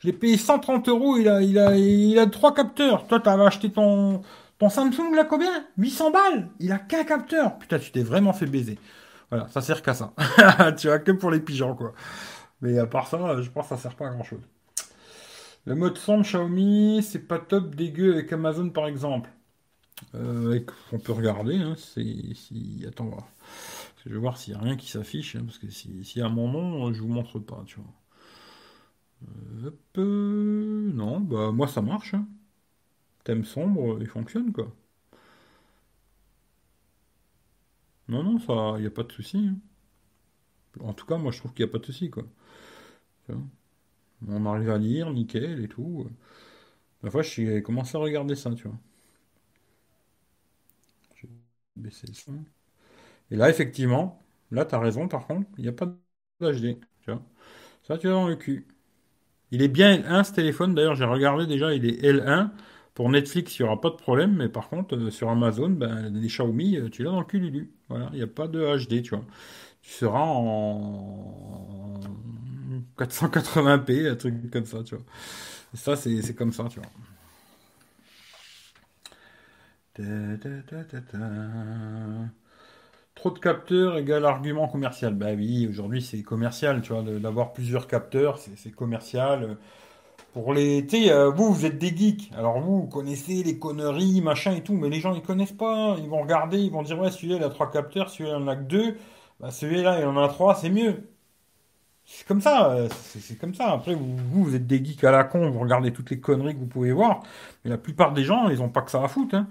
[0.00, 3.06] Je l'ai payé 130 euros, il a, il a, il a trois capteurs.
[3.06, 4.22] Toi, t'avais acheté ton,
[4.60, 5.66] ton Samsung, là, combien?
[5.78, 6.50] 800 balles.
[6.60, 7.58] Il a qu'un capteur.
[7.58, 8.78] Putain, tu t'es vraiment fait baiser.
[9.30, 10.12] Voilà, ça sert qu'à ça.
[10.78, 11.94] Tu vois, que pour les pigeons, quoi.
[12.60, 14.42] Mais à part ça, je pense que ça sert pas à grand chose.
[15.64, 19.30] Le mode son de Xiaomi, c'est pas top dégueu avec Amazon, par exemple.
[20.14, 20.60] Euh,
[20.92, 23.16] on peut regarder, hein, si, attends,
[24.04, 26.48] je vais voir s'il y a rien qui s'affiche, hein, parce que si, a mon
[26.48, 29.70] nom, je vous montre pas, tu vois.
[29.98, 32.26] Euh, non, bah, moi ça marche, hein.
[33.30, 34.76] Thème sombre, il fonctionne, quoi.
[38.08, 39.38] Non, non, ça, il n'y a pas de souci.
[39.38, 39.56] hein.
[40.80, 42.24] En tout cas, moi je trouve qu'il n'y a pas de souci, quoi.
[44.26, 46.08] On arrive à lire, nickel et tout.
[47.02, 48.78] La fois, j'ai commencé à regarder ça, tu vois.
[51.76, 52.44] Baissé le son.
[53.30, 54.20] Et là, effectivement,
[54.50, 55.86] là, t'as raison, par contre, il n'y a pas
[56.40, 57.22] d'HD, tu vois.
[57.84, 58.68] Ça, tu vas dans le cul.
[59.52, 62.52] Il est bien L1 ce téléphone, d'ailleurs, j'ai regardé déjà, il est L1.
[63.00, 66.10] Pour Netflix, il n'y aura pas de problème, mais par contre, euh, sur Amazon, ben,
[66.12, 67.72] les Xiaomi, euh, tu l'as dans le cul.
[67.88, 69.24] Voilà, il n'y a pas de HD, tu vois.
[69.80, 71.98] Tu seras en
[72.98, 75.04] 480p, un truc comme ça, tu vois.
[75.72, 76.90] Ça, c'est comme ça, tu vois.
[83.14, 85.14] Trop de capteurs égale argument commercial.
[85.14, 89.58] Bah oui, aujourd'hui c'est commercial, tu vois, d'avoir plusieurs capteurs, c'est commercial.
[90.32, 92.30] Pour les, euh, vous, vous êtes des geeks.
[92.36, 95.96] Alors vous, vous connaissez les conneries, machin et tout, mais les gens, ils connaissent pas.
[95.98, 98.48] Ils vont regarder, ils vont dire, ouais, celui-là, il a trois capteurs, celui-là, il en
[98.48, 98.96] a que deux.
[99.40, 101.02] Bah, celui-là, il en a trois, c'est mieux.
[102.04, 103.72] C'est comme ça, euh, c'est comme ça.
[103.72, 106.60] Après, vous, vous, êtes des geeks à la con, vous regardez toutes les conneries que
[106.60, 107.22] vous pouvez voir.
[107.64, 109.36] Mais la plupart des gens, ils ont pas que ça à foutre.
[109.36, 109.48] Hein.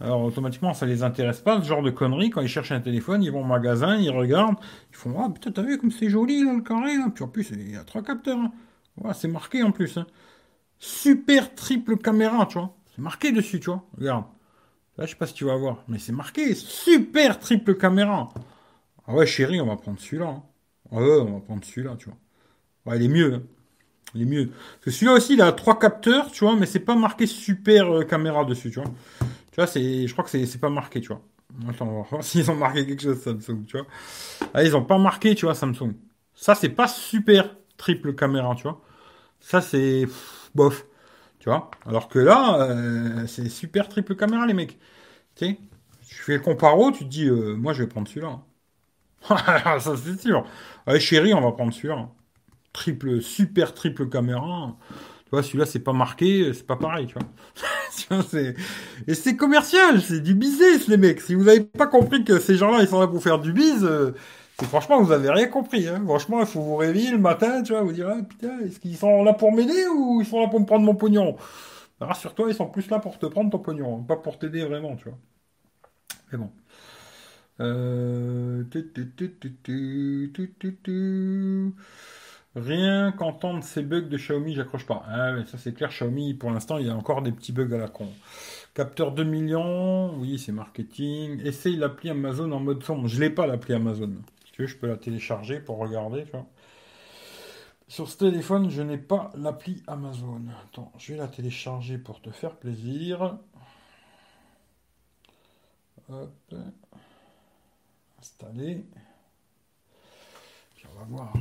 [0.00, 2.30] Alors automatiquement, ça les intéresse pas, ce genre de conneries.
[2.30, 4.56] Quand ils cherchent un téléphone, ils vont au magasin, ils regardent,
[4.90, 7.28] ils font Ah putain, t'as vu comme c'est joli là, le carré là Puis en
[7.28, 8.38] plus, il y a trois capteurs.
[8.38, 8.52] Hein.
[9.14, 9.96] C'est marqué en plus.
[9.96, 10.06] Hein.
[10.78, 12.74] Super triple caméra, tu vois.
[12.94, 13.84] C'est marqué dessus, tu vois.
[13.98, 14.24] Regarde.
[14.96, 18.32] Là, je sais pas si tu vas voir, mais c'est marqué super triple caméra.
[19.06, 20.28] Ah ouais, chérie, on va prendre celui-là.
[20.28, 20.42] Hein.
[20.92, 22.16] Ah ouais, on va prendre celui-là, tu vois.
[22.86, 23.34] Ouais, il est mieux.
[23.34, 23.42] Hein.
[24.14, 24.46] Il est mieux.
[24.46, 27.92] Parce que celui-là aussi, il a trois capteurs, tu vois, mais c'est pas marqué super
[27.92, 28.90] euh, caméra dessus, tu vois.
[29.50, 31.20] Tu vois, c'est, je crois que c'est, pas marqué, tu vois.
[31.68, 33.86] Attends, on va voir s'ils ont marqué quelque chose, Samsung, tu vois.
[34.54, 35.94] Ah, ils ont pas marqué, tu vois, Samsung.
[36.34, 38.80] Ça, c'est pas super triple caméra, tu vois.
[39.40, 40.06] Ça, c'est
[40.54, 40.86] bof.
[41.38, 44.78] Tu vois Alors que là, euh, c'est super triple caméra, les mecs.
[45.36, 45.58] Tu sais,
[46.08, 48.40] tu fais le comparo, tu te dis, euh, moi, je vais prendre celui-là.
[49.80, 50.46] ça, c'est sûr.
[50.86, 52.08] Allez, chérie, on va prendre celui-là.
[52.72, 54.76] Triple, super triple caméra.
[55.24, 57.28] Tu vois, celui-là, c'est pas marqué, c'est pas pareil, tu vois.
[59.06, 61.20] Et c'est commercial, c'est du business, les mecs.
[61.20, 63.84] Si vous n'avez pas compris que ces gens-là, ils sont là pour faire du biz,
[63.84, 64.12] euh,
[64.62, 65.88] franchement, vous avez rien compris.
[65.88, 66.02] Hein.
[66.04, 68.96] Franchement, il faut vous réveiller le matin, tu vois, vous dire, ah, putain, est-ce qu'ils
[68.96, 71.36] sont là pour m'aider ou ils sont là pour me prendre mon pognon?
[72.00, 75.04] Rassure-toi, ils sont plus là pour te prendre ton pognon, pas pour t'aider vraiment, tu
[75.04, 75.18] vois.
[76.32, 76.50] Mais bon.
[77.60, 78.64] Euh...
[82.56, 85.02] Rien qu'entendre ces bugs de Xiaomi, j'accroche pas.
[85.08, 87.78] Ah, ça c'est clair, Xiaomi, pour l'instant, il y a encore des petits bugs à
[87.78, 88.08] la con.
[88.74, 91.40] Capteur 2 millions, oui, c'est marketing.
[91.44, 93.08] Essaye l'appli Amazon en mode sombre.
[93.08, 94.10] Je l'ai pas l'appli Amazon.
[94.54, 96.24] Tu veux, je peux la télécharger pour regarder.
[97.88, 100.42] Sur ce téléphone, je n'ai pas l'appli Amazon.
[100.62, 103.36] Attends, je vais la télécharger pour te faire plaisir.
[106.08, 106.54] Hop.
[108.20, 108.86] Installer.
[110.76, 111.32] Puis on va voir.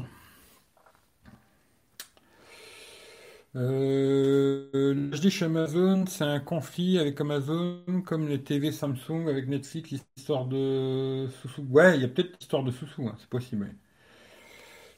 [3.55, 9.47] Euh, je dis chez Amazon, c'est un conflit avec Amazon, comme les TV Samsung avec
[9.47, 11.63] Netflix, l'histoire de Soussou.
[11.69, 13.75] Ouais, il y a peut-être l'histoire de Soussou, hein, c'est possible.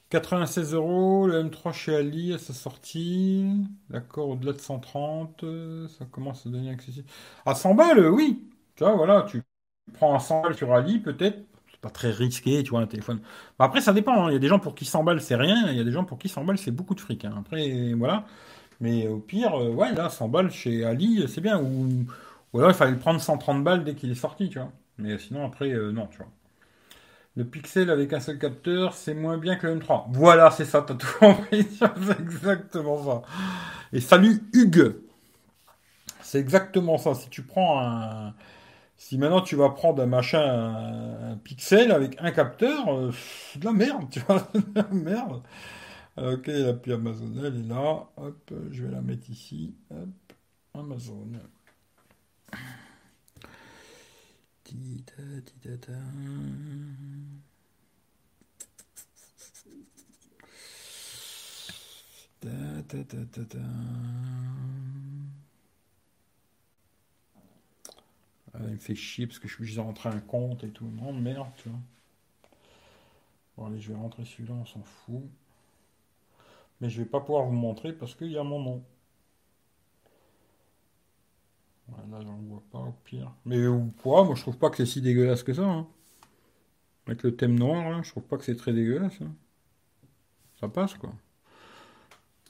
[0.09, 3.45] 96 euros, le M3 chez Ali à sa sortie.
[3.89, 5.43] D'accord, au-delà de 130,
[5.89, 7.07] ça commence à devenir accessible.
[7.45, 8.49] À 100 balles, oui.
[8.75, 9.41] Tu vois, voilà, tu
[9.93, 11.39] prends un 100 balles sur Ali, peut-être.
[11.93, 13.19] Très risqué, tu vois, un téléphone.
[13.59, 14.25] après, ça dépend.
[14.25, 14.29] Hein.
[14.31, 15.69] Il y a des gens pour qui 100 balles, c'est rien.
[15.69, 17.25] Il y a des gens pour qui 100 balles, c'est beaucoup de fric.
[17.25, 17.35] Hein.
[17.39, 18.25] Après, voilà.
[18.81, 21.59] Mais au pire, euh, ouais, là, 100 balles chez Ali, c'est bien.
[21.61, 22.05] Ou,
[22.53, 24.71] alors il fallait prendre 130 balles dès qu'il est sorti, tu vois.
[24.97, 26.27] Mais sinon, après, euh, non, tu vois.
[27.37, 30.05] Le Pixel avec un seul capteur, c'est moins bien que le M3.
[30.11, 31.67] Voilà, c'est ça, t'as tout compris.
[31.79, 33.21] c'est exactement ça.
[33.91, 34.95] Et salut Hugues.
[36.21, 37.13] C'est exactement ça.
[37.13, 38.33] Si tu prends un.
[38.97, 43.11] Si maintenant tu vas prendre un machin, un, Pixel avec un capteur, euh,
[43.57, 44.47] de la merde, tu vois.
[44.53, 45.43] de la merde.
[46.17, 48.07] Ok, l'appli Amazon, elle est là.
[48.17, 49.75] Hop, je vais la mettre ici.
[49.91, 50.33] Hop,
[50.73, 51.31] Amazon.
[68.61, 70.85] Il me fait chier parce que je suis obligé de rentrer un compte et tout.
[70.85, 71.79] Non, merde, tu vois.
[73.57, 75.23] Bon, allez, je vais rentrer celui-là, on s'en fout.
[76.81, 78.83] Mais je vais pas pouvoir vous montrer parce qu'il y a mon nom.
[82.11, 83.31] là, j'en vois pas au pire.
[83.45, 85.63] Mais ou pourra, moi je trouve pas que c'est si dégueulasse que ça.
[85.63, 85.87] Hein.
[87.07, 89.21] Avec le thème noir, là, je trouve pas que c'est très dégueulasse.
[89.21, 89.33] Hein.
[90.59, 91.13] Ça passe quoi.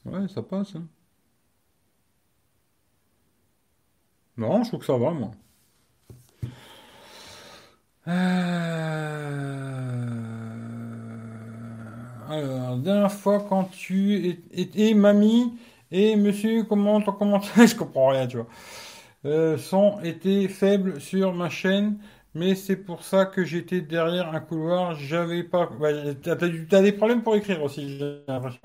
[0.05, 0.75] Ouais, ça passe.
[0.75, 0.87] Hein.
[4.37, 5.31] Non, je trouve que ça va, moi.
[8.07, 9.95] Euh...
[12.29, 15.53] Alors, dernière fois quand tu étais mamie
[15.91, 18.47] et monsieur comment ton commentaire, je comprends rien, tu vois.
[19.25, 21.97] Euh, son était faible sur ma chaîne,
[22.35, 24.95] mais c'est pour ça que j'étais derrière un couloir.
[24.95, 25.69] J'avais pas.
[26.21, 28.61] t'as, des problèmes pour écrire aussi, j'ai l'impression.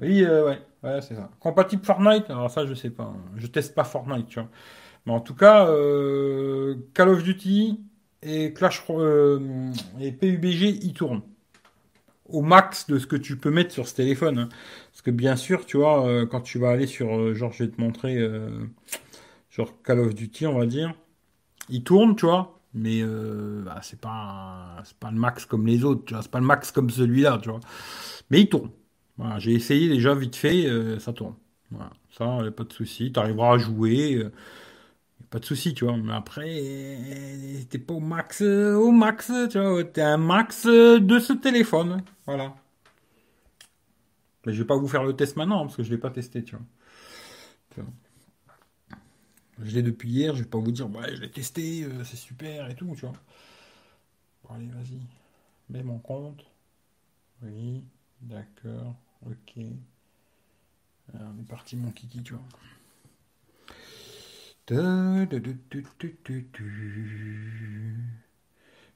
[0.00, 1.30] Oui, euh, ouais, ouais, c'est ça.
[1.40, 2.30] Compatible Fortnite?
[2.30, 3.04] Alors ça, je sais pas.
[3.04, 3.16] Hein.
[3.36, 4.48] Je teste pas Fortnite, tu vois.
[5.06, 7.80] Mais en tout cas, euh, Call of Duty
[8.22, 8.82] et Clash
[10.00, 11.22] et PUBG, ils tournent
[12.32, 14.38] au max de ce que tu peux mettre sur ce téléphone.
[14.38, 14.48] Hein.
[14.90, 17.64] Parce que bien sûr, tu vois, euh, quand tu vas aller sur, euh, genre, je
[17.64, 18.50] vais te montrer, euh,
[19.50, 20.94] sur Call of Duty, on va dire,
[21.68, 23.02] il tourne, tu vois, mais
[23.64, 27.38] bah, c'est pas, pas le max comme les autres, c'est pas le max comme celui-là,
[27.42, 27.60] tu vois.
[28.30, 28.70] Mais il tourne.
[29.38, 30.66] J'ai essayé déjà vite fait,
[30.98, 31.34] ça tourne.
[31.70, 33.12] Voilà, ça, y pas de souci.
[33.12, 34.26] Tu arriveras à jouer.
[35.32, 35.96] Euh, pas de souci, tu vois.
[35.96, 39.84] Mais après, euh, t'es pas au max, euh, au max, tu vois.
[39.84, 42.02] T'es un max euh, de ce téléphone.
[42.26, 42.54] Voilà.
[44.46, 46.44] Mais je vais pas vous faire le test maintenant parce que je l'ai pas testé,
[46.44, 46.64] tu vois.
[49.62, 52.16] Je l'ai depuis hier, je vais pas vous dire, ouais, je l'ai testé, euh, c'est
[52.16, 53.14] super et tout, tu vois.
[54.50, 55.00] Allez, vas-y.
[55.70, 56.44] Mets mon compte.
[57.42, 57.84] Oui,
[58.22, 58.94] d'accord,
[59.26, 59.64] ok.
[61.14, 62.42] Alors, on est parti, mon kiki, tu vois.
[62.48, 62.80] Ta- du- du-
[63.12, 64.51] du- du- du- du.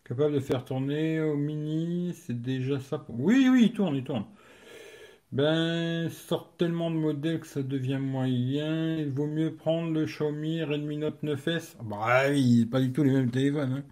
[0.04, 3.04] Capable de faire tourner au mini, c'est déjà ça.
[3.10, 4.24] Oui, oui, il tourne, il tourne.
[5.32, 8.96] Ben, sort tellement de modèles que ça devient moyen.
[8.96, 11.76] Il vaut mieux prendre le Xiaomi Redmi Note 9S.
[11.78, 13.72] Ah Bah oui, pas du tout les mêmes téléphones.
[13.72, 13.84] hein.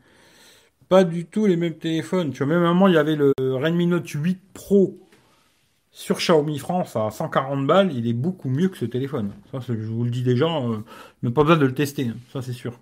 [0.88, 2.32] Pas du tout les mêmes téléphones.
[2.32, 5.03] Tu vois, même moment, il y avait le Redmi Note 8 Pro
[5.94, 7.92] sur Xiaomi France à 140 balles.
[7.94, 9.32] Il est beaucoup mieux que ce téléphone.
[9.52, 10.80] Ça, je vous le dis déjà, euh,
[11.22, 12.08] même pas besoin de le tester.
[12.08, 12.16] hein.
[12.32, 12.78] Ça, c'est sûr.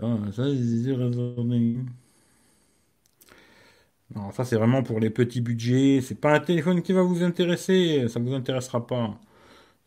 [0.00, 0.96] Ah, ça, c'est-
[4.14, 6.00] non, ça c'est vraiment pour les petits budgets.
[6.02, 8.08] C'est pas un téléphone qui va vous intéresser.
[8.08, 9.18] Ça vous intéressera pas.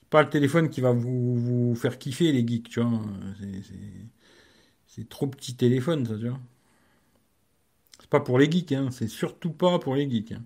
[0.01, 2.81] C'est pas le téléphone qui va vous, faire kiffer les geeks, tu.
[4.87, 6.31] C'est trop petit téléphone, ça, tu.
[7.99, 8.89] C'est pas pour les geeks, hein.
[8.89, 10.31] C'est surtout pas pour les geeks.
[10.31, 10.45] hein.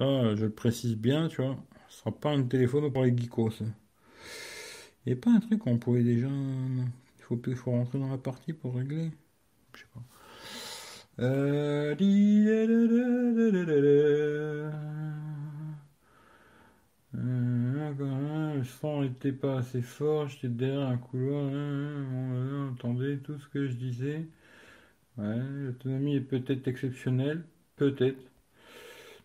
[0.00, 1.56] Je le précise bien, tu vois.
[1.88, 3.62] Ce sera pas un téléphone pour les geekos.
[5.06, 6.28] Il n'y a pas un truc qu'on pouvait déjà.
[6.28, 9.10] Il faut, il faut rentrer dans la partie pour régler.
[9.74, 10.00] Je sais pas.
[18.56, 21.44] Le son n'était pas assez fort, j'étais derrière un couloir.
[21.46, 24.26] hein, hein, bon, euh, entendez tout ce que je disais.
[25.18, 27.44] L'autonomie est peut-être exceptionnelle,
[27.76, 28.29] peut-être.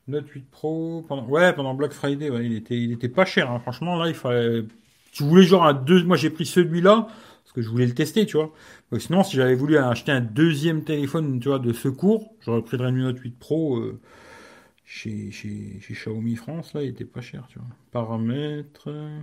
[0.07, 1.25] Note 8 Pro, pendant...
[1.27, 3.59] ouais, pendant Black Friday, il était, il était pas cher, hein.
[3.59, 4.63] Franchement, là, il fallait.
[5.11, 7.07] Tu voulais genre un deux, moi j'ai pris celui-là
[7.43, 8.53] parce que je voulais le tester, tu vois.
[8.99, 12.91] Sinon, si j'avais voulu acheter un deuxième téléphone, tu vois, de secours, j'aurais pris le
[12.91, 13.99] Note 8 Pro euh,
[14.83, 17.67] chez, chez, chez Xiaomi France, là, il était pas cher, tu vois.
[17.91, 19.21] Paramètres, euh,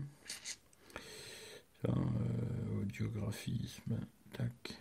[2.80, 3.98] audiographisme,
[4.32, 4.78] tac.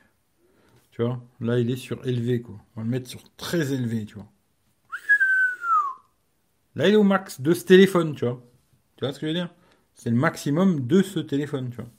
[0.91, 2.56] Tu vois, là, il est sur élevé, quoi.
[2.76, 4.28] On va le mettre sur très élevé, tu vois.
[6.76, 8.41] Là, il est au max de ce téléphone, tu vois.
[8.98, 9.53] Tu vois ce que je veux dire?
[9.95, 11.89] C'est le maximum de ce téléphone, tu vois.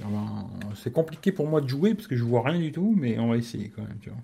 [0.00, 3.18] Ben, C'est compliqué pour moi de jouer parce que je vois rien du tout, mais
[3.18, 4.18] on va essayer quand même, tu vois.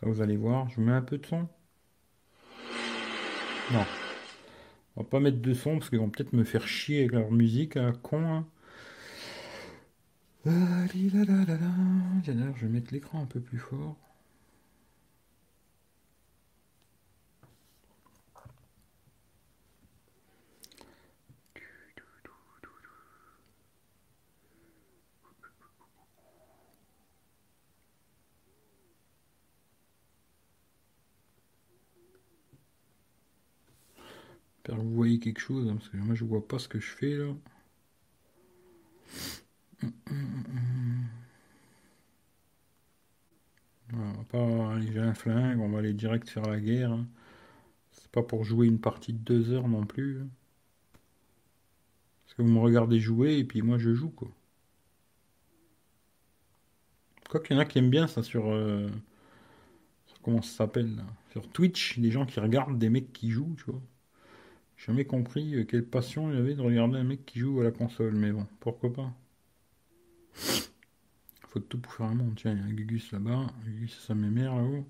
[0.00, 0.68] Ça, vous allez voir.
[0.70, 1.48] Je mets un peu de son.
[3.70, 3.86] Non.
[4.94, 7.32] On va pas mettre de son parce qu'ils vont peut-être me faire chier avec leur
[7.32, 8.22] musique, à con.
[8.24, 8.46] hein.
[10.46, 10.86] Ah,
[12.56, 13.96] je vais mettre l'écran un peu plus fort.
[34.78, 37.16] Vous voyez quelque chose, hein, parce que moi je vois pas ce que je fais
[37.16, 37.26] là.
[43.92, 46.90] On va pas aller un flingue, on va aller direct faire la guerre.
[46.90, 47.06] hein.
[47.92, 50.20] C'est pas pour jouer une partie de deux heures non plus.
[50.22, 50.28] hein.
[52.24, 54.30] Parce que vous me regardez jouer et puis moi je joue quoi.
[57.30, 58.88] Quoi qu'il y en a qui aiment bien ça sur, euh,
[60.06, 61.02] sur- comment ça s'appelle?
[61.32, 63.80] Sur Twitch, des gens qui regardent des mecs qui jouent, tu vois.
[64.86, 67.70] Jamais compris euh, quelle passion il avait de regarder un mec qui joue à la
[67.70, 69.12] console, mais bon, pourquoi pas.
[71.48, 72.34] Faut tout pour faire un monde.
[72.36, 74.88] Tiens, il y a un Gugus là-bas, Gugus c'est sa mémère là-haut.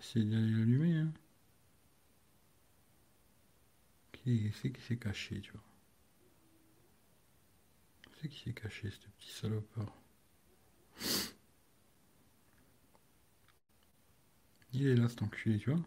[0.00, 1.12] Essayer d'aller l'allumer, hein.
[4.12, 5.62] Qui c'est qui s'est caché, tu vois.
[8.20, 9.92] C'est qui s'est caché, ce petit salopard.
[14.78, 15.80] Il est là, cet enculé, tu vois.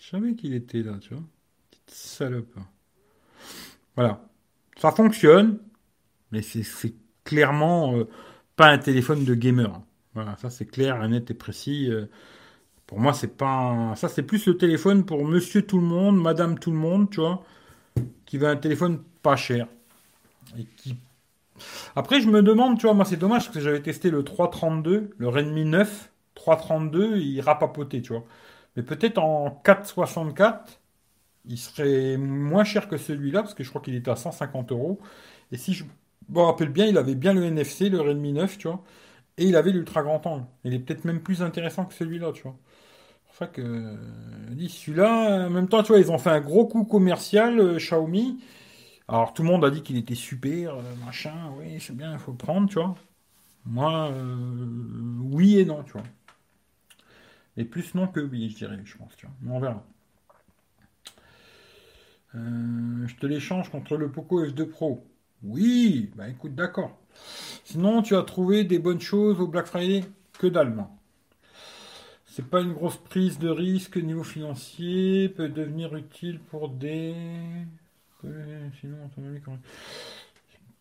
[0.00, 1.22] Je savais qu'il était là, tu vois.
[1.70, 2.58] Petite salope.
[3.94, 4.28] Voilà.
[4.78, 5.58] Ça fonctionne,
[6.32, 6.94] mais c'est
[7.24, 8.08] clairement euh,
[8.56, 9.80] pas un téléphone de gamer.
[10.14, 11.88] Voilà, ça c'est clair, net et précis.
[11.90, 12.06] Euh,
[12.86, 16.58] pour moi, c'est pas Ça, c'est plus le téléphone pour monsieur tout le monde, madame
[16.58, 17.44] tout le monde, tu vois,
[18.26, 19.68] qui veut un téléphone pas cher.
[20.58, 20.96] Et qui...
[21.94, 25.10] Après, je me demande, tu vois, moi c'est dommage parce que j'avais testé le 332,
[25.16, 28.24] le Redmi 9, 332, il rapapotait, tu vois.
[28.76, 30.80] Mais peut-être en 464,
[31.46, 35.00] il serait moins cher que celui-là, parce que je crois qu'il était à 150 euros.
[35.52, 35.84] Et si je
[36.30, 38.84] me rappelle bien, il avait bien le NFC, le Redmi 9, tu vois.
[39.38, 40.46] Et il avait l'ultra grand angle.
[40.64, 42.56] Il est peut-être même plus intéressant que celui-là, tu vois.
[43.30, 43.96] C'est ça que
[44.52, 47.78] dit celui-là, en même temps, tu vois, ils ont fait un gros coup commercial, euh,
[47.78, 48.38] Xiaomi.
[49.08, 52.18] Alors tout le monde a dit qu'il était super, euh, machin, oui, c'est bien, il
[52.18, 52.94] faut le prendre, tu vois.
[53.66, 54.36] Moi, euh,
[55.32, 56.04] oui et non, tu vois.
[57.56, 59.34] Et plus non que oui, je dirais, je pense, tu vois.
[59.40, 59.86] Mais on verra.
[62.34, 65.06] je te l'échange contre le Poco F2 Pro.
[65.42, 66.98] Oui, bah écoute, d'accord.
[67.64, 70.04] Sinon, tu as trouvé des bonnes choses au Black Friday?
[70.38, 70.98] Que d'allemand.
[72.26, 77.14] C'est pas une grosse prise de risque niveau financier, peut devenir utile pour des.
[78.80, 79.40] Sinon, Je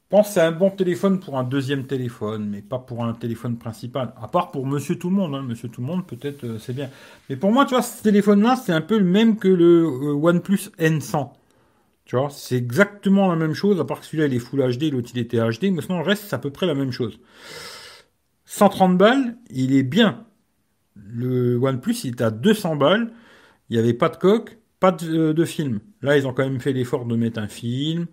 [0.09, 3.57] pense que c'est un bon téléphone pour un deuxième téléphone, mais pas pour un téléphone
[3.57, 4.13] principal.
[4.21, 5.35] À part pour Monsieur Tout le Monde.
[5.35, 5.43] Hein.
[5.43, 6.89] Monsieur Tout le Monde, peut-être euh, c'est bien.
[7.29, 10.13] Mais pour moi, tu vois, ce téléphone-là, c'est un peu le même que le euh,
[10.13, 11.31] OnePlus N100.
[12.05, 14.91] Tu vois, c'est exactement la même chose, à part que celui-là, il est Full HD,
[14.91, 17.19] l'autre, il était HD, mais sinon, le reste, c'est à peu près la même chose.
[18.45, 20.25] 130 balles, il est bien.
[20.95, 23.11] Le OnePlus, il était à 200 balles.
[23.69, 25.79] Il n'y avait pas de coque, pas de, film.
[26.01, 28.05] Là, ils ont quand même fait l'effort de mettre un film,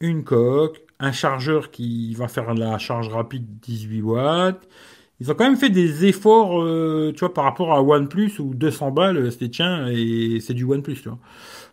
[0.00, 4.68] une coque, un chargeur qui va faire la charge rapide 18 watts.
[5.20, 8.54] Ils ont quand même fait des efforts, euh, tu vois, par rapport à OnePlus où
[8.54, 11.18] 200 balles, c'était tiens, et c'est du OnePlus, tu vois.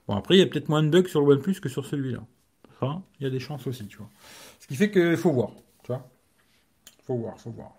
[0.08, 2.20] Bon, après, il y a peut-être moins de bugs sur le OnePlus que sur celui-là.
[2.80, 4.10] Ça, il y a des chances aussi, tu vois.
[4.60, 5.52] Ce qui fait qu'il faut voir,
[5.84, 6.08] tu vois.
[7.06, 7.74] Faut voir, faut voir.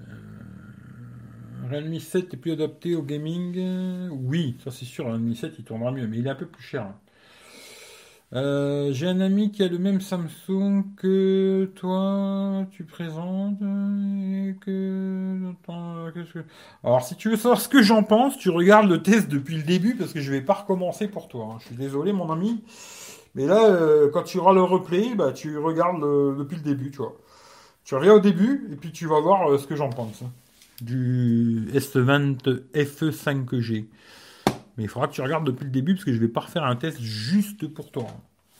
[0.00, 0.04] Euh,
[1.70, 5.90] Realme 7 est plus adapté au gaming Oui, ça c'est sûr, Realme 7 il tournera
[5.90, 6.82] mieux, mais il est un peu plus cher.
[6.82, 6.96] Hein.
[8.34, 13.58] Euh, j'ai un ami qui a le même Samsung que toi, tu présentes.
[14.60, 15.54] que...
[16.84, 19.62] Alors, si tu veux savoir ce que j'en pense, tu regardes le test depuis le
[19.62, 21.52] début parce que je vais pas recommencer pour toi.
[21.52, 21.56] Hein.
[21.60, 22.62] Je suis désolé, mon ami.
[23.34, 26.02] Mais là, euh, quand tu auras le replay, bah, tu regardes
[26.38, 27.16] depuis le début, tu vois.
[27.84, 30.22] Tu reviens au début et puis tu vas voir euh, ce que j'en pense
[30.80, 33.86] du S20 FE5G.
[34.78, 36.64] Mais il faudra que tu regardes depuis le début parce que je vais pas refaire
[36.64, 38.06] un test juste pour toi.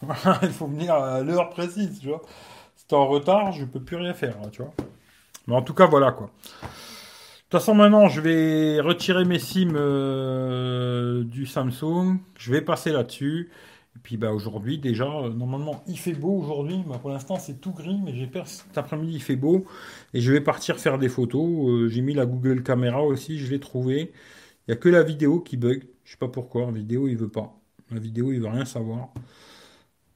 [0.42, 2.22] il faut venir à l'heure précise, tu vois.
[2.76, 4.74] Si t'es en retard, je peux plus rien faire, tu vois.
[5.46, 6.26] Mais en tout cas, voilà quoi.
[6.28, 12.18] De toute façon, maintenant, je vais retirer mes SIM euh, du Samsung.
[12.36, 13.50] Je vais passer là-dessus.
[13.96, 16.82] Et puis bah, aujourd'hui, déjà, euh, normalement, il fait beau aujourd'hui.
[16.86, 19.64] Bah, pour l'instant, c'est tout gris, mais j'ai peur cet après-midi, il fait beau.
[20.14, 21.68] Et je vais partir faire des photos.
[21.68, 24.12] Euh, j'ai mis la Google Caméra aussi, je l'ai trouvé.
[24.66, 25.84] Il n'y a que la vidéo qui bug.
[26.08, 26.64] Je sais pas pourquoi.
[26.66, 27.54] La vidéo, il veut pas.
[27.90, 29.10] La vidéo, il veut rien savoir.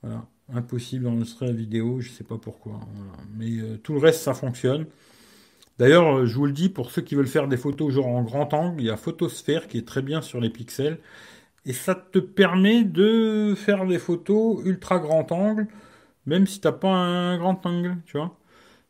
[0.02, 0.24] Voilà.
[0.54, 2.80] Impossible d'enregistrer la vidéo, je sais pas pourquoi.
[3.36, 4.86] Mais euh, tout le reste, ça fonctionne.
[5.78, 8.54] D'ailleurs, je vous le dis, pour ceux qui veulent faire des photos genre en grand
[8.54, 10.98] angle, il y a Photosphère qui est très bien sur les pixels
[11.66, 15.68] et ça te permet de faire des photos ultra grand angle,
[16.26, 18.36] même si t'as pas un grand angle, tu vois.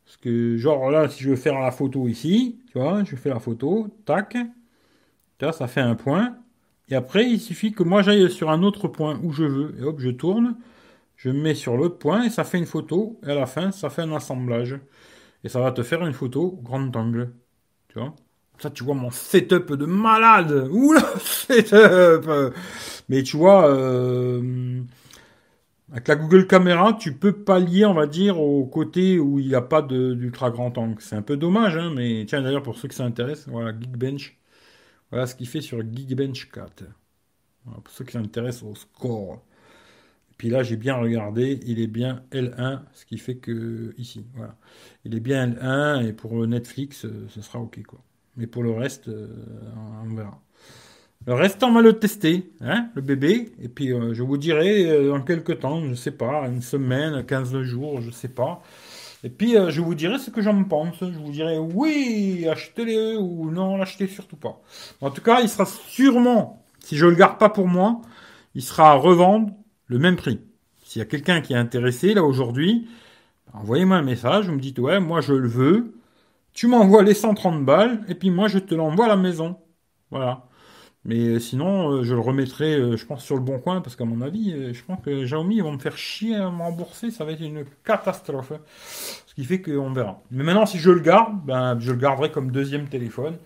[0.05, 3.31] Parce que, genre là, si je veux faire la photo ici, tu vois, je fais
[3.31, 4.37] la photo, tac,
[5.41, 6.37] vois, ça fait un point.
[6.93, 9.83] Et après, il suffit que moi j'aille sur un autre point où je veux, et
[9.83, 10.57] hop, je tourne,
[11.17, 13.73] je me mets sur l'autre point, et ça fait une photo, et à la fin,
[13.73, 14.79] ça fait un assemblage.
[15.43, 17.33] Et ça va te faire une photo grand angle,
[17.89, 18.15] tu vois.
[18.59, 20.69] Ça, tu vois mon setup de malade.
[20.71, 22.29] Oula, setup.
[23.09, 24.83] Mais tu vois, euh,
[25.93, 29.55] avec la Google Caméra, tu peux pallier, on va dire, au côté où il n'y
[29.55, 30.97] a pas d'ultra grand angle.
[31.01, 34.37] C'est un peu dommage, hein, mais tiens, d'ailleurs, pour ceux que ça intéresse, voilà, Geekbench.
[35.13, 36.85] Voilà ce qu'il fait sur Geekbench 4.
[37.65, 39.45] pour ceux qui s'intéressent au score.
[40.33, 44.27] Et puis là, j'ai bien regardé, il est bien L1, ce qui fait que ici,
[44.35, 44.57] voilà.
[45.05, 48.01] Il est bien L1 et pour Netflix, euh, ce sera OK, quoi.
[48.37, 49.29] Mais pour le reste, euh,
[50.05, 50.41] on verra.
[51.27, 53.53] Le reste, on va le tester, hein, le bébé.
[53.61, 57.25] Et puis, euh, je vous dirai euh, dans quelques temps, je sais pas, une semaine,
[57.25, 58.63] 15 jours, je sais pas.
[59.25, 60.97] Et puis, je vous dirai ce que j'en pense.
[61.01, 64.61] Je vous dirai oui, achetez-les ou non, l'achetez surtout pas.
[65.01, 68.01] En tout cas, il sera sûrement, si je le garde pas pour moi,
[68.55, 69.51] il sera à revendre
[69.87, 70.41] le même prix.
[70.85, 72.89] S'il y a quelqu'un qui est intéressé, là, aujourd'hui,
[73.53, 75.95] envoyez-moi un message, vous me dites, ouais, moi, je le veux.
[76.53, 79.59] Tu m'envoies les 130 balles et puis moi je te l'envoie à la maison.
[80.11, 80.45] Voilà.
[81.05, 83.97] Mais euh, sinon, euh, je le remettrai, euh, je pense, sur le bon coin, parce
[83.97, 87.11] qu'à mon avis, je pense que Xiaomi, ils vont me faire chier à me rembourser,
[87.11, 88.53] ça va être une catastrophe.
[89.27, 90.21] Ce qui fait qu'on verra.
[90.31, 93.37] Mais maintenant, si je le garde, ben, je le garderai comme deuxième téléphone.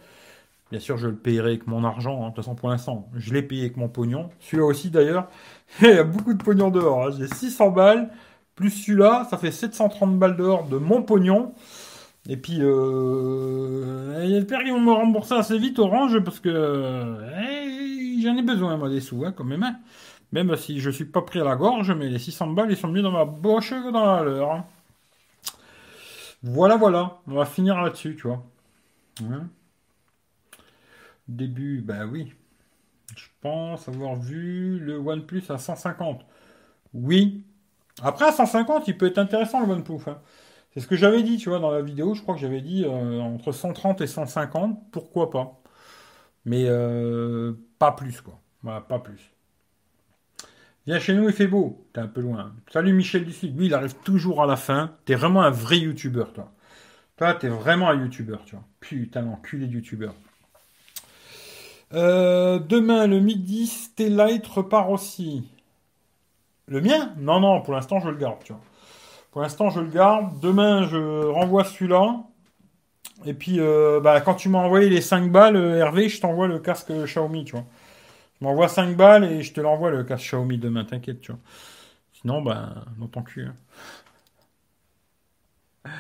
[0.71, 2.23] Bien sûr, je le payerai avec mon argent.
[2.23, 2.31] Hein.
[2.31, 4.31] De toute façon, pour l'instant, je l'ai payé avec mon pognon.
[4.41, 5.29] Celui-là aussi, d'ailleurs,
[5.81, 7.07] il y a beaucoup de pognon dehors.
[7.07, 7.11] Hein.
[7.17, 8.11] J'ai 600 balles,
[8.57, 11.55] plus celui-là, ça fait 730 balles dehors de mon pognon.
[12.29, 18.37] Et puis, euh, j'espère qu'ils vont me rembourser assez vite Orange parce que eh, j'en
[18.37, 19.63] ai besoin, moi, des sous, hein, quand même.
[19.63, 19.77] Hein.
[20.33, 22.89] Même si je suis pas pris à la gorge, mais les 600 balles, ils sont
[22.89, 24.53] mieux dans ma poche que dans la leur.
[24.53, 24.65] Hein.
[26.43, 27.19] Voilà, voilà.
[27.29, 28.43] On va finir là-dessus, tu vois.
[29.23, 29.49] Hein.
[31.29, 32.33] Début, bah oui.
[33.17, 36.25] Je pense avoir vu le OnePlus à 150.
[36.93, 37.45] Oui.
[38.03, 40.03] Après, à 150, il peut être intéressant le OnePlus.
[40.77, 42.13] C'est ce que j'avais dit, tu vois, dans la vidéo.
[42.13, 44.79] Je crois que j'avais dit euh, entre 130 et 150.
[44.93, 45.59] Pourquoi pas
[46.45, 48.39] Mais euh, pas plus, quoi.
[48.63, 49.31] Voilà, pas plus.
[50.87, 51.87] Viens chez nous, il fait beau.
[51.95, 52.53] T'es un peu loin.
[52.71, 53.59] Salut Michel du Sud.
[53.59, 54.93] Lui, il arrive toujours à la fin.
[55.07, 56.53] T'es vraiment un vrai youtubeur, toi.
[57.17, 58.65] Toi, t'es vraiment un youtubeur, tu vois.
[58.81, 60.13] Putain, enculé de youtubeur.
[61.95, 65.49] Euh, demain, le midi, Stellite repart aussi.
[66.67, 67.15] Le mien?
[67.17, 68.61] Non, non, pour l'instant, je le garde, tu vois.
[69.37, 70.41] Pour l'instant, je le garde.
[70.41, 72.25] Demain, je renvoie celui-là.
[73.27, 76.47] Et puis, euh, bah, quand tu m'as envoyé les 5 balles, euh, Hervé, je t'envoie
[76.49, 77.67] le casque Xiaomi, tu vois.
[78.39, 81.41] Tu m'envoies 5 balles et je te l'envoie le casque Xiaomi demain, t'inquiète, tu vois.
[82.15, 83.45] Sinon, ben, dans ton cul.
[85.85, 85.91] Hein.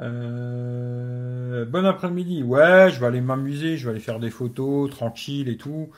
[0.00, 2.42] Euh, bon après-midi.
[2.42, 5.88] Ouais, je vais aller m'amuser, je vais aller faire des photos tranquille et tout.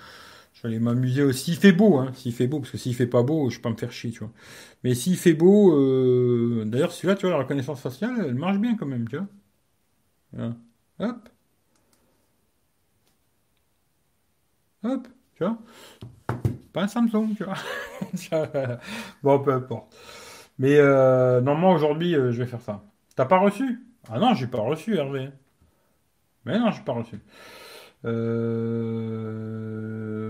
[0.53, 1.53] Je vais aller m'amuser aussi.
[1.53, 3.63] S'il fait beau, hein, s'il fait beau, parce que s'il fait pas beau, je peux
[3.63, 4.33] pas me faire chier, tu vois.
[4.87, 8.77] Mais s'il fait beau, euh, d'ailleurs, celui-là, tu vois, la reconnaissance faciale, elle marche bien
[8.77, 10.55] quand même, tu vois.
[11.01, 11.29] Hop.
[14.85, 15.59] Hop, tu vois.
[16.73, 17.57] Pas un Samsung, tu vois.
[19.25, 19.93] bon, peu importe.
[20.61, 22.85] Mais euh, normalement, aujourd'hui, je vais faire ça.
[23.17, 23.85] T'as pas reçu?
[24.09, 25.31] Ah non, j'ai pas reçu, Hervé.
[26.45, 27.19] Mais non, j'ai pas reçu.
[28.07, 29.57] Euh...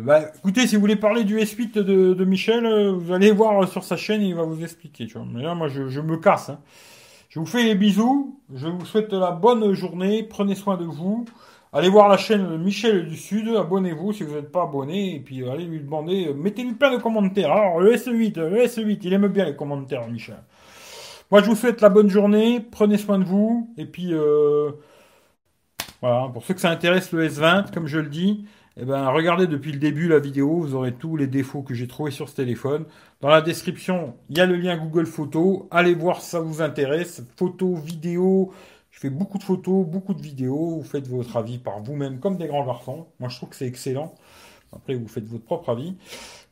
[0.07, 3.83] Bah, écoutez, si vous voulez parler du S8 de, Michel, euh, vous allez voir sur
[3.83, 5.09] sa chaîne, il va vous expliquer.
[5.35, 6.51] Mais là, moi, je, me casse.
[6.51, 6.61] Hein.
[7.29, 8.39] Je vous fais les bisous.
[8.55, 10.23] Je vous souhaite la bonne journée.
[10.23, 11.25] Prenez soin de vous.
[11.73, 13.49] Allez voir la chaîne Michel du Sud.
[13.49, 15.17] Abonnez-vous si vous n'êtes pas abonné.
[15.17, 16.33] Et puis, allez lui demander.
[16.35, 17.51] Mettez-lui plein de commentaires.
[17.51, 20.39] Alors, le S8, le S8, il aime bien les commentaires, Michel.
[21.33, 22.61] Moi, je vous souhaite la bonne journée.
[22.71, 23.69] Prenez soin de vous.
[23.77, 24.71] Et puis, euh,
[26.03, 28.47] voilà, pour ceux que ça intéresse le S20, comme je le dis,
[28.79, 30.61] eh ben, regardez depuis le début la vidéo.
[30.61, 32.85] Vous aurez tous les défauts que j'ai trouvés sur ce téléphone.
[33.23, 35.63] Dans la description, il y a le lien Google Photos.
[35.71, 37.23] Allez voir si ça vous intéresse.
[37.37, 38.53] Photos, vidéos.
[38.91, 40.77] Je fais beaucoup de photos, beaucoup de vidéos.
[40.77, 43.07] Vous faites votre avis par vous-même comme des grands garçons.
[43.19, 44.15] Moi, je trouve que c'est excellent.
[44.75, 45.97] Après, vous faites votre propre avis.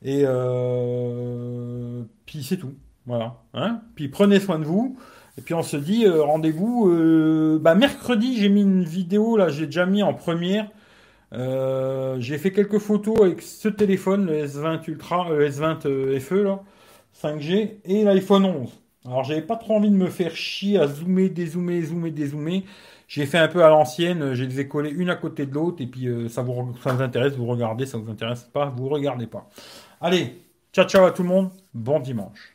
[0.03, 2.03] Et euh...
[2.25, 2.73] puis c'est tout.
[3.05, 3.35] Voilà.
[3.53, 4.97] Hein puis prenez soin de vous.
[5.37, 6.89] Et puis on se dit euh, rendez-vous.
[6.89, 10.69] Euh, bah, mercredi, j'ai mis une vidéo là, j'ai déjà mis en première.
[11.33, 16.61] Euh, j'ai fait quelques photos avec ce téléphone, le S20 Ultra, le S20 FE là,
[17.21, 18.69] 5G et l'iPhone 11.
[19.05, 22.63] Alors j'avais pas trop envie de me faire chier à zoomer, dézoomer, zoomer, dézoomer.
[23.07, 25.81] J'ai fait un peu à l'ancienne, je les ai collés une à côté de l'autre
[25.83, 29.27] et puis ça, vous, ça vous intéresse, vous regardez, ça vous intéresse pas, vous regardez
[29.27, 29.47] pas.
[30.01, 30.41] Allez,
[30.73, 32.54] ciao ciao à tout le monde, bon dimanche.